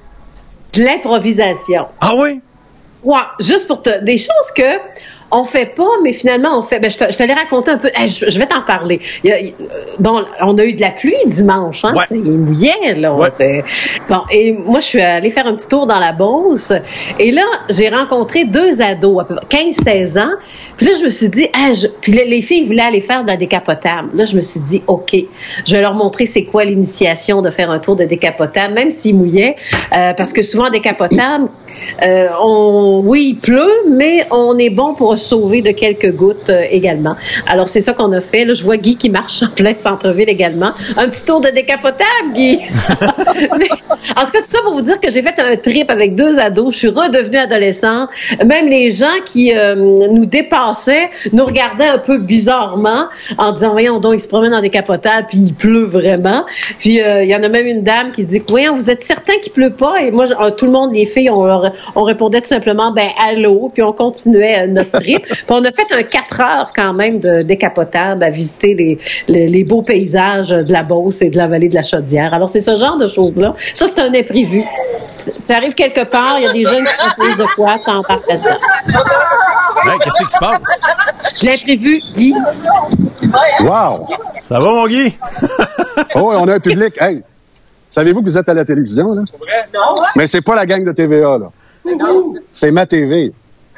De 0.73 0.81
l'improvisation. 0.81 1.85
Ah 2.01 2.13
oui? 2.15 2.41
Ouais, 3.03 3.19
juste 3.39 3.67
pour 3.67 3.83
te. 3.83 4.03
Des 4.03 4.17
choses 4.17 4.51
que 4.55 4.63
on 5.33 5.43
fait 5.43 5.73
pas, 5.75 5.89
mais 6.03 6.13
finalement 6.13 6.57
on 6.57 6.61
fait. 6.61 6.79
Ben, 6.79 6.89
je 6.91 6.97
te, 6.97 7.11
je 7.11 7.17
te 7.17 7.23
l'ai 7.23 7.33
raconté 7.33 7.71
un 7.71 7.77
peu. 7.77 7.89
Hey, 7.95 8.07
je, 8.07 8.29
je 8.29 8.39
vais 8.39 8.45
t'en 8.45 8.61
parler. 8.61 9.01
Il 9.23 9.29
y 9.29 9.33
a- 9.33 9.39
il- 9.39 9.53
euh, 9.61 9.65
bon, 9.99 10.23
on 10.41 10.57
a 10.57 10.63
eu 10.63 10.73
de 10.73 10.81
la 10.81 10.91
pluie 10.91 11.15
dimanche, 11.25 11.83
hein. 11.85 11.93
Ouais. 11.95 12.03
Il 12.11 12.21
mouillait, 12.21 12.95
là. 12.95 13.13
Ouais. 13.13 13.63
Bon, 14.09 14.21
et 14.31 14.51
moi, 14.53 14.79
je 14.79 14.85
suis 14.85 15.01
allée 15.01 15.29
faire 15.29 15.47
un 15.47 15.55
petit 15.55 15.67
tour 15.67 15.87
dans 15.87 15.99
la 15.99 16.11
Beauce. 16.13 16.71
Et 17.19 17.31
là, 17.31 17.43
j'ai 17.69 17.89
rencontré 17.89 18.45
deux 18.45 18.81
ados, 18.81 19.21
à 19.21 19.25
peu 19.25 19.35
près 19.35 19.45
15-16 19.69 20.17
ans. 20.19 20.31
Puis 20.77 20.87
là, 20.87 20.93
je 20.99 21.03
me 21.03 21.09
suis 21.09 21.29
dit, 21.29 21.47
ah, 21.53 21.71
je... 21.73 21.87
puis 22.01 22.11
les 22.13 22.41
filles 22.41 22.65
voulaient 22.65 22.81
aller 22.83 23.01
faire 23.01 23.23
de 23.23 23.27
la 23.27 23.37
décapotable. 23.37 24.09
Là, 24.15 24.25
je 24.25 24.35
me 24.35 24.41
suis 24.41 24.59
dit, 24.59 24.81
OK, 24.87 25.15
je 25.65 25.73
vais 25.75 25.81
leur 25.81 25.93
montrer 25.93 26.25
c'est 26.25 26.43
quoi 26.45 26.63
l'initiation 26.65 27.41
de 27.43 27.49
faire 27.51 27.69
un 27.69 27.77
tour 27.79 27.95
de 27.95 28.05
décapotable, 28.05 28.73
même 28.73 28.89
s'ils 28.91 29.15
mouillaient, 29.15 29.55
euh, 29.95 30.13
parce 30.13 30.33
que 30.33 30.41
souvent, 30.41 30.69
décapotable, 30.71 31.47
euh, 32.01 32.27
on, 32.41 33.01
oui, 33.03 33.33
il 33.33 33.35
pleut, 33.35 33.71
mais 33.89 34.25
on 34.31 34.57
est 34.57 34.69
bon 34.69 34.93
pour 34.93 35.17
sauver 35.17 35.61
de 35.61 35.71
quelques 35.71 36.11
gouttes 36.13 36.49
euh, 36.49 36.63
également. 36.69 37.15
Alors, 37.47 37.69
c'est 37.69 37.81
ça 37.81 37.93
qu'on 37.93 38.11
a 38.11 38.21
fait. 38.21 38.45
Là, 38.45 38.53
je 38.53 38.63
vois 38.63 38.77
Guy 38.77 38.95
qui 38.95 39.09
marche 39.09 39.43
en 39.43 39.49
plein 39.49 39.73
centre-ville 39.73 40.29
également. 40.29 40.71
Un 40.97 41.09
petit 41.09 41.25
tour 41.25 41.41
de 41.41 41.49
décapotable, 41.49 42.33
Guy. 42.33 42.59
mais, 43.57 43.69
en 44.15 44.25
tout 44.25 44.31
cas, 44.31 44.39
tout 44.39 44.45
ça 44.45 44.59
pour 44.63 44.73
vous 44.73 44.81
dire 44.81 44.99
que 44.99 45.09
j'ai 45.09 45.21
fait 45.21 45.39
un 45.39 45.55
trip 45.55 45.89
avec 45.89 46.15
deux 46.15 46.39
ados. 46.39 46.73
Je 46.73 46.79
suis 46.79 46.87
redevenue 46.89 47.37
adolescent. 47.37 48.07
Même 48.45 48.67
les 48.67 48.91
gens 48.91 49.21
qui 49.25 49.53
euh, 49.53 49.75
nous 49.75 50.25
dépassaient 50.25 51.09
nous 51.31 51.45
regardaient 51.45 51.87
un 51.87 51.99
peu 51.99 52.17
bizarrement 52.17 53.05
en 53.37 53.53
disant, 53.53 53.71
voyons 53.71 53.99
donc, 53.99 54.13
ils 54.15 54.19
se 54.19 54.27
promènent 54.27 54.51
dans 54.51 54.61
des 54.61 54.69
capotables, 54.69 55.27
puis 55.29 55.39
il 55.39 55.53
pleut 55.53 55.85
vraiment. 55.85 56.45
Puis, 56.79 56.99
il 56.99 57.27
y 57.27 57.35
en 57.35 57.43
a 57.43 57.49
même 57.49 57.67
une 57.67 57.83
dame 57.83 58.11
qui 58.11 58.23
dit, 58.23 58.41
voyons, 58.47 58.73
vous 58.73 58.89
êtes 58.89 59.03
certain 59.03 59.33
qu'il 59.41 59.51
pleut 59.51 59.73
pas? 59.73 60.01
Et 60.01 60.11
moi, 60.11 60.25
tout 60.57 60.65
le 60.65 60.71
monde, 60.71 60.93
les 60.93 61.05
filles, 61.05 61.29
on 61.29 61.45
leur 61.45 61.72
on 61.95 62.03
répondait 62.03 62.41
tout 62.41 62.47
simplement 62.47 62.91
ben 62.91 63.09
allô, 63.19 63.69
puis 63.73 63.83
on 63.83 63.93
continuait 63.93 64.67
notre 64.67 64.91
trip. 64.91 65.25
puis 65.27 65.45
on 65.49 65.63
a 65.63 65.71
fait 65.71 65.91
un 65.91 66.03
quatre 66.03 66.39
heures 66.39 66.71
quand 66.75 66.93
même 66.93 67.19
de 67.19 67.41
décapotable 67.41 68.23
à 68.23 68.29
visiter 68.29 68.73
les, 69.27 69.47
les, 69.47 69.63
beaux 69.63 69.81
paysages 69.81 70.49
de 70.49 70.71
la 70.71 70.83
Beauce 70.83 71.21
et 71.21 71.29
de 71.29 71.37
la 71.37 71.47
vallée 71.47 71.69
de 71.69 71.75
la 71.75 71.83
Chaudière. 71.83 72.33
Alors 72.33 72.49
c'est 72.49 72.61
ce 72.61 72.75
genre 72.75 72.97
de 72.97 73.07
choses 73.07 73.35
là. 73.35 73.53
Ça 73.73 73.87
c'est 73.87 73.99
un 73.99 74.13
imprévu. 74.13 74.63
Ça 75.45 75.55
arrive 75.55 75.73
quelque 75.73 76.09
part, 76.09 76.37
il 76.39 76.43
y 76.43 76.47
a 76.47 76.53
des 76.53 76.63
jeunes 76.63 76.85
qui 76.85 76.93
proposent 76.93 77.37
de 77.37 77.55
quoi, 77.55 77.79
t'en 77.85 78.03
parles 78.03 78.21
dedans. 78.29 79.97
qu'est-ce 79.99 80.23
qui 80.25 80.31
se 80.31 80.39
passe? 80.39 81.43
L'imprévu, 81.43 82.01
Guy. 82.15 82.33
Wow! 83.61 84.05
Ça 84.41 84.59
va, 84.59 84.69
mon 84.69 84.87
Guy? 84.87 85.17
oh, 86.15 86.33
on 86.35 86.47
a 86.47 86.55
un 86.55 86.59
public. 86.59 86.95
Hey, 86.99 87.23
savez-vous 87.89 88.21
que 88.21 88.25
vous 88.25 88.37
êtes 88.37 88.49
à 88.49 88.53
la 88.53 88.65
télévision, 88.65 89.13
là? 89.13 89.21
Non. 89.73 89.95
Mais 90.15 90.27
c'est 90.27 90.41
pas 90.41 90.55
la 90.55 90.65
gang 90.65 90.83
de 90.83 90.91
TVA, 90.91 91.37
là. 91.37 91.51
C'est 92.51 92.71
ma 92.71 92.85
TV. 92.85 93.33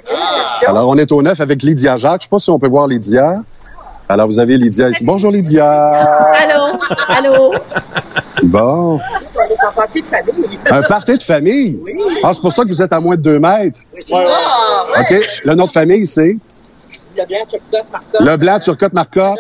Ah. 0.10 0.46
Alors, 0.68 0.90
on 0.90 0.98
est 0.98 1.12
au 1.12 1.22
neuf 1.22 1.40
avec 1.40 1.64
Lydia 1.64 1.98
Jacques. 1.98 2.22
Je 2.22 2.26
sais 2.26 2.30
pas 2.30 2.40
si 2.40 2.50
on 2.50 2.60
peut 2.60 2.68
voir 2.68 2.88
Lydia. 2.88 3.42
Alors, 4.08 4.28
vous 4.28 4.38
avez 4.38 4.58
Lydia 4.58 4.90
ici. 4.90 5.04
Bonjour, 5.04 5.32
Lydia. 5.32 5.68
Allô? 5.68 6.64
Allô? 7.10 7.54
Bon. 8.44 9.00
Un 9.00 9.72
party 9.72 10.02
de 10.02 10.06
famille? 10.06 10.50
Un 10.70 10.82
party 10.84 11.18
de 11.18 11.24
famille? 11.24 11.80
Oui. 11.84 11.94
Ah, 12.24 12.32
c'est 12.34 12.42
pour 12.42 12.54
ça 12.54 12.64
que 12.64 12.70
vous 12.70 12.82
êtes 12.82 12.94
à 12.94 13.00
moins 13.00 13.16
de 13.16 13.22
deux 13.22 13.40
mètres? 13.40 13.80
Oui, 13.94 14.00
c'est 14.02 14.16
ça. 14.16 15.02
OK. 15.02 15.16
Le 15.46 15.56
nom 15.56 15.66
de 15.66 15.72
famille, 15.72 16.06
c'est? 16.06 16.38
Le 17.18 17.26
blanc, 17.26 17.40
Turcotte, 17.50 17.92
Marcotte. 17.92 18.22
Le 18.22 18.38
blanc, 18.38 18.60
Turcotte, 18.60 18.94
Marcotte. 18.94 19.40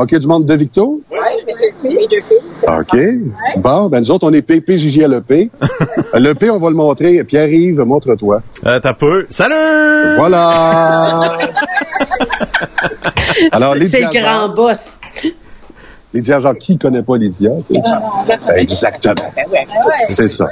OK, 0.00 0.14
du 0.14 0.28
monde 0.28 0.46
de 0.46 0.54
Victo? 0.54 1.00
Oui, 1.10 1.18
c'est 1.36 1.74
mes 1.82 2.06
deux 2.06 2.20
filles. 2.20 2.36
OK. 2.68 3.60
Bon, 3.60 3.88
ben 3.88 3.98
nous 3.98 4.12
autres, 4.12 4.28
on 4.28 4.32
est 4.32 4.42
PPJJLEP. 4.42 5.50
le 6.14 6.32
P, 6.34 6.50
on 6.50 6.58
va 6.58 6.70
le 6.70 6.76
montrer. 6.76 7.24
Pierre-Yves, 7.24 7.80
montre-toi. 7.80 8.40
Euh, 8.64 8.78
T'as 8.78 8.92
peu. 8.92 9.26
Salut! 9.28 10.14
Voilà! 10.16 11.18
Alors, 13.50 13.74
C'est 13.88 14.02
le 14.02 14.12
grand 14.12 14.50
boss. 14.50 14.98
Lydia, 16.14 16.38
genre, 16.38 16.56
qui 16.56 16.78
connaît 16.78 17.02
pas 17.02 17.16
Lydia? 17.16 17.50
Exactement. 18.54 19.32
C'est 20.08 20.28
ça. 20.28 20.46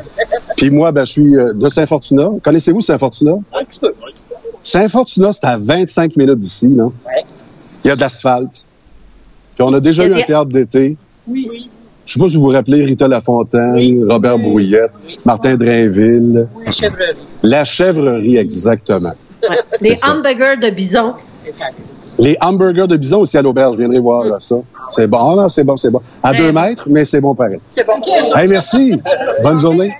Puis 0.57 0.71
moi, 0.71 0.91
ben, 0.91 1.05
je 1.05 1.13
suis 1.13 1.37
euh, 1.39 1.53
de 1.55 1.69
Saint-Fortuna. 1.69 2.31
Connaissez-vous 2.43 2.81
Saint-Fortuna? 2.81 3.35
Un 3.55 3.65
petit 3.65 3.79
peu. 3.79 3.93
Saint-Fortuna, 4.61 5.33
c'est 5.33 5.47
à 5.47 5.57
25 5.57 6.17
minutes 6.17 6.41
d'ici, 6.41 6.67
non? 6.67 6.93
Il 7.85 7.89
y 7.89 7.91
a 7.93 7.95
de 7.95 8.01
l'asphalte. 8.01 8.66
Puis 9.57 9.65
on 9.65 9.73
a 9.73 9.81
déjà 9.81 10.05
eu 10.05 10.13
un 10.13 10.23
théâtre 10.23 10.51
d'été. 10.51 10.97
Oui. 11.27 11.49
oui. 11.51 11.71
Je 12.05 12.13
sais 12.13 12.21
pas 12.21 12.29
si 12.29 12.37
vous 12.37 12.43
vous 12.43 12.49
rappelez 12.51 12.85
Rita 12.85 13.09
Lafontaine, 13.09 14.05
Robert 14.09 14.39
Brouillette, 14.39 14.93
Martin 15.25 15.57
Drainville. 15.57 16.47
La 16.65 16.71
chèvrerie. 16.71 17.05
La 17.43 17.65
chèvrerie, 17.65 18.37
exactement. 18.37 19.13
Les 19.81 19.97
hamburgers 20.07 20.61
de 20.63 20.71
bison. 20.71 21.15
Les 22.19 22.37
hamburgers 22.41 22.87
de 22.87 22.97
bison 22.97 23.23
aussi 23.23 23.37
à 23.37 23.43
l'auberge, 23.43 23.73
je 23.75 23.79
viendrai 23.81 23.99
voir 23.99 24.41
ça. 24.41 24.57
C'est 24.89 25.09
bon, 25.09 25.41
ah 25.41 25.49
c'est 25.49 25.65
bon, 25.65 25.77
c'est 25.77 25.91
bon. 25.91 26.01
À 26.23 26.33
deux 26.33 26.53
mètres, 26.53 26.87
mais 26.89 27.05
c'est 27.05 27.21
bon 27.21 27.35
pareil. 27.35 27.59
C'est 27.69 27.85
bon. 27.85 27.95
Hey, 28.37 28.47
merci. 28.47 29.01
Bonne 29.43 29.61
journée. 29.61 29.93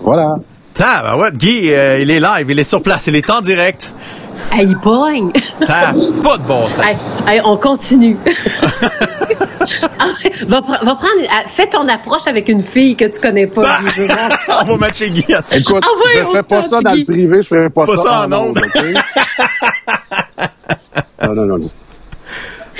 Voilà. 0.00 0.36
Ah, 0.80 1.02
ben 1.04 1.20
ouais, 1.20 1.30
Guy, 1.32 1.72
euh, 1.72 2.00
il 2.00 2.10
est 2.10 2.20
live, 2.20 2.46
il 2.48 2.58
est 2.58 2.64
sur 2.64 2.82
place, 2.82 3.06
il 3.06 3.14
est 3.14 3.30
en 3.30 3.40
direct. 3.40 3.92
Hey, 4.52 4.66
il 4.66 4.76
pogne. 4.78 5.32
Ça 5.58 5.92
n'a 5.92 5.92
pas 6.22 6.36
de 6.36 6.42
bon 6.42 6.68
sens. 6.68 6.84
Hey, 7.26 7.40
on 7.44 7.56
continue. 7.56 8.16
va, 10.46 10.60
va, 10.60 10.94
prendre, 10.94 11.22
fais 11.48 11.66
ton 11.66 11.88
approche 11.88 12.26
avec 12.26 12.48
une 12.48 12.62
fille 12.62 12.94
que 12.96 13.06
tu 13.06 13.20
connais 13.20 13.46
pas. 13.46 13.80
on 14.60 14.64
va 14.64 14.76
matcher 14.76 15.10
Guy 15.10 15.34
à 15.34 15.42
ça. 15.42 15.56
Écoute, 15.56 15.82
ah 15.82 15.88
je 16.14 16.24
fais 16.36 16.42
pas 16.42 16.62
ça 16.62 16.80
dans 16.82 16.92
le 16.92 17.04
privé, 17.04 17.40
je 17.42 17.48
fais 17.48 17.70
pas, 17.70 17.86
pas 17.86 17.96
ça, 17.96 18.26
en 18.26 18.32
ondes. 18.32 18.58
non, 21.22 21.34
non, 21.34 21.46
non, 21.46 21.58
non. 21.58 21.70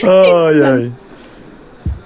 Aïe, 0.02 0.62
aïe. 0.62 0.92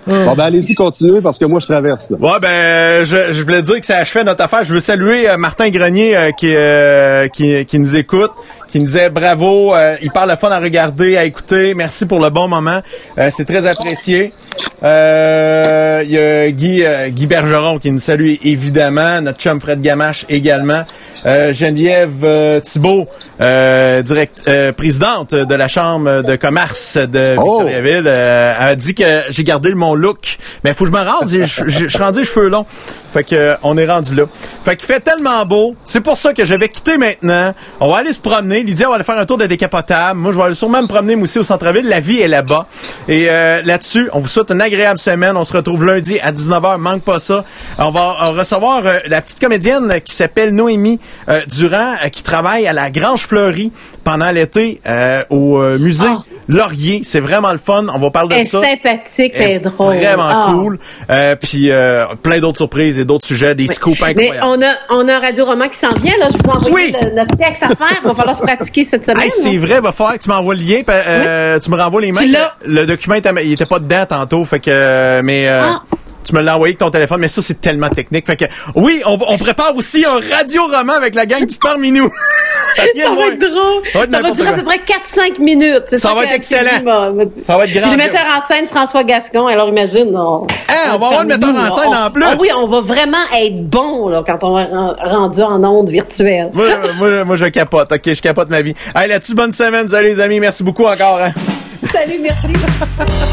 Bon, 0.06 0.34
ben, 0.34 0.44
allez-y, 0.44 0.74
continuez, 0.74 1.20
parce 1.20 1.36
que 1.36 1.46
moi, 1.46 1.58
je 1.58 1.66
traverse, 1.66 2.10
là. 2.10 2.16
Ouais, 2.20 2.38
ben, 2.40 3.04
je, 3.04 3.32
je 3.32 3.42
voulais 3.42 3.62
dire 3.62 3.80
que 3.80 3.86
ça 3.86 3.96
achevait 3.96 4.22
notre 4.22 4.44
affaire. 4.44 4.62
Je 4.62 4.72
veux 4.72 4.80
saluer 4.80 5.28
euh, 5.28 5.36
Martin 5.36 5.68
Grenier, 5.70 6.16
euh, 6.16 6.30
qui, 6.30 6.54
euh, 6.54 7.26
qui, 7.26 7.66
qui 7.66 7.78
nous 7.80 7.96
écoute, 7.96 8.30
qui 8.76 8.80
nous 8.80 8.86
disait 8.88 9.08
bravo, 9.08 9.74
il 10.02 10.10
parle 10.10 10.28
le 10.28 10.36
fun 10.36 10.50
à 10.50 10.60
regarder, 10.60 11.16
à 11.16 11.24
écouter. 11.24 11.72
Merci 11.72 12.04
pour 12.04 12.20
le 12.20 12.28
bon 12.28 12.46
moment. 12.46 12.82
C'est 13.30 13.46
très 13.46 13.66
apprécié. 13.66 14.34
Il 14.82 16.10
y 16.10 16.18
a 16.18 16.50
Guy, 16.50 16.84
Guy 17.08 17.26
Bergeron 17.26 17.78
qui 17.78 17.90
nous 17.90 17.98
salue, 17.98 18.34
évidemment. 18.44 19.22
Notre 19.22 19.38
chum 19.38 19.62
Fred 19.62 19.80
Gamache 19.80 20.26
également. 20.28 20.82
Euh, 21.26 21.52
Geneviève 21.52 22.22
euh, 22.22 22.60
Thibault, 22.60 23.06
euh, 23.40 24.00
direct, 24.02 24.48
présidente 24.76 25.34
de 25.34 25.54
la 25.56 25.66
Chambre 25.66 26.22
de 26.22 26.36
commerce 26.36 26.98
de 26.98 27.34
oh! 27.36 27.62
Victoriaville, 27.64 28.08
a 28.08 28.76
dit 28.76 28.94
que 28.94 29.22
j'ai 29.30 29.42
gardé 29.42 29.74
mon 29.74 29.94
look. 29.94 30.38
Mais 30.62 30.70
il 30.70 30.76
faut 30.76 30.84
que 30.84 30.90
je 30.92 30.96
me 30.96 31.02
rende, 31.02 31.28
je, 31.28 31.42
je, 31.66 31.88
suis 31.88 31.98
rendu 31.98 32.20
les 32.20 32.24
cheveux 32.24 32.48
longs. 32.48 32.64
Fait 33.12 33.24
que 33.24 33.56
on 33.62 33.76
est 33.76 33.86
rendu 33.86 34.14
là. 34.14 34.24
Fait 34.64 34.76
qu'il 34.76 34.86
fait 34.86 35.00
tellement 35.00 35.44
beau. 35.46 35.74
C'est 35.84 36.00
pour 36.00 36.16
ça 36.16 36.32
que 36.32 36.44
je 36.44 36.54
vais 36.54 36.68
quitter 36.68 36.96
maintenant. 36.96 37.54
On 37.80 37.90
va 37.90 37.98
aller 37.98 38.12
se 38.12 38.20
promener. 38.20 38.62
Lydia, 38.62 38.86
on 38.86 38.90
va 38.90 38.96
aller 38.96 39.04
faire 39.04 39.18
un 39.18 39.26
tour 39.26 39.38
de 39.38 39.46
décapotable. 39.46 40.20
Moi, 40.20 40.32
je 40.32 40.36
vais 40.36 40.44
aller 40.44 40.54
sûrement 40.54 40.82
me 40.82 40.86
promener 40.86 41.16
moi 41.16 41.24
aussi 41.24 41.38
au 41.38 41.42
centre-ville. 41.42 41.88
La 41.88 42.00
vie 42.00 42.20
est 42.20 42.28
là-bas. 42.28 42.66
Et 43.08 43.26
là-dessus, 43.26 44.10
on 44.12 44.20
vous 44.20 44.28
souhaite 44.28 44.50
une 44.50 44.60
agréable 44.60 44.98
semaine. 44.98 45.36
On 45.36 45.44
se 45.44 45.52
retrouve 45.52 45.84
lundi 45.84 46.20
à 46.20 46.30
19h. 46.30 46.76
Manque 46.78 47.02
pas 47.02 47.18
ça. 47.18 47.44
On 47.78 47.90
va 47.90 48.12
recevoir 48.32 48.82
la 49.06 49.22
petite 49.22 49.40
comédienne 49.40 50.00
qui 50.04 50.14
s'appelle 50.14 50.54
Noémie 50.54 51.00
euh, 51.28 51.40
Durand, 51.46 51.94
euh, 52.04 52.08
qui 52.08 52.22
travaille 52.22 52.66
à 52.66 52.72
la 52.72 52.90
Grange 52.90 53.22
Fleury 53.22 53.72
pendant 54.04 54.30
l'été 54.30 54.80
euh, 54.86 55.22
au 55.30 55.58
musée 55.78 56.06
ah. 56.08 56.22
Laurier. 56.48 57.02
C'est 57.04 57.20
vraiment 57.20 57.52
le 57.52 57.58
fun. 57.58 57.86
On 57.92 57.98
va 57.98 58.10
parler 58.10 58.44
de 58.44 58.48
ça. 58.48 58.60
sympathique 58.60 59.32
et 59.34 59.58
drôle. 59.58 59.96
Vraiment 59.96 60.28
ah. 60.28 60.46
cool. 60.50 60.78
puis 61.40 61.70
plein 62.22 62.40
d'autres 62.40 62.58
surprises 62.58 62.98
et 62.98 63.04
d'autres 63.04 63.26
sujets, 63.26 63.54
des 63.54 63.68
scoops 63.68 64.00
incroyables. 64.00 64.38
Mais 64.38 64.40
on 64.42 64.62
a, 64.62 64.74
on 64.90 65.08
a 65.08 65.16
un 65.16 65.20
radio 65.20 65.44
roman 65.44 65.68
qui 65.68 65.78
s'en 65.78 65.88
vient. 66.00 66.16
Là. 66.18 66.28
Je 66.30 66.36
vous 66.36 66.50
envoie 66.50 66.70
oui. 66.72 66.94
notre 67.14 67.36
texte 67.36 67.62
à 67.62 67.68
faire. 67.68 68.00
Il 68.02 68.08
va 68.08 68.14
falloir 68.14 68.36
se 68.36 68.42
pratiquer 68.42 68.84
cette 68.84 69.04
semaine. 69.04 69.24
Hey, 69.24 69.30
c'est 69.30 69.56
vrai. 69.56 69.76
Il 69.76 69.82
va 69.82 69.92
falloir 69.92 70.14
que 70.14 70.22
tu 70.22 70.28
m'envoies 70.28 70.54
le 70.54 70.60
lien. 70.60 71.58
Tu 71.60 71.70
me 71.70 71.76
renvoies 71.76 72.02
les 72.02 72.12
mails. 72.12 72.38
Le, 72.64 72.80
le, 72.80 72.86
document, 72.86 73.16
il 73.16 73.52
était 73.52 73.66
pas 73.66 73.78
dedans 73.78 74.06
tantôt. 74.08 74.44
Fait 74.44 74.60
que, 74.60 75.20
mais... 75.22 75.48
Ah 75.48 75.82
tu 76.26 76.34
me 76.34 76.42
l'as 76.42 76.54
envoyé 76.54 76.72
avec 76.72 76.78
ton 76.78 76.90
téléphone, 76.90 77.20
mais 77.20 77.28
ça, 77.28 77.42
c'est 77.42 77.60
tellement 77.60 77.88
technique. 77.88 78.26
Fait 78.26 78.36
que, 78.36 78.44
oui, 78.74 79.02
on, 79.06 79.18
on 79.28 79.38
prépare 79.38 79.76
aussi 79.76 80.04
un 80.04 80.20
radio-roman 80.36 80.94
avec 80.94 81.14
la 81.14 81.26
gang 81.26 81.46
du 81.46 81.56
Parmi 81.58 81.92
nous. 81.92 82.10
ça 82.76 82.82
va 83.10 83.26
être 83.28 83.38
drôle. 83.38 83.82
Ça 83.92 84.20
va, 84.20 84.30
durer 84.32 84.48
à 84.48 84.52
peu 84.52 84.64
près 84.64 84.78
4-5 84.78 85.40
minutes. 85.40 85.96
Ça, 85.96 86.14
va 86.14 86.24
être 86.24 86.34
excellent. 86.34 86.70
Ça 87.42 87.56
va 87.56 87.64
être 87.64 87.72
grand. 87.72 87.90
le 87.90 87.96
metteur 87.96 88.24
en 88.36 88.46
scène, 88.46 88.66
François 88.66 89.04
Gascon, 89.04 89.46
alors 89.46 89.68
imagine. 89.68 90.10
On, 90.14 90.46
hein, 90.46 90.74
on 90.94 90.98
va 90.98 91.06
avoir 91.06 91.22
le 91.22 91.28
metteur 91.28 91.54
en 91.54 91.70
scène 91.70 91.94
en 91.94 92.10
plus. 92.10 92.24
Ah 92.24 92.36
oui, 92.38 92.48
on 92.56 92.66
va 92.66 92.80
vraiment 92.80 93.24
être 93.34 93.68
bon 93.68 94.08
là, 94.08 94.22
quand 94.26 94.42
on 94.42 94.54
va 94.54 94.96
rendu 95.02 95.40
en 95.42 95.62
onde 95.64 95.90
virtuelle. 95.90 96.50
moi, 96.52 96.66
moi, 96.96 97.24
moi, 97.24 97.36
je 97.36 97.46
capote. 97.46 97.92
OK, 97.92 98.12
je 98.12 98.22
capote 98.22 98.50
ma 98.50 98.62
vie. 98.62 98.74
Allez, 98.94 99.08
là-dessus, 99.08 99.34
bonne 99.34 99.52
semaine. 99.52 99.88
Salut 99.88 100.08
les 100.08 100.20
amis. 100.20 100.40
Merci 100.40 100.62
beaucoup 100.62 100.84
encore. 100.84 101.20
Hein. 101.20 101.32
Salut, 101.92 102.18
merci. 102.22 102.52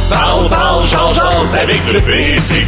Parle, 0.10 0.50
parle, 0.50 0.86
change, 0.88 1.56
avec 1.56 1.82
le 1.92 2.02
PC. 2.02 2.66